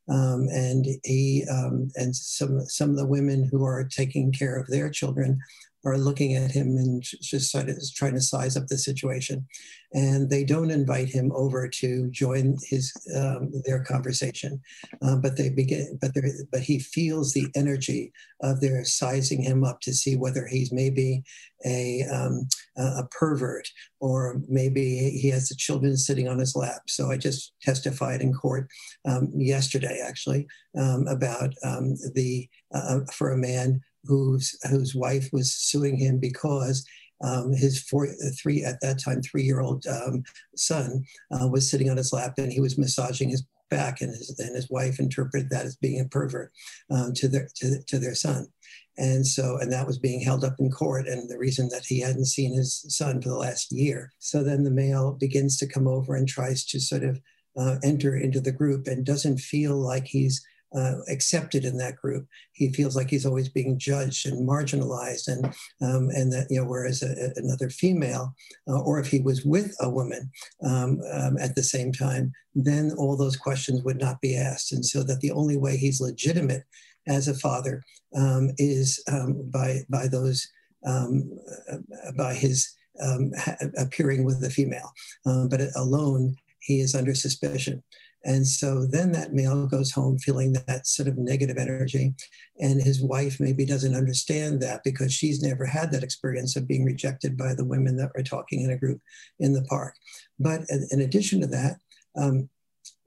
um, 0.09 0.47
and 0.51 0.85
he 1.03 1.45
um, 1.51 1.91
and 1.95 2.15
some 2.15 2.61
some 2.65 2.89
of 2.89 2.97
the 2.97 3.05
women 3.05 3.47
who 3.51 3.63
are 3.63 3.83
taking 3.83 4.31
care 4.31 4.57
of 4.57 4.67
their 4.67 4.89
children 4.89 5.39
are 5.85 5.97
looking 5.97 6.35
at 6.35 6.51
him 6.51 6.77
and 6.77 7.01
just 7.03 7.51
trying 7.95 8.13
to 8.13 8.21
size 8.21 8.57
up 8.57 8.67
the 8.67 8.77
situation, 8.77 9.45
and 9.93 10.29
they 10.29 10.43
don't 10.43 10.71
invite 10.71 11.07
him 11.07 11.31
over 11.33 11.67
to 11.67 12.09
join 12.11 12.57
his 12.63 12.93
um, 13.15 13.51
their 13.65 13.83
conversation, 13.83 14.61
um, 15.01 15.21
but 15.21 15.37
they 15.37 15.49
begin. 15.49 15.97
But 16.01 16.11
but 16.51 16.61
he 16.61 16.79
feels 16.79 17.33
the 17.33 17.47
energy 17.55 18.11
of 18.41 18.59
their 18.61 18.83
sizing 18.83 19.41
him 19.41 19.63
up 19.63 19.79
to 19.81 19.93
see 19.93 20.15
whether 20.15 20.45
he's 20.47 20.71
maybe 20.71 21.23
a 21.65 22.03
um, 22.03 22.47
a 22.77 23.03
pervert 23.11 23.67
or 23.99 24.41
maybe 24.47 25.09
he 25.09 25.29
has 25.29 25.49
the 25.49 25.55
children 25.55 25.97
sitting 25.97 26.27
on 26.27 26.39
his 26.39 26.55
lap. 26.55 26.83
So 26.87 27.11
I 27.11 27.17
just 27.17 27.53
testified 27.61 28.21
in 28.21 28.33
court 28.33 28.69
um, 29.05 29.29
yesterday, 29.35 30.01
actually, 30.05 30.47
um, 30.77 31.05
about 31.07 31.53
um, 31.63 31.95
the 32.13 32.47
uh, 32.73 32.99
for 33.13 33.31
a 33.31 33.37
man 33.37 33.81
whose 34.09 34.57
whose 34.69 34.95
wife 34.95 35.29
was 35.31 35.53
suing 35.53 35.95
him 35.95 36.17
because 36.19 36.85
um, 37.23 37.53
his 37.53 37.81
four, 37.83 38.07
three 38.41 38.63
at 38.63 38.81
that 38.81 38.99
time 38.99 39.21
three 39.21 39.43
year 39.43 39.61
old 39.61 39.85
um, 39.87 40.23
son 40.55 41.03
uh, 41.31 41.47
was 41.47 41.69
sitting 41.69 41.89
on 41.89 41.97
his 41.97 42.11
lap 42.11 42.33
and 42.37 42.51
he 42.51 42.59
was 42.59 42.77
massaging 42.77 43.29
his 43.29 43.45
back 43.69 44.01
and 44.01 44.09
his 44.09 44.35
and 44.39 44.55
his 44.55 44.69
wife 44.69 44.99
interpreted 44.99 45.51
that 45.51 45.65
as 45.65 45.75
being 45.75 45.99
a 45.99 46.05
pervert 46.05 46.51
um, 46.89 47.13
to 47.13 47.27
their 47.27 47.47
to, 47.55 47.81
to 47.87 47.99
their 47.99 48.15
son. 48.15 48.47
And 48.97 49.25
so 49.25 49.57
and 49.57 49.71
that 49.71 49.85
was 49.85 49.99
being 49.99 50.21
held 50.21 50.43
up 50.43 50.55
in 50.59 50.71
court 50.71 51.07
and 51.07 51.29
the 51.29 51.37
reason 51.37 51.69
that 51.69 51.85
he 51.85 51.99
hadn't 51.99 52.25
seen 52.25 52.53
his 52.53 52.83
son 52.89 53.21
for 53.21 53.29
the 53.29 53.37
last 53.37 53.71
year. 53.71 54.11
So 54.17 54.43
then 54.43 54.63
the 54.63 54.71
male 54.71 55.11
begins 55.11 55.55
to 55.57 55.67
come 55.67 55.87
over 55.87 56.15
and 56.15 56.27
tries 56.27 56.65
to 56.65 56.79
sort 56.79 57.03
of 57.03 57.21
uh, 57.55 57.75
enter 57.83 58.15
into 58.15 58.39
the 58.39 58.51
group 58.51 58.87
and 58.87 59.05
doesn't 59.05 59.37
feel 59.37 59.75
like 59.75 60.05
he's 60.05 60.43
uh, 60.75 60.95
accepted 61.09 61.65
in 61.65 61.77
that 61.77 61.95
group. 61.95 62.27
He 62.53 62.71
feels 62.71 62.95
like 62.95 63.09
he's 63.09 63.25
always 63.25 63.49
being 63.49 63.79
judged 63.79 64.25
and 64.25 64.47
marginalized, 64.47 65.27
and 65.27 65.45
um, 65.81 66.09
and 66.09 66.31
that 66.31 66.47
you 66.49 66.59
know, 66.59 66.67
whereas 66.67 67.01
a, 67.01 67.31
another 67.35 67.69
female, 67.69 68.35
uh, 68.67 68.79
or 68.81 68.99
if 68.99 69.07
he 69.07 69.19
was 69.19 69.43
with 69.43 69.75
a 69.79 69.89
woman 69.89 70.29
um, 70.63 70.99
um, 71.11 71.37
at 71.37 71.55
the 71.55 71.63
same 71.63 71.91
time, 71.91 72.31
then 72.55 72.91
all 72.97 73.17
those 73.17 73.37
questions 73.37 73.83
would 73.83 73.99
not 73.99 74.21
be 74.21 74.35
asked, 74.35 74.71
and 74.71 74.85
so 74.85 75.03
that 75.03 75.21
the 75.21 75.31
only 75.31 75.57
way 75.57 75.77
he's 75.77 76.01
legitimate 76.01 76.63
as 77.07 77.27
a 77.27 77.33
father 77.33 77.83
um, 78.15 78.51
is 78.57 79.03
um, 79.11 79.49
by 79.51 79.79
by 79.89 80.07
those 80.07 80.47
um, 80.85 81.31
uh, 81.71 82.11
by 82.17 82.33
his 82.33 82.75
appearing 83.77 84.25
with 84.25 84.43
a 84.43 84.49
female, 84.49 84.91
but 85.23 85.61
alone 85.77 86.35
he 86.59 86.81
is 86.81 86.93
under 86.93 87.15
suspicion. 87.15 87.81
And 88.25 88.45
so 88.45 88.85
then 88.85 89.11
that 89.13 89.33
male 89.33 89.65
goes 89.67 89.91
home 89.91 90.17
feeling 90.17 90.53
that 90.53 90.87
sort 90.87 91.07
of 91.07 91.17
negative 91.17 91.57
energy. 91.57 92.13
And 92.59 92.81
his 92.81 93.01
wife 93.01 93.39
maybe 93.39 93.65
doesn't 93.65 93.95
understand 93.95 94.61
that 94.61 94.81
because 94.83 95.13
she's 95.13 95.41
never 95.41 95.65
had 95.65 95.91
that 95.91 96.03
experience 96.03 96.55
of 96.55 96.67
being 96.67 96.83
rejected 96.83 97.37
by 97.37 97.53
the 97.53 97.65
women 97.65 97.95
that 97.97 98.11
were 98.15 98.23
talking 98.23 98.61
in 98.61 98.71
a 98.71 98.77
group 98.77 98.99
in 99.39 99.53
the 99.53 99.63
park. 99.63 99.95
But 100.37 100.61
in 100.91 101.01
addition 101.01 101.39
to 101.41 101.47
that, 101.47 101.77
um, 102.17 102.49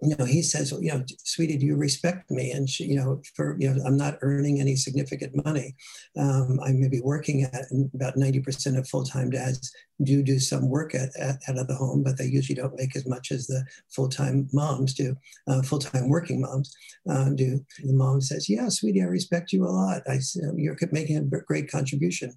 you 0.02 0.16
know, 0.16 0.24
he 0.24 0.42
says, 0.42 0.72
you 0.80 0.90
know, 0.90 1.04
sweetie, 1.22 1.56
do 1.56 1.64
you 1.64 1.76
respect 1.76 2.28
me? 2.28 2.50
And 2.50 2.68
she, 2.68 2.84
you 2.84 2.96
know, 2.96 3.22
for, 3.36 3.56
you 3.60 3.72
know, 3.72 3.84
I'm 3.84 3.96
not 3.96 4.18
earning 4.20 4.60
any 4.60 4.74
significant 4.74 5.44
money. 5.44 5.76
Um, 6.18 6.58
I 6.64 6.72
may 6.72 6.88
be 6.88 7.00
working 7.00 7.44
at 7.44 7.66
about 7.94 8.16
90% 8.16 8.76
of 8.76 8.88
full-time 8.88 9.30
dads 9.30 9.72
do 10.02 10.22
do 10.24 10.40
some 10.40 10.68
work 10.68 10.96
at, 10.96 11.10
at, 11.16 11.36
out 11.48 11.58
of 11.58 11.68
the 11.68 11.76
home, 11.76 12.02
but 12.02 12.18
they 12.18 12.26
usually 12.26 12.56
don't 12.56 12.76
make 12.76 12.96
as 12.96 13.06
much 13.06 13.30
as 13.30 13.46
the 13.46 13.64
full-time 13.90 14.48
moms 14.52 14.92
do, 14.92 15.14
uh, 15.46 15.62
full-time 15.62 16.08
working 16.08 16.40
moms 16.40 16.74
uh, 17.08 17.30
do. 17.30 17.64
The 17.84 17.92
mom 17.92 18.20
says, 18.20 18.48
yeah, 18.48 18.68
sweetie, 18.68 19.02
I 19.02 19.06
respect 19.06 19.52
you 19.52 19.64
a 19.64 19.70
lot. 19.70 20.02
I, 20.08 20.18
you're 20.56 20.76
making 20.90 21.18
a 21.18 21.40
great 21.42 21.70
contribution. 21.70 22.32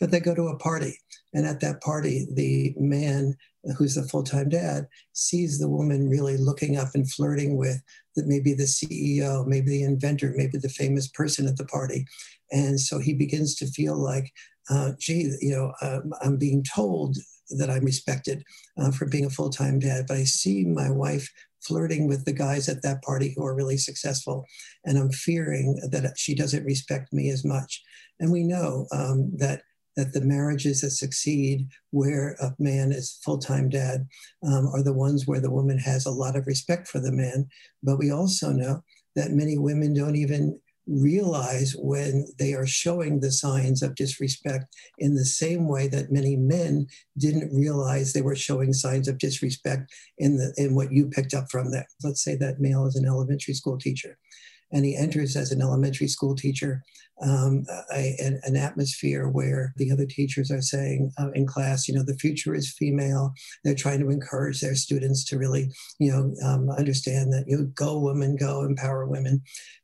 But 0.00 0.10
they 0.10 0.20
go 0.20 0.34
to 0.34 0.48
a 0.48 0.58
party. 0.58 0.98
And 1.34 1.46
at 1.46 1.60
that 1.60 1.80
party, 1.80 2.26
the 2.32 2.74
man 2.76 3.36
who's 3.76 3.94
the 3.94 4.02
full-time 4.02 4.48
dad 4.48 4.86
sees 5.12 5.58
the 5.58 5.68
woman 5.68 6.08
really 6.08 6.36
looking 6.36 6.76
up 6.76 6.88
and 6.94 7.10
flirting 7.10 7.56
with 7.56 7.80
the, 8.16 8.24
maybe 8.26 8.52
the 8.54 8.64
ceo 8.64 9.46
maybe 9.46 9.70
the 9.70 9.84
inventor 9.84 10.34
maybe 10.36 10.58
the 10.58 10.68
famous 10.68 11.08
person 11.08 11.46
at 11.46 11.56
the 11.56 11.64
party. 11.66 12.04
And 12.50 12.78
so 12.78 12.98
he 12.98 13.14
begins 13.14 13.54
to 13.56 13.66
feel 13.66 13.96
like 13.96 14.32
uh, 14.70 14.92
gee 14.98 15.32
you 15.40 15.50
know 15.50 15.72
um, 15.82 16.12
i'm 16.22 16.36
being 16.36 16.62
told 16.62 17.16
that 17.58 17.68
i'm 17.68 17.84
respected 17.84 18.44
uh, 18.78 18.92
for 18.92 19.06
being 19.06 19.24
a 19.24 19.30
full-time 19.30 19.80
dad 19.80 20.04
but 20.06 20.16
i 20.16 20.22
see 20.22 20.64
my 20.64 20.88
wife 20.88 21.28
flirting 21.62 22.08
with 22.08 22.24
the 22.24 22.32
guys 22.32 22.68
at 22.68 22.82
that 22.82 23.02
party 23.02 23.32
who 23.36 23.44
are 23.44 23.54
really 23.54 23.76
successful. 23.76 24.44
And 24.84 24.98
i'm 24.98 25.10
fearing 25.10 25.80
that 25.90 26.14
she 26.16 26.34
doesn't 26.34 26.64
respect 26.64 27.12
me 27.12 27.30
as 27.30 27.44
much. 27.44 27.82
And 28.20 28.30
we 28.30 28.44
know 28.44 28.86
um, 28.92 29.30
that 29.36 29.62
that 29.96 30.12
the 30.12 30.20
marriages 30.20 30.80
that 30.80 30.90
succeed 30.90 31.68
where 31.90 32.36
a 32.40 32.54
man 32.58 32.92
is 32.92 33.18
full-time 33.22 33.68
dad 33.68 34.06
um, 34.46 34.66
are 34.68 34.82
the 34.82 34.92
ones 34.92 35.26
where 35.26 35.40
the 35.40 35.50
woman 35.50 35.78
has 35.78 36.06
a 36.06 36.10
lot 36.10 36.36
of 36.36 36.46
respect 36.46 36.88
for 36.88 37.00
the 37.00 37.12
man. 37.12 37.48
But 37.82 37.98
we 37.98 38.10
also 38.10 38.52
know 38.52 38.82
that 39.16 39.32
many 39.32 39.58
women 39.58 39.94
don't 39.94 40.16
even 40.16 40.58
realize 40.86 41.76
when 41.78 42.26
they 42.38 42.54
are 42.54 42.66
showing 42.66 43.20
the 43.20 43.30
signs 43.30 43.82
of 43.82 43.94
disrespect 43.94 44.74
in 44.98 45.14
the 45.14 45.24
same 45.24 45.68
way 45.68 45.86
that 45.86 46.10
many 46.10 46.36
men 46.36 46.86
didn't 47.18 47.54
realize 47.54 48.12
they 48.12 48.22
were 48.22 48.34
showing 48.34 48.72
signs 48.72 49.06
of 49.06 49.18
disrespect 49.18 49.92
in 50.18 50.36
the 50.36 50.52
in 50.56 50.74
what 50.74 50.92
you 50.92 51.06
picked 51.06 51.34
up 51.34 51.46
from 51.50 51.70
that. 51.70 51.86
Let's 52.02 52.22
say 52.22 52.34
that 52.36 52.60
male 52.60 52.86
is 52.86 52.96
an 52.96 53.06
elementary 53.06 53.54
school 53.54 53.78
teacher 53.78 54.18
and 54.72 54.84
he 54.84 54.96
enters 54.96 55.36
as 55.36 55.52
an 55.52 55.62
elementary 55.62 56.08
school 56.08 56.34
teacher 56.34 56.82
um, 57.22 57.64
a, 57.94 58.16
an, 58.18 58.40
an, 58.44 58.56
atmosphere 58.56 59.28
where 59.28 59.72
the 59.76 59.92
other 59.92 60.06
teachers 60.06 60.50
are 60.50 60.62
saying 60.62 61.12
uh, 61.18 61.30
in 61.34 61.46
class, 61.46 61.86
you 61.86 61.94
know, 61.94 62.02
the 62.02 62.16
future 62.16 62.54
is 62.54 62.72
female. 62.72 63.32
They're 63.62 63.74
trying 63.74 64.00
to 64.00 64.10
encourage 64.10 64.60
their 64.60 64.74
students 64.74 65.24
to 65.26 65.38
really, 65.38 65.70
you 66.00 66.10
know, 66.10 66.34
um, 66.44 66.68
understand 66.70 67.32
that 67.32 67.44
you 67.46 67.56
know, 67.56 67.64
go 67.74 67.98
women, 67.98 68.36
go 68.36 68.62
empower 68.62 69.06
women. 69.06 69.42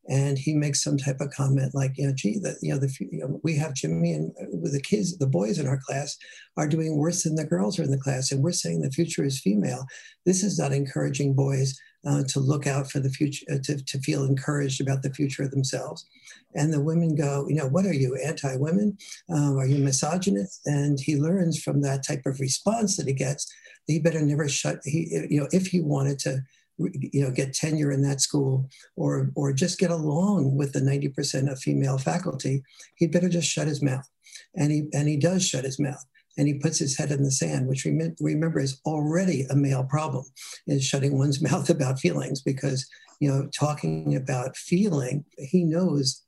And 0.09 0.39
he 0.39 0.55
makes 0.55 0.83
some 0.83 0.97
type 0.97 1.21
of 1.21 1.31
comment 1.31 1.75
like, 1.75 1.93
you 1.97 2.07
know, 2.07 2.15
gee, 2.17 2.39
that 2.41 2.57
you 2.61 2.73
know, 2.73 2.81
the 2.81 2.93
you 2.99 3.21
know, 3.21 3.41
we 3.45 3.55
have 3.57 3.75
Jimmy 3.75 4.15
and 4.15 4.33
uh, 4.41 4.71
the 4.73 4.81
kids, 4.83 5.17
the 5.19 5.27
boys 5.27 5.59
in 5.59 5.69
our 5.69 5.79
class 5.87 6.17
are 6.57 6.67
doing 6.67 6.97
worse 6.97 7.23
than 7.23 7.37
the 7.37 7.45
girls 7.45 7.79
are 7.79 7.85
in 7.85 7.91
the 7.91 7.99
class, 7.99 8.33
and 8.33 8.43
we're 8.43 8.53
saying 8.53 8.81
the 8.81 8.91
future 8.91 9.25
is 9.25 9.41
female. 9.41 9.85
This 10.25 10.43
is 10.43 10.59
not 10.59 10.73
encouraging 10.73 11.35
boys 11.35 11.79
uh, 12.07 12.23
to 12.29 12.41
look 12.41 12.67
out 12.67 12.91
for 12.91 13.01
the 13.01 13.11
future, 13.11 13.45
uh, 13.51 13.59
to, 13.65 13.85
to 13.85 13.99
feel 14.01 14.25
encouraged 14.25 14.81
about 14.81 15.03
the 15.03 15.13
future 15.13 15.43
of 15.43 15.51
themselves. 15.51 16.07
And 16.55 16.73
the 16.73 16.81
women 16.81 17.15
go, 17.15 17.47
you 17.49 17.57
know, 17.57 17.67
what 17.67 17.87
are 17.87 17.95
you, 17.95 18.17
anti 18.17 18.57
women? 18.57 18.97
Um, 19.29 19.59
are 19.59 19.67
you 19.67 19.83
misogynist? 19.83 20.61
And 20.67 20.99
he 21.01 21.17
learns 21.17 21.63
from 21.63 21.83
that 21.83 22.07
type 22.07 22.27
of 22.27 22.41
response 22.41 22.97
that 22.97 23.07
he 23.07 23.13
gets, 23.13 23.53
he 23.87 23.99
better 23.99 24.21
never 24.21 24.49
shut, 24.49 24.81
he, 24.85 25.27
you 25.31 25.41
know, 25.41 25.49
if 25.53 25.69
he 25.69 25.81
wanted 25.81 26.19
to 26.21 26.43
you 26.79 27.23
know 27.25 27.31
get 27.31 27.53
tenure 27.53 27.91
in 27.91 28.03
that 28.03 28.21
school 28.21 28.69
or 28.97 29.31
or 29.35 29.53
just 29.53 29.79
get 29.79 29.91
along 29.91 30.57
with 30.57 30.73
the 30.73 30.81
90% 30.81 31.51
of 31.51 31.59
female 31.59 31.99
faculty 31.99 32.63
he'd 32.97 33.11
better 33.11 33.29
just 33.29 33.49
shut 33.49 33.67
his 33.67 33.83
mouth 33.83 34.09
and 34.55 34.71
he 34.71 34.89
and 34.93 35.09
he 35.09 35.17
does 35.17 35.45
shut 35.45 35.65
his 35.65 35.81
mouth 35.81 36.05
and 36.39 36.47
he 36.47 36.55
puts 36.55 36.79
his 36.79 36.97
head 36.97 37.11
in 37.11 37.25
the 37.25 37.33
sand, 37.33 37.67
which 37.67 37.85
we 37.85 38.01
remember 38.21 38.61
is 38.61 38.81
already 38.87 39.43
a 39.51 39.57
male 39.57 39.85
problem, 39.85 40.25
is 40.69 40.85
shutting 40.85 41.19
one's 41.19 41.43
mouth 41.51 41.69
about 41.69 41.99
feelings 41.99 42.41
because 42.41 42.89
you 43.21 43.29
know 43.29 43.49
talking 43.59 44.15
about 44.15 44.57
feeling, 44.57 45.25
he 45.37 45.65
knows 45.65 46.23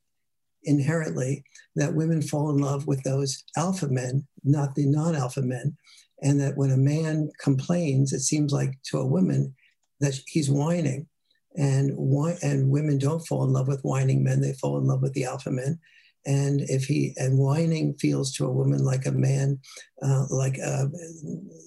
inherently 0.65 1.45
that 1.77 1.95
women 1.95 2.21
fall 2.21 2.51
in 2.51 2.59
love 2.59 2.87
with 2.87 3.03
those 3.05 3.43
alpha 3.57 3.89
men, 3.89 4.27
not 4.45 4.75
the 4.75 4.85
non-alpha 4.85 5.41
men, 5.41 5.77
and 6.23 6.39
that 6.41 6.57
when 6.57 6.71
a 6.71 6.77
man 6.77 7.31
complains, 7.41 8.13
it 8.13 8.21
seems 8.21 8.53
like 8.53 8.75
to 8.83 8.99
a 8.99 9.07
woman 9.07 9.55
that 10.01 10.19
he's 10.27 10.51
whining. 10.51 11.07
And 11.57 11.91
and 12.43 12.71
women 12.71 12.99
don't 12.99 13.27
fall 13.27 13.45
in 13.45 13.53
love 13.53 13.67
with 13.69 13.83
whining 13.83 14.23
men; 14.23 14.41
they 14.41 14.53
fall 14.55 14.79
in 14.79 14.87
love 14.87 15.03
with 15.03 15.15
the 15.15 15.25
alpha 15.25 15.51
men 15.51 15.81
and 16.27 16.61
if 16.63 16.85
he 16.85 17.13
and 17.17 17.39
whining 17.39 17.95
feels 17.99 18.33
to 18.33 18.45
a 18.45 18.53
woman 18.53 18.85
like 18.85 19.07
a 19.07 19.13
man 19.13 19.59
uh, 20.03 20.25
like 20.31 20.59
a 20.59 20.89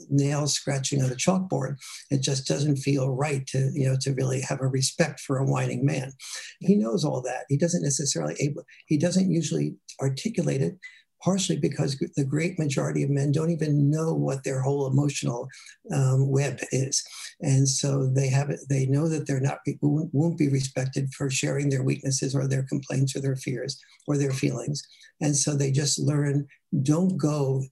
nail 0.10 0.48
scratching 0.48 1.02
on 1.02 1.12
a 1.12 1.16
chalkboard 1.16 1.76
it 2.10 2.22
just 2.22 2.48
doesn't 2.48 2.78
feel 2.78 3.16
right 3.16 3.46
to 3.48 3.72
you 3.74 3.88
know 3.88 3.96
to 4.00 4.14
really 4.14 4.42
have 4.42 4.62
a 4.62 4.68
respect 4.68 5.20
for 5.20 5.38
a 5.38 5.46
whining 5.46 5.86
man. 5.86 6.12
He 6.60 6.76
knows 6.76 7.04
all 7.04 7.22
that. 7.24 7.46
He 7.50 7.58
doesn't 7.58 7.84
necessarily 7.84 8.36
able 8.40 8.64
he 8.88 8.98
doesn't 8.98 9.32
usually 9.32 9.76
articulate 10.02 10.62
it 10.62 10.78
partially 11.24 11.58
because 11.58 11.98
the 12.16 12.26
great 12.26 12.60
majority 12.60 13.04
of 13.04 13.10
men 13.10 13.32
don't 13.32 13.50
even 13.50 13.90
know 13.90 14.14
what 14.14 14.44
their 14.44 14.62
whole 14.62 14.88
emotional 14.88 15.48
um, 15.94 16.30
web 16.30 16.60
is, 16.72 17.04
and 17.42 17.68
so 17.68 18.08
they 18.08 18.28
have 18.28 18.52
they 18.70 18.86
know 18.86 19.08
that 19.08 19.26
they're 19.26 19.40
not 19.40 19.60
won't 19.82 20.38
be 20.38 20.50
respected 20.50 21.14
for 21.14 21.30
sharing 21.30 21.70
their 21.70 21.84
weaknesses 21.84 22.36
or 22.36 22.48
their 22.48 22.64
complaints 22.64 23.16
or 23.16 23.22
their 23.22 23.36
fears 23.36 23.80
or 24.08 24.18
their 24.18 24.34
feelings, 24.34 24.84
and 25.22 25.36
so 25.36 25.56
they 25.56 25.72
just 25.72 26.00
learn 26.00 26.48
don't 26.82 27.18
go 27.18 27.64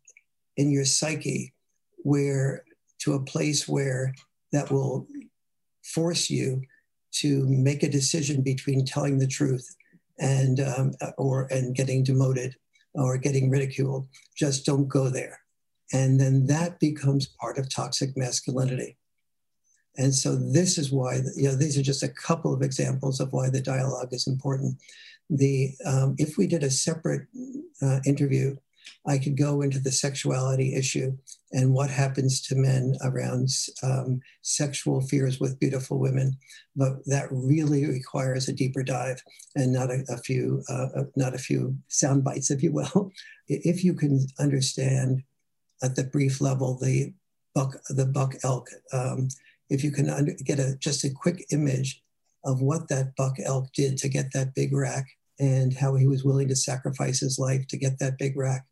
in 0.58 0.72
your 0.72 0.86
psyche 0.86 1.54
where 2.04 2.64
to 3.00 3.14
a 3.14 3.24
place 3.24 3.68
where 3.68 4.14
that 4.52 4.72
will 4.72 5.08
force 5.84 6.30
you 6.30 6.62
to 7.12 7.46
make 7.48 7.84
a 7.84 7.90
decision 7.90 8.42
between 8.42 8.86
telling 8.86 9.18
the 9.18 9.28
truth 9.28 9.76
and 10.20 10.60
um, 10.60 10.92
or 11.18 11.48
and 11.52 11.76
getting 11.76 12.04
demoted 12.04 12.56
or 12.94 13.18
getting 13.18 13.50
ridiculed. 13.50 14.08
Just 14.36 14.66
don't 14.66 14.88
go 14.88 15.10
there. 15.10 15.40
And 15.94 16.20
then 16.20 16.46
that 16.48 16.80
becomes 16.80 17.28
part 17.28 17.58
of 17.58 17.70
toxic 17.70 18.16
masculinity. 18.16 18.98
And 19.98 20.14
so 20.16 20.36
this 20.36 20.78
is 20.78 20.92
why, 20.92 21.20
you 21.36 21.50
know, 21.50 21.56
these 21.56 21.78
are 21.78 21.84
just 21.84 22.04
a 22.04 22.08
couple 22.08 22.54
of 22.54 22.62
examples 22.62 23.20
of 23.20 23.34
why 23.34 23.50
the 23.50 23.62
dialogue 23.62 24.14
is 24.14 24.28
important. 24.28 24.78
The 25.30 25.74
um, 25.86 26.16
if 26.18 26.38
we 26.38 26.48
did 26.48 26.64
a 26.64 26.70
separate 26.70 27.28
uh, 27.82 28.00
interview 28.06 28.56
I 29.08 29.18
could 29.18 29.38
go 29.38 29.62
into 29.62 29.80
the 29.80 29.92
sexuality 29.92 30.76
issue 30.76 31.18
and 31.52 31.74
what 31.74 31.90
happens 31.90 32.42
to 32.44 32.56
men 32.56 32.96
around 33.04 33.50
um, 33.84 34.22
sexual 34.42 35.02
fears 35.02 35.40
with 35.40 35.60
beautiful 35.60 36.00
women, 36.00 36.38
but 36.76 36.94
that 37.06 37.28
really 37.32 37.86
requires 37.86 38.48
a 38.48 38.54
deeper 38.54 38.84
dive 38.84 39.22
and 39.56 39.74
not 39.74 39.90
a, 39.90 40.04
a 40.10 40.18
few 40.18 40.64
uh, 40.70 40.88
uh 40.96 41.04
not 41.16 41.34
a 41.34 41.40
few 41.40 41.76
sound 41.88 42.24
bites, 42.24 42.52
if 42.52 42.64
you 42.64 42.72
will. 42.72 43.12
if 43.48 43.84
you 43.84 43.94
can 43.94 44.26
understand 44.40 45.24
at 45.84 45.96
the 45.96 46.04
brief 46.04 46.42
level 46.42 46.78
the 46.78 47.14
buck 47.54 47.76
the 47.90 48.06
buck 48.06 48.36
elk, 48.44 48.70
um, 48.94 49.28
if 49.70 49.84
you 49.84 49.92
can 49.92 50.10
under, 50.10 50.34
get 50.46 50.60
a 50.60 50.76
just 50.78 51.04
a 51.04 51.10
quick 51.10 51.46
image 51.52 52.02
of 52.44 52.62
what 52.62 52.88
that 52.90 53.16
buck 53.16 53.36
elk 53.44 53.72
did 53.74 53.98
to 53.98 54.10
get 54.10 54.32
that 54.34 54.56
big 54.56 54.74
rack 54.74 55.06
and 55.40 55.74
how 55.74 55.96
he 55.96 56.08
was 56.08 56.24
willing 56.24 56.48
to 56.48 56.56
sacrifice 56.56 57.20
his 57.20 57.40
life 57.40 57.68
to 57.68 57.78
get 57.78 58.00
that 58.00 58.18
big 58.18 58.38
rack 58.38 58.66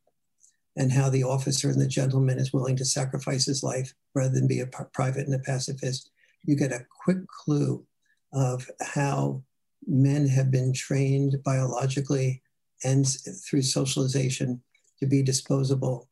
and 0.75 0.91
how 0.91 1.09
the 1.09 1.23
officer 1.23 1.69
and 1.69 1.81
the 1.81 1.87
gentleman 1.87 2.39
is 2.39 2.53
willing 2.53 2.75
to 2.77 2.85
sacrifice 2.85 3.45
his 3.45 3.63
life 3.63 3.93
rather 4.15 4.33
than 4.33 4.47
be 4.47 4.59
a 4.59 4.67
private 4.93 5.25
and 5.25 5.35
a 5.35 5.39
pacifist, 5.39 6.11
you 6.43 6.55
get 6.55 6.71
a 6.71 6.85
quick 7.03 7.27
clue 7.27 7.85
of 8.33 8.69
how 8.81 9.43
men 9.87 10.27
have 10.27 10.51
been 10.51 10.73
trained 10.73 11.35
biologically 11.43 12.41
and 12.83 13.07
through 13.45 13.61
socialization 13.61 14.61
to 14.99 15.07
be 15.07 15.23
disposable 15.23 16.09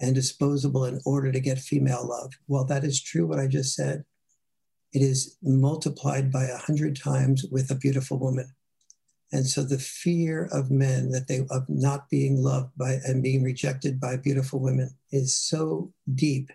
and 0.00 0.14
disposable 0.14 0.84
in 0.84 1.00
order 1.04 1.32
to 1.32 1.40
get 1.40 1.58
female 1.58 2.06
love. 2.06 2.32
While 2.46 2.64
that 2.66 2.84
is 2.84 3.00
true, 3.00 3.26
what 3.26 3.38
I 3.38 3.46
just 3.46 3.74
said, 3.74 4.04
it 4.92 5.02
is 5.02 5.36
multiplied 5.42 6.30
by 6.30 6.44
a 6.44 6.56
hundred 6.56 6.96
times 6.96 7.44
with 7.50 7.70
a 7.70 7.76
beautiful 7.76 8.18
woman. 8.18 8.52
And 9.34 9.48
so 9.48 9.64
the 9.64 9.80
fear 9.80 10.48
of 10.52 10.70
men 10.70 11.10
that 11.10 11.26
they 11.26 11.40
of 11.50 11.68
not 11.68 12.08
being 12.08 12.40
loved 12.40 12.70
by 12.78 13.00
and 13.04 13.20
being 13.20 13.42
rejected 13.42 13.98
by 13.98 14.16
beautiful 14.16 14.60
women 14.60 14.90
is 15.10 15.34
so 15.34 15.92
deep 16.14 16.52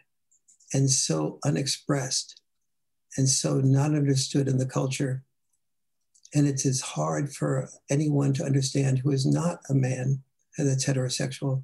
and 0.73 0.89
so 0.89 1.39
unexpressed 1.43 2.39
and 3.17 3.27
so 3.27 3.55
not 3.55 3.93
understood 3.93 4.47
in 4.47 4.59
the 4.59 4.65
culture. 4.65 5.25
And 6.33 6.47
it 6.47 6.55
is 6.61 6.65
as 6.65 6.81
hard 6.81 7.33
for 7.33 7.69
anyone 7.89 8.31
to 8.35 8.45
understand 8.45 8.99
who 8.99 9.11
is 9.11 9.25
not 9.25 9.59
a 9.69 9.73
man 9.73 10.23
that's 10.57 10.85
heterosexual, 10.85 11.63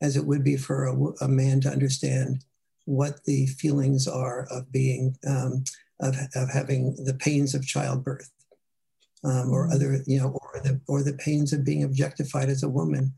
as 0.00 0.16
it 0.16 0.26
would 0.26 0.44
be 0.44 0.56
for 0.56 0.84
a, 0.84 1.24
a 1.24 1.28
man 1.28 1.60
to 1.62 1.70
understand 1.70 2.44
what 2.84 3.24
the 3.24 3.46
feelings 3.46 4.06
are 4.06 4.46
of 4.48 4.70
being, 4.70 5.16
um, 5.26 5.64
of, 5.98 6.14
of 6.36 6.50
having 6.50 6.94
the 7.04 7.14
pains 7.14 7.52
of 7.52 7.66
childbirth 7.66 8.30
um, 9.24 9.50
or 9.50 9.72
other, 9.72 10.02
you 10.06 10.20
know, 10.20 10.28
or 10.28 10.60
the 10.62 10.80
or 10.88 11.02
the 11.02 11.14
pains 11.14 11.52
of 11.52 11.64
being 11.64 11.84
objectified 11.84 12.48
as 12.48 12.62
a 12.62 12.68
woman 12.68 13.12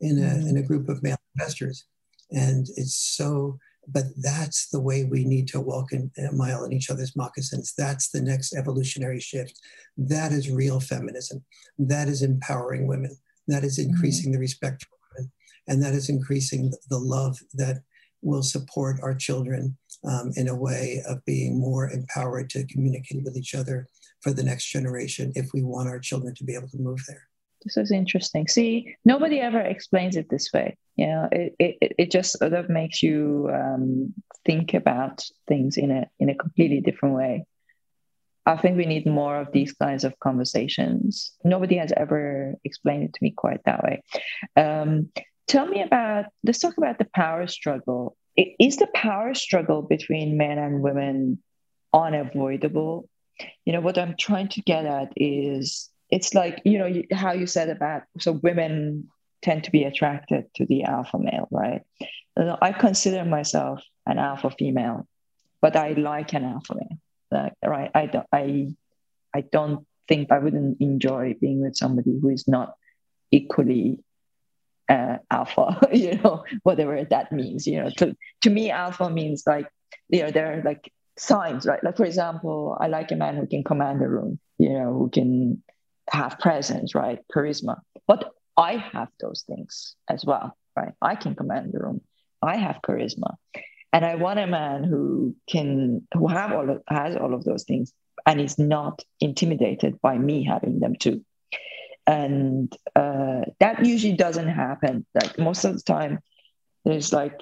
in 0.00 0.18
a 0.18 0.22
mm-hmm. 0.22 0.48
in 0.48 0.56
a 0.56 0.62
group 0.62 0.88
of 0.88 1.02
male 1.02 1.16
investors, 1.36 1.84
and 2.30 2.66
it's 2.76 2.96
so. 3.16 3.58
But 3.90 4.04
that's 4.18 4.68
the 4.68 4.80
way 4.80 5.04
we 5.04 5.24
need 5.24 5.48
to 5.48 5.60
walk 5.60 5.92
in, 5.92 6.10
a 6.18 6.30
mile 6.30 6.64
in 6.64 6.74
each 6.74 6.90
other's 6.90 7.16
moccasins. 7.16 7.72
That's 7.76 8.10
the 8.10 8.20
next 8.20 8.54
evolutionary 8.54 9.18
shift. 9.18 9.58
That 9.96 10.30
is 10.30 10.50
real 10.50 10.78
feminism. 10.78 11.42
That 11.78 12.06
is 12.06 12.22
empowering 12.22 12.86
women. 12.86 13.16
That 13.46 13.64
is 13.64 13.78
mm-hmm. 13.78 13.90
increasing 13.90 14.26
mm-hmm. 14.26 14.32
the 14.34 14.40
respect 14.40 14.84
for 14.84 14.96
women, 15.16 15.32
and 15.66 15.82
that 15.82 15.94
is 15.94 16.10
increasing 16.10 16.72
the 16.90 16.98
love 16.98 17.38
that 17.54 17.78
will 18.20 18.42
support 18.42 19.00
our 19.02 19.14
children 19.14 19.76
um, 20.04 20.32
in 20.36 20.48
a 20.48 20.56
way 20.56 21.02
of 21.08 21.24
being 21.24 21.58
more 21.58 21.88
empowered 21.90 22.50
to 22.50 22.66
communicate 22.66 23.24
with 23.24 23.36
each 23.36 23.54
other 23.54 23.86
for 24.20 24.32
the 24.32 24.42
next 24.42 24.66
generation 24.66 25.32
if 25.34 25.50
we 25.52 25.62
want 25.62 25.88
our 25.88 25.98
children 25.98 26.34
to 26.34 26.44
be 26.44 26.54
able 26.54 26.68
to 26.68 26.78
move 26.78 27.04
there. 27.06 27.28
This 27.64 27.76
is 27.76 27.90
interesting. 27.90 28.46
See, 28.46 28.94
nobody 29.04 29.40
ever 29.40 29.60
explains 29.60 30.16
it 30.16 30.28
this 30.30 30.50
way. 30.52 30.76
You 30.96 31.06
know, 31.06 31.28
it, 31.32 31.54
it, 31.58 31.94
it 31.98 32.10
just 32.10 32.38
sort 32.38 32.52
of 32.52 32.68
makes 32.68 33.02
you 33.02 33.50
um, 33.52 34.14
think 34.44 34.74
about 34.74 35.24
things 35.46 35.76
in 35.76 35.90
a 35.90 36.06
in 36.18 36.28
a 36.28 36.34
completely 36.34 36.80
different 36.80 37.16
way. 37.16 37.46
I 38.46 38.56
think 38.56 38.76
we 38.76 38.86
need 38.86 39.06
more 39.06 39.36
of 39.36 39.52
these 39.52 39.72
kinds 39.72 40.04
of 40.04 40.18
conversations. 40.20 41.32
Nobody 41.44 41.76
has 41.76 41.92
ever 41.96 42.54
explained 42.64 43.04
it 43.04 43.12
to 43.12 43.18
me 43.20 43.32
quite 43.36 43.60
that 43.64 43.82
way. 43.82 44.02
Um, 44.56 45.10
tell 45.48 45.66
me 45.66 45.82
about. 45.82 46.26
Let's 46.44 46.60
talk 46.60 46.78
about 46.78 46.98
the 46.98 47.08
power 47.14 47.46
struggle. 47.48 48.16
Is 48.36 48.76
the 48.76 48.86
power 48.94 49.34
struggle 49.34 49.82
between 49.82 50.36
men 50.36 50.58
and 50.58 50.80
women 50.80 51.42
unavoidable 51.92 53.08
you 53.64 53.72
know 53.72 53.80
what 53.80 53.98
i'm 53.98 54.14
trying 54.16 54.48
to 54.48 54.60
get 54.62 54.84
at 54.86 55.12
is 55.16 55.90
it's 56.10 56.34
like 56.34 56.60
you 56.64 56.78
know 56.78 57.02
how 57.12 57.32
you 57.32 57.46
said 57.46 57.68
about 57.68 58.02
so 58.18 58.32
women 58.32 59.08
tend 59.42 59.64
to 59.64 59.70
be 59.70 59.84
attracted 59.84 60.46
to 60.54 60.66
the 60.66 60.82
alpha 60.84 61.18
male 61.18 61.46
right? 61.50 61.82
I 62.36 62.72
consider 62.72 63.24
myself 63.24 63.82
an 64.06 64.18
alpha 64.18 64.50
female 64.50 65.06
but 65.60 65.76
i 65.76 65.92
like 65.92 66.32
an 66.34 66.44
alpha 66.44 66.74
male 66.74 66.98
like, 67.30 67.52
right? 67.64 67.90
I 67.94 68.06
don't 68.06 68.26
i 68.32 68.68
i 69.34 69.40
don't 69.40 69.86
think 70.08 70.32
i 70.32 70.38
wouldn't 70.38 70.80
enjoy 70.80 71.36
being 71.40 71.60
with 71.60 71.76
somebody 71.76 72.18
who 72.20 72.30
is 72.30 72.48
not 72.48 72.74
equally 73.30 74.00
uh, 74.88 75.18
alpha 75.30 75.78
you 75.92 76.16
know 76.16 76.44
whatever 76.62 77.04
that 77.04 77.30
means 77.30 77.66
you 77.66 77.82
know? 77.82 77.90
To, 77.98 78.16
to 78.42 78.50
me 78.50 78.70
alpha 78.70 79.10
means 79.10 79.42
like 79.46 79.68
you 80.08 80.22
know 80.22 80.30
they're 80.30 80.62
like 80.64 80.90
signs, 81.18 81.66
right? 81.66 81.82
Like, 81.82 81.96
for 81.96 82.04
example, 82.04 82.76
I 82.80 82.88
like 82.88 83.10
a 83.10 83.16
man 83.16 83.36
who 83.36 83.46
can 83.46 83.64
command 83.64 84.02
a 84.02 84.08
room, 84.08 84.38
you 84.58 84.70
know, 84.70 84.92
who 84.92 85.10
can 85.10 85.62
have 86.10 86.38
presence, 86.38 86.94
right? 86.94 87.18
Charisma. 87.34 87.80
But 88.06 88.32
I 88.56 88.76
have 88.76 89.08
those 89.20 89.44
things 89.46 89.94
as 90.08 90.24
well, 90.24 90.56
right? 90.76 90.92
I 91.02 91.14
can 91.14 91.34
command 91.34 91.72
the 91.72 91.78
room. 91.78 92.00
I 92.42 92.56
have 92.56 92.80
charisma. 92.86 93.36
And 93.92 94.04
I 94.04 94.16
want 94.16 94.38
a 94.38 94.46
man 94.46 94.84
who 94.84 95.34
can, 95.48 96.06
who 96.14 96.28
have 96.28 96.52
all 96.52 96.70
of, 96.70 96.82
has 96.88 97.16
all 97.16 97.34
of 97.34 97.44
those 97.44 97.64
things 97.64 97.92
and 98.26 98.40
is 98.40 98.58
not 98.58 99.02
intimidated 99.20 100.00
by 100.00 100.18
me 100.18 100.44
having 100.44 100.80
them 100.80 100.94
too. 100.96 101.24
And 102.06 102.74
uh, 102.96 103.42
that 103.60 103.84
usually 103.84 104.14
doesn't 104.14 104.48
happen. 104.48 105.06
Like 105.14 105.38
most 105.38 105.64
of 105.64 105.74
the 105.76 105.82
time, 105.82 106.20
there's 106.84 107.12
like, 107.12 107.38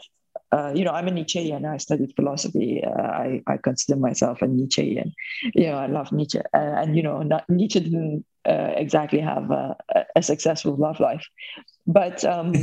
uh, 0.56 0.72
you 0.74 0.84
know, 0.84 0.92
I'm 0.92 1.06
a 1.06 1.10
Nietzschean. 1.10 1.66
I 1.66 1.76
studied 1.76 2.14
philosophy. 2.16 2.82
Uh, 2.82 3.02
I, 3.02 3.42
I 3.46 3.58
consider 3.58 3.98
myself 3.98 4.40
a 4.40 4.46
Nietzschean. 4.46 5.12
You 5.54 5.66
know, 5.66 5.76
I 5.76 5.86
love 5.86 6.12
Nietzsche. 6.12 6.38
Uh, 6.38 6.74
and, 6.80 6.96
you 6.96 7.02
know, 7.02 7.22
not, 7.22 7.44
Nietzsche 7.50 7.80
didn't 7.80 8.24
uh, 8.48 8.72
exactly 8.74 9.20
have 9.20 9.50
a, 9.50 9.76
a, 10.14 10.22
successful 10.22 10.74
love 10.76 10.98
life. 10.98 11.26
But 11.86 12.24
um, 12.24 12.54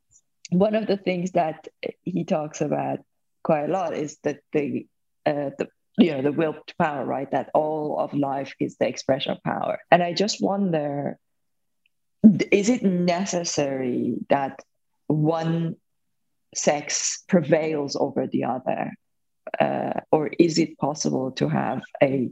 one 0.50 0.76
of 0.76 0.86
the 0.86 0.96
things 0.96 1.32
that 1.32 1.66
he 2.04 2.24
talks 2.24 2.60
about 2.60 3.00
quite 3.42 3.64
a 3.64 3.72
lot 3.72 3.96
is 3.96 4.18
that 4.22 4.40
the, 4.52 4.86
uh, 5.26 5.50
the 5.58 5.68
you 5.98 6.12
know 6.12 6.22
the 6.22 6.32
will 6.32 6.54
to 6.54 6.74
power 6.78 7.04
right 7.04 7.30
that 7.32 7.50
all 7.52 7.98
of 7.98 8.14
life 8.14 8.54
is 8.60 8.76
the 8.76 8.86
expression 8.86 9.32
of 9.32 9.42
power 9.42 9.80
and 9.90 10.04
i 10.04 10.14
just 10.14 10.40
wonder 10.40 11.18
is 12.52 12.68
it 12.70 12.82
necessary 12.82 14.14
that 14.28 14.62
one 15.08 15.74
sex 16.54 17.22
prevails 17.28 17.96
over 17.96 18.26
the 18.26 18.44
other 18.44 18.92
uh, 19.58 20.00
or 20.12 20.30
is 20.38 20.58
it 20.58 20.78
possible 20.78 21.30
to 21.32 21.48
have 21.48 21.82
a 22.02 22.30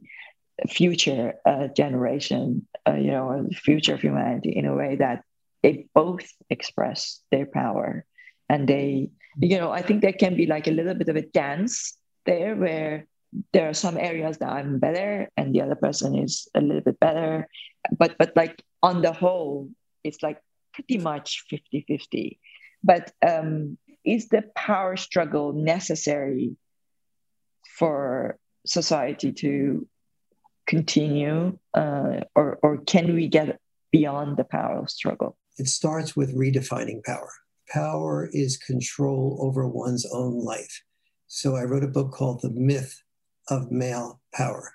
future 0.69 1.35
uh, 1.47 1.69
generation 1.69 2.67
uh, 2.87 2.95
you 2.95 3.11
know 3.11 3.47
future 3.53 3.95
of 3.95 4.01
humanity 4.01 4.51
in 4.51 4.67
a 4.67 4.75
way 4.75 4.97
that 4.97 5.23
they 5.63 5.87
both 5.95 6.27
express 6.51 7.21
their 7.31 7.47
power 7.47 8.05
and 8.49 8.69
they 8.69 9.11
you 9.41 9.59
know 9.59 9.71
i 9.71 9.83
think 9.83 10.03
there 10.03 10.13
can 10.13 10.37
be 10.37 10.47
like 10.47 10.67
a 10.67 10.73
little 10.73 10.95
bit 10.95 11.09
of 11.09 11.17
a 11.17 11.23
dance 11.23 11.97
there 12.27 12.57
where 12.57 13.07
there 13.53 13.69
are 13.69 13.75
some 13.75 13.97
areas 13.97 14.39
that 14.39 14.49
i'm 14.49 14.79
better 14.79 15.29
and 15.37 15.55
the 15.55 15.63
other 15.63 15.75
person 15.77 16.17
is 16.17 16.49
a 16.55 16.61
little 16.61 16.81
bit 16.81 16.99
better. 16.99 17.47
But 17.97 18.17
but 18.19 18.33
like 18.37 18.63
on 18.83 19.03
the 19.03 19.13
whole 19.13 19.71
it's 20.03 20.23
like 20.23 20.41
pretty 20.73 20.99
much 20.99 21.45
50 21.49 21.85
50 21.87 22.41
but 22.83 23.13
um, 23.27 23.77
is 24.09 24.29
the 24.29 24.43
power 24.55 24.97
struggle 24.97 25.53
necessary 25.53 26.57
for 27.79 28.39
society 28.67 29.33
to 29.33 29.87
continue 30.67 31.59
uh, 31.75 32.21
or, 32.35 32.59
or 32.63 32.79
can 32.79 33.15
we 33.15 33.29
get 33.29 33.59
beyond 33.93 34.37
the 34.37 34.45
power 34.45 34.87
struggle? 34.87 35.37
It 35.57 35.69
starts 35.69 36.17
with 36.17 36.37
redefining 36.37 37.03
power. 37.05 37.31
Power 37.69 38.29
is 38.33 38.57
control 38.57 39.39
over 39.41 39.67
one's 39.69 40.07
own 40.13 40.45
life. 40.45 40.83
So 41.27 41.57
i 41.57 41.63
wrote 41.63 41.85
a 41.85 41.89
book 41.89 42.13
called 42.13 42.41
the 42.41 42.51
myth 42.51 43.03
of 43.49 43.71
male 43.71 44.21
power. 44.35 44.75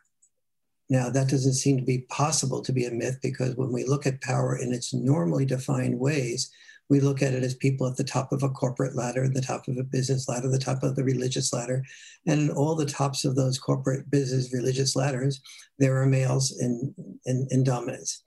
Now, 0.89 1.09
that 1.09 1.29
doesn't 1.29 1.53
seem 1.53 1.77
to 1.77 1.83
be 1.83 2.05
possible 2.09 2.61
to 2.61 2.71
be 2.71 2.85
a 2.85 2.91
myth 2.91 3.19
because 3.23 3.55
when 3.55 3.71
we 3.71 3.85
look 3.85 4.05
at 4.05 4.21
power 4.21 4.55
in 4.57 4.73
its 4.73 4.93
normally 4.93 5.45
defined 5.45 5.99
ways, 5.99 6.51
we 6.89 6.99
look 6.99 7.21
at 7.21 7.33
it 7.33 7.43
as 7.43 7.55
people 7.55 7.87
at 7.87 7.95
the 7.95 8.03
top 8.03 8.31
of 8.31 8.43
a 8.43 8.49
corporate 8.49 8.95
ladder, 8.95 9.27
the 9.27 9.41
top 9.41 9.67
of 9.67 9.77
a 9.77 9.83
business 9.83 10.27
ladder, 10.27 10.49
the 10.49 10.59
top 10.59 10.83
of 10.83 10.95
the 10.95 11.03
religious 11.03 11.53
ladder. 11.53 11.83
And 12.27 12.41
in 12.41 12.49
all 12.51 12.75
the 12.75 12.85
tops 12.85 13.25
of 13.25 13.35
those 13.35 13.57
corporate 13.57 14.09
business 14.11 14.53
religious 14.53 14.95
ladders, 14.95 15.41
there 15.79 16.01
are 16.01 16.05
males 16.05 16.57
in, 16.59 16.93
in, 17.25 17.47
in 17.51 17.63
dominance. 17.63 18.23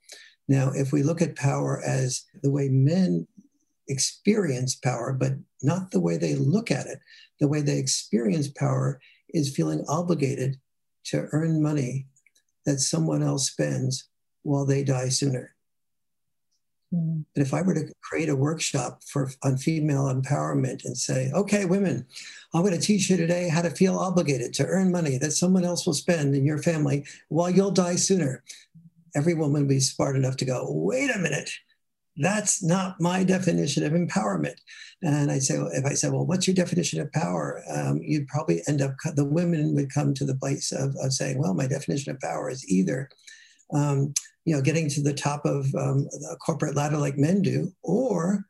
Now, 0.48 0.70
if 0.74 0.92
we 0.92 1.02
look 1.02 1.20
at 1.20 1.36
power 1.36 1.82
as 1.84 2.24
the 2.42 2.50
way 2.50 2.68
men 2.68 3.26
experience 3.88 4.74
power, 4.74 5.12
but 5.12 5.32
not 5.62 5.90
the 5.90 6.00
way 6.00 6.16
they 6.16 6.34
look 6.34 6.70
at 6.70 6.86
it, 6.86 6.98
the 7.40 7.48
way 7.48 7.61
they 7.61 7.78
experience 7.78 8.48
power 8.48 9.00
is 9.30 9.54
feeling 9.54 9.84
obligated 9.88 10.59
to 11.04 11.28
earn 11.32 11.62
money 11.62 12.07
that 12.64 12.80
someone 12.80 13.22
else 13.22 13.50
spends 13.50 14.09
while 14.42 14.64
they 14.64 14.82
die 14.82 15.09
sooner. 15.09 15.55
Mm. 16.95 17.24
And 17.34 17.47
if 17.47 17.53
I 17.53 17.62
were 17.62 17.74
to 17.74 17.93
create 18.01 18.28
a 18.28 18.37
workshop 18.37 19.03
for 19.05 19.30
on 19.43 19.57
female 19.57 20.05
empowerment 20.05 20.84
and 20.84 20.97
say, 20.97 21.30
okay, 21.34 21.64
women, 21.64 22.07
I'm 22.55 22.62
going 22.62 22.74
to 22.74 22.80
teach 22.80 23.11
you 23.11 23.16
today 23.16 23.49
how 23.49 23.62
to 23.62 23.70
feel 23.70 23.99
obligated 23.99 24.53
to 24.55 24.66
earn 24.66 24.91
money 24.91 25.18
that 25.18 25.32
someone 25.32 25.64
else 25.64 25.87
will 25.87 25.95
spend 25.95 26.34
in 26.34 26.47
your 26.47 26.59
family 26.59 27.05
while 27.28 27.51
you'll 27.51 27.70
die 27.70 27.97
sooner. 27.97 28.43
Every 29.14 29.34
woman 29.34 29.62
would 29.62 29.68
be 29.68 29.80
smart 29.80 30.16
enough 30.16 30.37
to 30.39 30.45
go, 30.45 30.66
wait 30.68 31.11
a 31.14 31.18
minute, 31.18 31.51
that's 32.18 32.62
not 32.62 33.01
my 33.01 33.24
definition 33.24 33.84
of 33.84 33.93
empowerment. 33.93 34.57
And 35.03 35.30
I 35.30 35.39
say, 35.39 35.57
if 35.57 35.84
I 35.84 35.93
said, 35.93 36.12
well, 36.12 36.26
what's 36.26 36.47
your 36.47 36.55
definition 36.55 37.01
of 37.01 37.12
power? 37.12 37.62
Um, 37.70 38.01
you'd 38.03 38.28
probably 38.28 38.62
end 38.68 38.80
up, 38.80 38.95
the 39.14 39.24
women 39.24 39.74
would 39.74 39.93
come 39.93 40.14
to 40.14 40.24
the 40.24 40.37
place 40.37 40.72
of, 40.72 40.95
of 41.03 41.12
saying, 41.12 41.39
well, 41.39 41.55
my 41.55 41.66
definition 41.66 42.12
of 42.12 42.20
power 42.20 42.49
is 42.49 42.66
either, 42.68 43.11
um, 43.72 44.14
you 44.47 44.55
know, 44.55 44.62
getting 44.62 44.88
to 44.88 45.03
the 45.03 45.12
top 45.12 45.44
of 45.44 45.66
um, 45.74 46.05
the 46.05 46.36
corporate 46.40 46.76
ladder 46.76 46.97
like 46.97 47.18
men 47.18 47.42
do, 47.42 47.70
or 47.82 48.47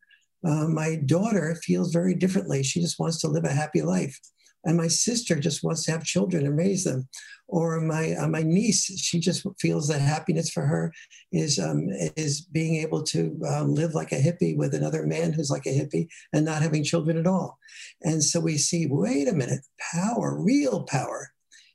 uh, 0.46 0.68
my 0.68 0.96
daughter 1.06 1.56
feels 1.64 1.90
very 1.90 2.14
differently. 2.14 2.62
She 2.62 2.80
just 2.80 3.00
wants 3.00 3.18
to 3.22 3.28
live 3.28 3.44
a 3.44 3.52
happy 3.52 3.82
life. 3.82 4.16
And 4.64 4.76
my 4.76 4.88
sister 4.88 5.36
just 5.36 5.64
wants 5.64 5.84
to 5.84 5.92
have 5.92 6.04
children 6.04 6.44
and 6.44 6.56
raise 6.56 6.84
them. 6.84 7.08
Or 7.48 7.80
my 7.80 8.12
uh, 8.14 8.26
my 8.26 8.42
niece 8.42 8.84
she 9.00 9.20
just 9.20 9.46
feels 9.60 9.86
that 9.88 10.00
happiness 10.00 10.50
for 10.50 10.66
her 10.66 10.92
is 11.32 11.60
um, 11.60 11.86
is 12.16 12.40
being 12.40 12.76
able 12.82 13.04
to 13.04 13.40
um, 13.48 13.72
live 13.72 13.94
like 13.94 14.10
a 14.10 14.16
hippie 14.16 14.56
with 14.56 14.74
another 14.74 15.06
man 15.06 15.32
who's 15.32 15.50
like 15.50 15.64
a 15.66 15.68
hippie 15.68 16.08
and 16.32 16.44
not 16.44 16.62
having 16.62 16.82
children 16.82 17.16
at 17.16 17.26
all. 17.26 17.58
And 18.02 18.22
so 18.22 18.40
we 18.40 18.58
see 18.58 18.88
wait 18.90 19.28
a 19.28 19.32
minute 19.32 19.60
power 19.94 20.36
real 20.36 20.82
power 20.82 21.30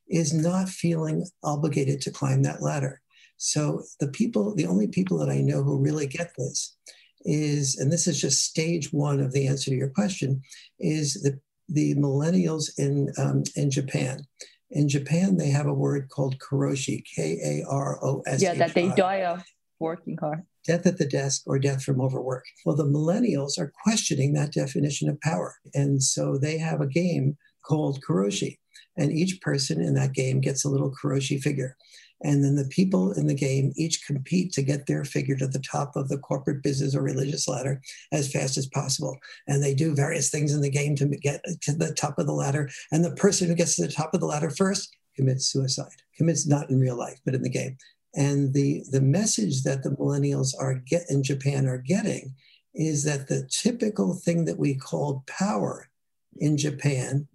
is 0.09 0.33
not 0.33 0.67
feeling 0.67 1.25
obligated 1.41 2.01
to 2.01 2.11
climb 2.11 2.43
that 2.43 2.61
ladder 2.61 3.00
so 3.43 3.81
the 3.99 4.07
people 4.07 4.55
the 4.55 4.67
only 4.67 4.87
people 4.87 5.17
that 5.17 5.29
i 5.29 5.39
know 5.39 5.63
who 5.63 5.81
really 5.81 6.07
get 6.07 6.31
this 6.37 6.77
is 7.23 7.77
and 7.77 7.91
this 7.91 8.07
is 8.07 8.19
just 8.19 8.43
stage 8.43 8.91
one 8.91 9.19
of 9.19 9.31
the 9.31 9.47
answer 9.47 9.69
to 9.69 9.75
your 9.75 9.89
question 9.89 10.41
is 10.79 11.13
the 11.21 11.39
the 11.71 11.95
millennials 11.95 12.69
in 12.77 13.11
um, 13.17 13.43
in 13.55 13.71
Japan. 13.71 14.27
In 14.69 14.87
Japan, 14.87 15.37
they 15.37 15.49
have 15.49 15.67
a 15.67 15.73
word 15.73 16.09
called 16.09 16.37
karoshi, 16.39 17.03
K 17.15 17.37
A 17.43 17.69
R 17.69 18.03
O 18.03 18.21
S. 18.27 18.41
Yeah, 18.41 18.53
that 18.55 18.73
they 18.73 18.89
die 18.89 19.23
of 19.23 19.43
working 19.79 20.17
hard. 20.19 20.43
Death 20.67 20.85
at 20.85 20.97
the 20.97 21.07
desk 21.07 21.43
or 21.47 21.57
death 21.57 21.83
from 21.83 21.99
overwork. 21.99 22.45
Well, 22.65 22.75
the 22.75 22.85
millennials 22.85 23.57
are 23.57 23.73
questioning 23.83 24.33
that 24.33 24.53
definition 24.53 25.09
of 25.09 25.19
power. 25.21 25.55
And 25.73 26.03
so 26.03 26.37
they 26.37 26.59
have 26.59 26.81
a 26.81 26.87
game 26.87 27.35
called 27.65 28.03
karoshi. 28.07 28.59
And 28.95 29.11
each 29.11 29.41
person 29.41 29.81
in 29.81 29.95
that 29.95 30.13
game 30.13 30.39
gets 30.39 30.63
a 30.63 30.69
little 30.69 30.93
karoshi 30.93 31.41
figure. 31.41 31.75
And 32.23 32.43
then 32.43 32.55
the 32.55 32.65
people 32.65 33.13
in 33.13 33.27
the 33.27 33.33
game 33.33 33.73
each 33.75 34.05
compete 34.05 34.51
to 34.53 34.61
get 34.61 34.85
their 34.85 35.03
figure 35.03 35.35
to 35.37 35.47
the 35.47 35.59
top 35.59 35.95
of 35.95 36.07
the 36.07 36.17
corporate 36.17 36.61
business 36.61 36.95
or 36.95 37.01
religious 37.01 37.47
ladder 37.47 37.81
as 38.11 38.31
fast 38.31 38.57
as 38.57 38.67
possible. 38.67 39.17
And 39.47 39.63
they 39.63 39.73
do 39.73 39.95
various 39.95 40.29
things 40.29 40.53
in 40.53 40.61
the 40.61 40.69
game 40.69 40.95
to 40.97 41.07
get 41.07 41.43
to 41.61 41.73
the 41.73 41.93
top 41.93 42.19
of 42.19 42.27
the 42.27 42.33
ladder. 42.33 42.69
And 42.91 43.03
the 43.03 43.15
person 43.15 43.47
who 43.47 43.55
gets 43.55 43.75
to 43.75 43.87
the 43.87 43.91
top 43.91 44.13
of 44.13 44.19
the 44.19 44.27
ladder 44.27 44.49
first 44.49 44.95
commits 45.15 45.47
suicide, 45.47 46.01
commits 46.15 46.47
not 46.47 46.69
in 46.69 46.79
real 46.79 46.97
life, 46.97 47.19
but 47.25 47.35
in 47.35 47.41
the 47.41 47.49
game. 47.49 47.77
And 48.15 48.53
the, 48.53 48.83
the 48.91 49.01
message 49.01 49.63
that 49.63 49.83
the 49.83 49.91
millennials 49.91 50.53
are 50.59 50.75
get 50.75 51.03
in 51.09 51.23
Japan 51.23 51.65
are 51.65 51.77
getting 51.77 52.35
is 52.73 53.03
that 53.03 53.27
the 53.27 53.47
typical 53.49 54.13
thing 54.13 54.45
that 54.45 54.57
we 54.57 54.75
call 54.75 55.23
power 55.27 55.89
in 56.37 56.57
Japan 56.57 57.27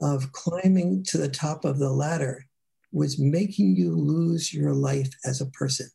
of 0.00 0.32
climbing 0.32 1.04
to 1.04 1.18
the 1.18 1.28
top 1.28 1.64
of 1.64 1.78
the 1.78 1.90
ladder 1.90 2.46
was 2.92 3.18
making 3.18 3.76
you 3.76 3.94
lose 3.94 4.52
your 4.52 4.72
life 4.72 5.10
as 5.24 5.40
a 5.40 5.46
person, 5.46 5.88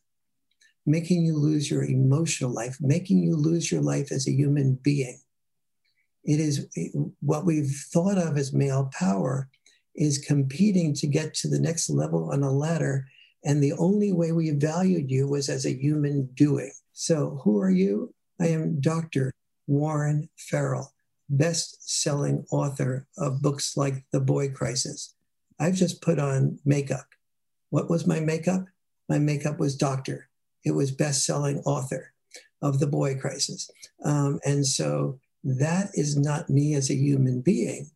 making 0.84 1.24
you 1.24 1.36
lose 1.36 1.70
your 1.70 1.84
emotional 1.84 2.52
life, 2.52 2.76
making 2.80 3.22
you 3.22 3.36
lose 3.36 3.70
your 3.70 3.82
life 3.82 4.10
as 4.10 4.26
a 4.26 4.32
human 4.32 4.78
being. 4.82 5.20
It 6.24 6.40
is 6.40 6.66
what 7.20 7.44
we've 7.44 7.70
thought 7.92 8.18
of 8.18 8.36
as 8.36 8.52
male 8.52 8.90
power 8.92 9.48
is 9.94 10.18
competing 10.18 10.92
to 10.94 11.06
get 11.06 11.34
to 11.34 11.48
the 11.48 11.60
next 11.60 11.88
level 11.88 12.30
on 12.32 12.42
a 12.42 12.50
ladder. 12.50 13.06
And 13.44 13.62
the 13.62 13.72
only 13.74 14.12
way 14.12 14.32
we 14.32 14.50
valued 14.50 15.10
you 15.10 15.28
was 15.28 15.48
as 15.48 15.64
a 15.64 15.80
human 15.80 16.26
doing. 16.34 16.72
So, 16.92 17.40
who 17.44 17.60
are 17.60 17.70
you? 17.70 18.14
I 18.40 18.48
am 18.48 18.80
Dr. 18.80 19.32
Warren 19.66 20.28
Farrell, 20.36 20.92
best 21.28 21.78
selling 21.80 22.44
author 22.50 23.06
of 23.18 23.42
books 23.42 23.76
like 23.76 24.04
The 24.12 24.20
Boy 24.20 24.50
Crisis, 24.50 25.14
I've 25.58 25.74
just 25.74 26.02
put 26.02 26.18
on 26.18 26.58
makeup. 26.64 27.06
What 27.70 27.88
was 27.90 28.06
my 28.06 28.20
makeup? 28.20 28.64
My 29.08 29.18
makeup 29.18 29.58
was 29.58 29.76
doctor. 29.76 30.28
It 30.64 30.72
was 30.72 30.90
best-selling 30.90 31.58
author 31.60 32.12
of 32.62 32.80
the 32.80 32.86
boy 32.86 33.16
crisis. 33.16 33.70
Um, 34.04 34.40
and 34.44 34.66
so 34.66 35.18
that 35.44 35.90
is 35.94 36.16
not 36.16 36.50
me 36.50 36.74
as 36.74 36.90
a 36.90 36.94
human 36.94 37.40
being. 37.40 37.90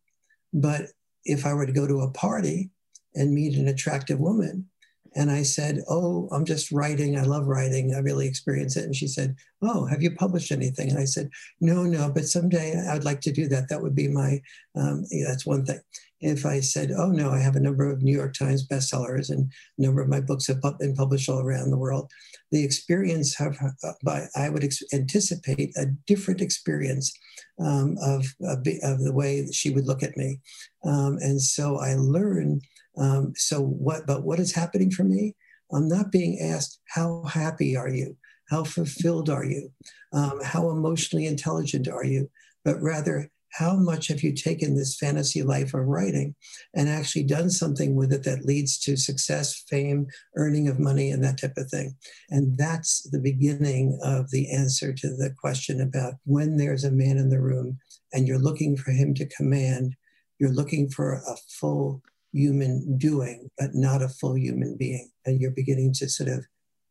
But 0.53 0.87
if 1.25 1.45
I 1.45 1.53
were 1.53 1.65
to 1.65 1.73
go 1.73 1.87
to 1.87 2.01
a 2.01 2.11
party 2.11 2.69
and 3.13 3.33
meet 3.33 3.57
an 3.57 3.67
attractive 3.67 4.19
woman, 4.19 4.69
And 5.13 5.29
I 5.29 5.43
said, 5.43 5.83
Oh, 5.89 6.29
I'm 6.31 6.45
just 6.45 6.71
writing. 6.71 7.17
I 7.17 7.23
love 7.23 7.47
writing. 7.47 7.93
I 7.93 7.99
really 7.99 8.27
experience 8.27 8.77
it. 8.77 8.85
And 8.85 8.95
she 8.95 9.07
said, 9.07 9.35
Oh, 9.61 9.85
have 9.85 10.01
you 10.01 10.11
published 10.15 10.51
anything? 10.51 10.89
And 10.89 10.99
I 10.99 11.05
said, 11.05 11.29
No, 11.59 11.83
no, 11.83 12.11
but 12.11 12.25
someday 12.25 12.81
I'd 12.89 13.03
like 13.03 13.21
to 13.21 13.31
do 13.31 13.47
that. 13.49 13.69
That 13.69 13.81
would 13.81 13.95
be 13.95 14.07
my, 14.07 14.41
um, 14.75 15.05
yeah, 15.11 15.25
that's 15.27 15.45
one 15.45 15.65
thing. 15.65 15.79
If 16.21 16.45
I 16.45 16.59
said, 16.59 16.91
Oh, 16.91 17.11
no, 17.11 17.31
I 17.31 17.39
have 17.39 17.55
a 17.55 17.59
number 17.59 17.89
of 17.89 18.01
New 18.01 18.15
York 18.15 18.33
Times 18.33 18.67
bestsellers 18.67 19.29
and 19.29 19.51
a 19.77 19.81
number 19.81 20.01
of 20.01 20.09
my 20.09 20.21
books 20.21 20.47
have 20.47 20.61
been 20.79 20.95
published 20.95 21.29
all 21.29 21.41
around 21.41 21.71
the 21.71 21.77
world, 21.77 22.11
the 22.51 22.63
experience 22.63 23.35
have, 23.37 23.57
uh, 23.61 23.91
by, 24.03 24.27
I 24.35 24.49
would 24.49 24.63
ex- 24.63 24.83
anticipate 24.93 25.71
a 25.77 25.87
different 26.05 26.41
experience 26.41 27.11
um, 27.59 27.97
of, 28.01 28.25
of, 28.41 28.59
of, 28.83 29.03
the 29.03 29.13
way 29.13 29.47
she 29.51 29.71
would 29.71 29.85
look 29.85 30.03
at 30.03 30.17
me. 30.17 30.39
Um, 30.85 31.17
and 31.21 31.41
so 31.41 31.79
I 31.79 31.95
learn, 31.95 32.61
um, 32.97 33.33
so 33.35 33.61
what, 33.61 34.05
but 34.05 34.23
what 34.23 34.39
is 34.39 34.53
happening 34.53 34.91
for 34.91 35.03
me? 35.03 35.35
I'm 35.73 35.87
not 35.87 36.11
being 36.11 36.39
asked, 36.41 36.79
how 36.87 37.23
happy 37.23 37.75
are 37.75 37.89
you? 37.89 38.17
How 38.49 38.63
fulfilled 38.63 39.29
are 39.29 39.45
you? 39.45 39.71
Um, 40.11 40.41
how 40.43 40.69
emotionally 40.69 41.25
intelligent 41.25 41.87
are 41.87 42.03
you? 42.03 42.29
But 42.65 42.81
rather, 42.81 43.29
how 43.51 43.75
much 43.75 44.07
have 44.07 44.23
you 44.23 44.33
taken 44.33 44.75
this 44.75 44.95
fantasy 44.97 45.43
life 45.43 45.73
of 45.73 45.85
writing 45.85 46.35
and 46.73 46.87
actually 46.87 47.23
done 47.23 47.49
something 47.49 47.95
with 47.95 48.13
it 48.13 48.23
that 48.23 48.45
leads 48.45 48.79
to 48.79 48.95
success, 48.95 49.63
fame, 49.69 50.07
earning 50.37 50.67
of 50.67 50.79
money, 50.79 51.11
and 51.11 51.23
that 51.23 51.39
type 51.39 51.57
of 51.57 51.69
thing? 51.69 51.95
And 52.29 52.57
that's 52.57 53.09
the 53.09 53.19
beginning 53.19 53.99
of 54.03 54.31
the 54.31 54.51
answer 54.51 54.93
to 54.93 55.07
the 55.09 55.33
question 55.37 55.81
about 55.81 56.15
when 56.25 56.57
there's 56.57 56.83
a 56.83 56.91
man 56.91 57.17
in 57.17 57.29
the 57.29 57.41
room 57.41 57.77
and 58.13 58.27
you're 58.27 58.39
looking 58.39 58.77
for 58.77 58.91
him 58.91 59.13
to 59.15 59.25
command, 59.27 59.95
you're 60.39 60.53
looking 60.53 60.89
for 60.89 61.13
a 61.13 61.35
full 61.59 62.01
human 62.31 62.97
doing, 62.97 63.49
but 63.57 63.71
not 63.73 64.01
a 64.01 64.09
full 64.09 64.37
human 64.37 64.77
being. 64.77 65.09
And 65.25 65.41
you're 65.41 65.51
beginning 65.51 65.93
to 65.95 66.09
sort 66.09 66.29
of 66.29 66.45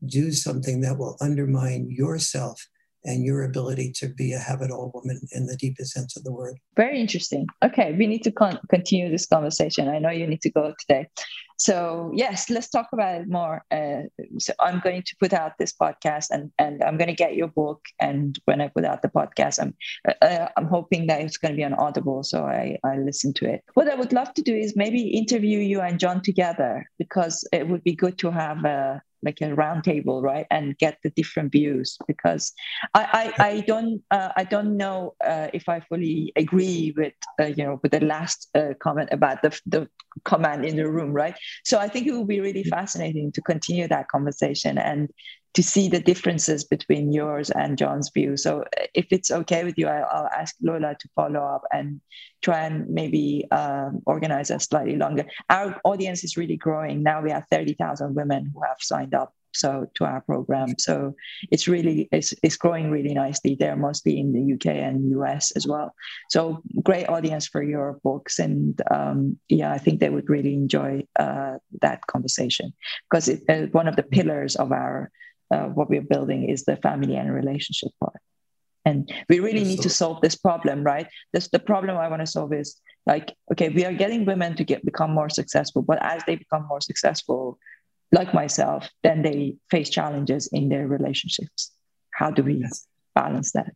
do 0.05 0.33
something 0.33 0.81
that 0.81 0.99
will 0.99 1.17
undermine 1.21 1.91
yourself 1.91 2.67
and 3.05 3.25
your 3.25 3.45
ability 3.45 3.93
to 3.93 4.09
be 4.09 4.33
a 4.33 4.39
have-it-all 4.39 4.91
woman 4.95 5.21
in 5.33 5.47
the 5.47 5.57
deepest 5.57 5.93
sense 5.93 6.17
of 6.17 6.25
the 6.25 6.33
word. 6.33 6.57
Very 6.77 7.01
interesting. 7.01 7.47
Okay, 7.63 7.93
we 7.93 8.07
need 8.07 8.23
to 8.25 8.33
con- 8.33 8.61
continue 8.69 9.11
this 9.11 9.27
conversation. 9.27 9.89
I 9.89 9.99
know 9.99 10.11
you 10.11 10.27
need 10.27 10.43
to 10.43 10.51
go 10.51 10.75
today. 10.79 11.09
So 11.57 12.11
yes, 12.15 12.49
let's 12.49 12.71
talk 12.71 12.89
about 12.93 13.21
it 13.21 13.29
more. 13.29 13.63
Uh, 13.71 14.03
so 14.39 14.55
I'm 14.61 14.81
going 14.81 15.03
to 15.03 15.17
put 15.21 15.35
out 15.35 15.59
this 15.59 15.75
podcast, 15.75 16.29
and 16.31 16.51
and 16.59 16.83
I'm 16.83 16.97
going 16.97 17.09
to 17.09 17.15
get 17.15 17.37
your 17.37 17.49
book. 17.49 17.85
And 18.01 18.39
when 18.47 18.63
I 18.63 18.69
put 18.69 18.87
out 18.87 19.03
the 19.03 19.09
podcast, 19.09 19.61
I'm 19.61 19.75
uh, 20.09 20.25
uh, 20.25 20.49
I'm 20.57 20.67
hoping 20.67 21.07
that 21.09 21.21
it's 21.21 21.37
going 21.37 21.53
to 21.53 21.57
be 21.57 21.65
on 21.65 21.75
Audible, 21.75 22.23
so 22.23 22.45
I 22.45 22.79
I 22.83 22.97
listen 22.97 23.35
to 23.35 23.47
it. 23.53 23.63
What 23.75 23.91
I 23.91 23.95
would 23.95 24.15
love 24.15 24.33
to 24.35 24.43
do 24.43 24.55
is 24.55 24.75
maybe 24.75 25.03
interview 25.09 25.59
you 25.59 25.83
and 25.83 26.01
John 26.01 26.23
together 26.23 26.89
because 26.99 27.47
it 27.53 27.69
would 27.69 27.85
be 27.85 27.95
good 27.95 28.17
to 28.21 28.31
have 28.31 28.65
a 28.65 29.03
like 29.23 29.41
a 29.41 29.47
roundtable, 29.47 30.23
right, 30.23 30.47
and 30.51 30.77
get 30.79 30.99
the 31.03 31.11
different 31.11 31.53
views. 31.53 31.99
Because 32.07 32.53
I 32.95 33.33
I, 33.39 33.47
I 33.47 33.61
don't 33.61 34.03
uh, 34.11 34.31
I 34.37 34.45
don't 34.45 34.77
know 34.77 35.15
uh, 35.25 35.49
if 35.53 35.69
I 35.69 35.81
fully 35.81 36.33
agree 36.37 36.95
with 36.97 37.15
uh, 37.41 37.45
you 37.47 37.65
know 37.65 37.81
with 37.83 37.93
the 37.93 38.01
last 38.01 38.49
uh, 38.55 38.75
comment 38.81 39.09
about 39.13 39.43
the 39.43 39.59
the 39.67 39.89
command 40.25 40.65
in 40.65 40.77
the 40.77 40.91
room, 40.91 41.13
right? 41.13 41.37
So 41.65 41.79
I 41.79 41.89
think 41.89 42.07
it 42.07 42.13
will 42.13 42.25
be 42.25 42.41
really 42.41 42.65
fascinating 42.65 43.33
to 43.33 43.41
continue 43.43 43.87
that 43.89 44.09
conversation 44.09 44.79
and 44.79 45.11
to 45.55 45.63
see 45.63 45.89
the 45.89 46.01
differences 46.01 46.65
between 46.65 47.13
yours 47.13 47.51
and 47.51 47.77
John's 47.77 48.11
view. 48.11 48.37
So 48.37 48.63
uh, 48.63 48.87
if 48.95 49.07
it's 49.11 49.31
okay 49.31 49.65
with 49.65 49.77
you, 49.79 49.89
I'll, 49.89 50.07
I'll 50.11 50.31
ask 50.37 50.55
Lola 50.63 50.95
to 50.99 51.09
follow 51.17 51.41
up 51.41 51.63
and 51.73 52.01
try 52.43 52.61
and 52.67 52.89
maybe 52.89 53.47
um, 53.51 54.01
organize 54.07 54.51
a 54.51 54.61
slightly 54.61 54.97
longer. 54.97 55.25
Our 55.49 55.81
audience 55.85 56.25
is 56.25 56.37
really 56.37 56.57
growing. 56.57 57.03
Now 57.03 57.21
we 57.21 57.31
have 57.31 57.47
30,000 57.51 58.15
women 58.15 58.51
who 58.55 58.63
have 58.63 58.77
signed 58.81 59.15
up 59.15 59.35
so 59.53 59.87
to 59.95 60.05
our 60.05 60.21
program 60.21 60.75
so 60.79 61.15
it's 61.51 61.67
really 61.67 62.09
it's, 62.13 62.33
it's 62.43 62.57
growing 62.57 62.91
really 62.91 63.15
nicely 63.15 63.57
they're 63.59 63.77
mostly 63.77 64.19
in 64.19 64.33
the 64.33 64.55
uk 64.55 64.67
and 64.67 65.13
us 65.25 65.51
as 65.57 65.67
well 65.67 65.93
so 66.29 66.63
great 66.85 67.09
audience 67.09 67.49
for 67.49 67.63
your 67.63 67.99
books 68.05 68.39
and 68.39 68.81
um, 68.91 69.37
yeah 69.49 69.73
i 69.73 69.79
think 69.79 69.99
they 69.99 70.09
would 70.09 70.29
really 70.31 70.55
enjoy 70.55 71.03
uh, 71.19 71.55
that 71.81 72.07
conversation 72.07 72.73
because 73.11 73.29
uh, 73.29 73.67
one 73.73 73.89
of 73.89 73.97
the 73.97 74.05
pillars 74.05 74.57
of 74.57 74.73
our 74.73 75.11
uh, 75.51 75.67
what 75.67 75.91
we're 75.91 76.03
building 76.03 76.49
is 76.49 76.65
the 76.65 76.77
family 76.77 77.17
and 77.17 77.33
relationship 77.33 77.91
part. 78.01 78.21
And 78.85 79.13
we 79.29 79.41
really 79.41 79.65
need 79.65 79.83
to 79.83 79.91
solve 79.91 80.21
this 80.23 80.37
problem, 80.37 80.83
right? 80.83 81.07
This 81.33 81.49
the 81.51 81.59
problem 81.59 81.97
I 81.97 82.09
want 82.09 82.21
to 82.21 82.27
solve 82.27 82.53
is 82.53 82.81
like, 83.07 83.35
okay, 83.53 83.69
we 83.69 83.85
are 83.85 83.93
getting 83.93 84.25
women 84.25 84.55
to 84.57 84.65
get 84.65 84.85
become 84.85 85.13
more 85.13 85.29
successful, 85.29 85.83
but 85.83 85.99
as 86.03 86.23
they 86.27 86.37
become 86.37 86.67
more 86.67 86.81
successful, 86.81 87.59
like 88.13 88.33
myself, 88.33 88.89
then 89.03 89.23
they 89.23 89.57
face 89.71 89.91
challenges 89.91 90.49
in 90.53 90.69
their 90.69 90.87
relationships. 90.87 91.73
How 92.15 92.31
do 92.31 92.43
we 92.43 92.55
yes. 92.55 92.87
balance 93.15 93.53
that? 93.53 93.73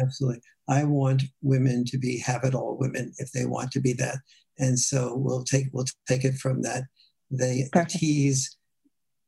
Absolutely. 0.00 0.42
I 0.68 0.84
want 0.84 1.22
women 1.42 1.84
to 1.86 1.98
be 1.98 2.18
have 2.20 2.44
it 2.44 2.54
all 2.54 2.76
women 2.78 3.12
if 3.18 3.32
they 3.32 3.46
want 3.46 3.70
to 3.72 3.80
be 3.80 3.92
that. 3.94 4.16
And 4.58 4.78
so 4.78 5.14
we'll 5.16 5.44
take 5.44 5.66
we'll 5.72 5.86
take 6.08 6.24
it 6.24 6.34
from 6.34 6.62
that. 6.62 6.84
They 7.30 7.68
Perfect. 7.72 7.92
tease 7.92 8.57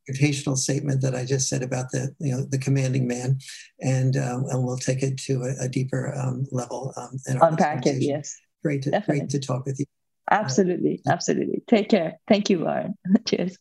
reputational 0.09 0.57
statement 0.57 1.01
that 1.01 1.15
I 1.15 1.25
just 1.25 1.47
said 1.47 1.63
about 1.63 1.91
the 1.91 2.13
you 2.19 2.31
know 2.31 2.43
the 2.43 2.57
commanding 2.57 3.07
man, 3.07 3.39
and 3.81 4.17
um, 4.17 4.45
and 4.49 4.63
we'll 4.63 4.77
take 4.77 5.03
it 5.03 5.17
to 5.19 5.43
a, 5.43 5.65
a 5.65 5.69
deeper 5.69 6.13
um, 6.15 6.45
level. 6.51 6.93
Um, 6.97 7.17
Unpack 7.41 7.85
it, 7.85 8.01
yes. 8.01 8.35
Great 8.63 8.83
to 8.83 8.91
Definitely. 8.91 9.21
great 9.21 9.29
to 9.31 9.39
talk 9.39 9.65
with 9.65 9.79
you. 9.79 9.85
Absolutely, 10.29 11.01
uh, 11.07 11.11
absolutely. 11.11 11.63
Take 11.67 11.89
care. 11.89 12.19
Thank 12.27 12.49
you, 12.49 12.59
Warren. 12.59 12.95
Cheers. 13.25 13.57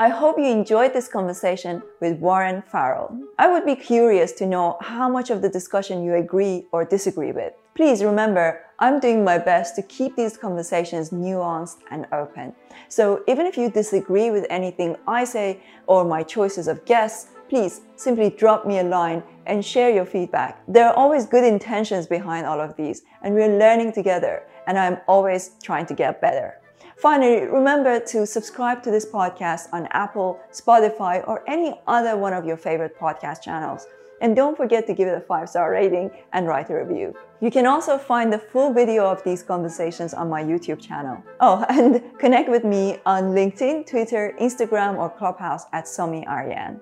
I 0.00 0.10
hope 0.10 0.38
you 0.38 0.44
enjoyed 0.44 0.92
this 0.92 1.08
conversation 1.08 1.82
with 2.00 2.20
Warren 2.20 2.62
Farrell. 2.70 3.18
I 3.36 3.50
would 3.50 3.66
be 3.66 3.74
curious 3.74 4.30
to 4.34 4.46
know 4.46 4.76
how 4.80 5.08
much 5.08 5.28
of 5.28 5.42
the 5.42 5.48
discussion 5.48 6.04
you 6.04 6.14
agree 6.14 6.68
or 6.70 6.84
disagree 6.84 7.32
with. 7.32 7.52
Please 7.74 8.04
remember, 8.04 8.60
I'm 8.80 9.00
doing 9.00 9.24
my 9.24 9.38
best 9.38 9.74
to 9.76 9.82
keep 9.82 10.14
these 10.14 10.36
conversations 10.36 11.10
nuanced 11.10 11.78
and 11.90 12.06
open. 12.12 12.54
So 12.88 13.24
even 13.26 13.44
if 13.44 13.56
you 13.56 13.70
disagree 13.70 14.30
with 14.30 14.46
anything 14.50 14.96
I 15.08 15.24
say 15.24 15.60
or 15.88 16.04
my 16.04 16.22
choices 16.22 16.68
of 16.68 16.84
guests, 16.84 17.30
please 17.48 17.80
simply 17.96 18.30
drop 18.30 18.66
me 18.66 18.78
a 18.78 18.84
line 18.84 19.24
and 19.46 19.64
share 19.64 19.90
your 19.90 20.04
feedback. 20.04 20.62
There 20.68 20.86
are 20.86 20.94
always 20.94 21.26
good 21.26 21.42
intentions 21.42 22.06
behind 22.06 22.46
all 22.46 22.60
of 22.60 22.76
these, 22.76 23.02
and 23.22 23.34
we're 23.34 23.58
learning 23.58 23.92
together, 23.94 24.44
and 24.68 24.78
I'm 24.78 24.98
always 25.08 25.52
trying 25.60 25.86
to 25.86 25.94
get 25.94 26.20
better. 26.20 26.60
Finally, 26.98 27.46
remember 27.46 27.98
to 28.00 28.26
subscribe 28.26 28.82
to 28.82 28.90
this 28.90 29.06
podcast 29.06 29.68
on 29.72 29.88
Apple, 29.90 30.38
Spotify, 30.52 31.26
or 31.26 31.42
any 31.48 31.80
other 31.86 32.16
one 32.16 32.32
of 32.32 32.44
your 32.44 32.56
favorite 32.56 32.98
podcast 32.98 33.42
channels. 33.42 33.86
And 34.20 34.34
don't 34.34 34.56
forget 34.56 34.86
to 34.86 34.94
give 34.94 35.08
it 35.08 35.16
a 35.16 35.20
five 35.20 35.48
star 35.48 35.70
rating 35.70 36.10
and 36.32 36.46
write 36.46 36.70
a 36.70 36.74
review. 36.74 37.14
You 37.40 37.50
can 37.50 37.66
also 37.66 37.98
find 37.98 38.32
the 38.32 38.38
full 38.38 38.72
video 38.72 39.06
of 39.06 39.22
these 39.22 39.42
conversations 39.42 40.12
on 40.12 40.28
my 40.28 40.42
YouTube 40.42 40.80
channel. 40.80 41.22
Oh, 41.40 41.64
and 41.68 42.02
connect 42.18 42.48
with 42.48 42.64
me 42.64 42.98
on 43.06 43.34
LinkedIn, 43.34 43.86
Twitter, 43.86 44.34
Instagram, 44.40 44.98
or 44.98 45.08
Clubhouse 45.08 45.64
at 45.72 45.84
Somi 45.84 46.26
Arian. 46.26 46.80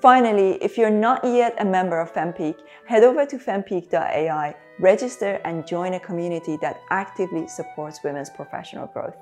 Finally, 0.00 0.58
if 0.62 0.76
you're 0.76 0.90
not 0.90 1.22
yet 1.24 1.54
a 1.60 1.64
member 1.64 2.00
of 2.00 2.12
FemPeak, 2.12 2.56
head 2.86 3.04
over 3.04 3.24
to 3.24 3.36
fempeak.ai, 3.36 4.54
register, 4.80 5.40
and 5.44 5.64
join 5.64 5.94
a 5.94 6.00
community 6.00 6.58
that 6.60 6.80
actively 6.90 7.46
supports 7.46 8.02
women's 8.02 8.28
professional 8.30 8.88
growth. 8.88 9.14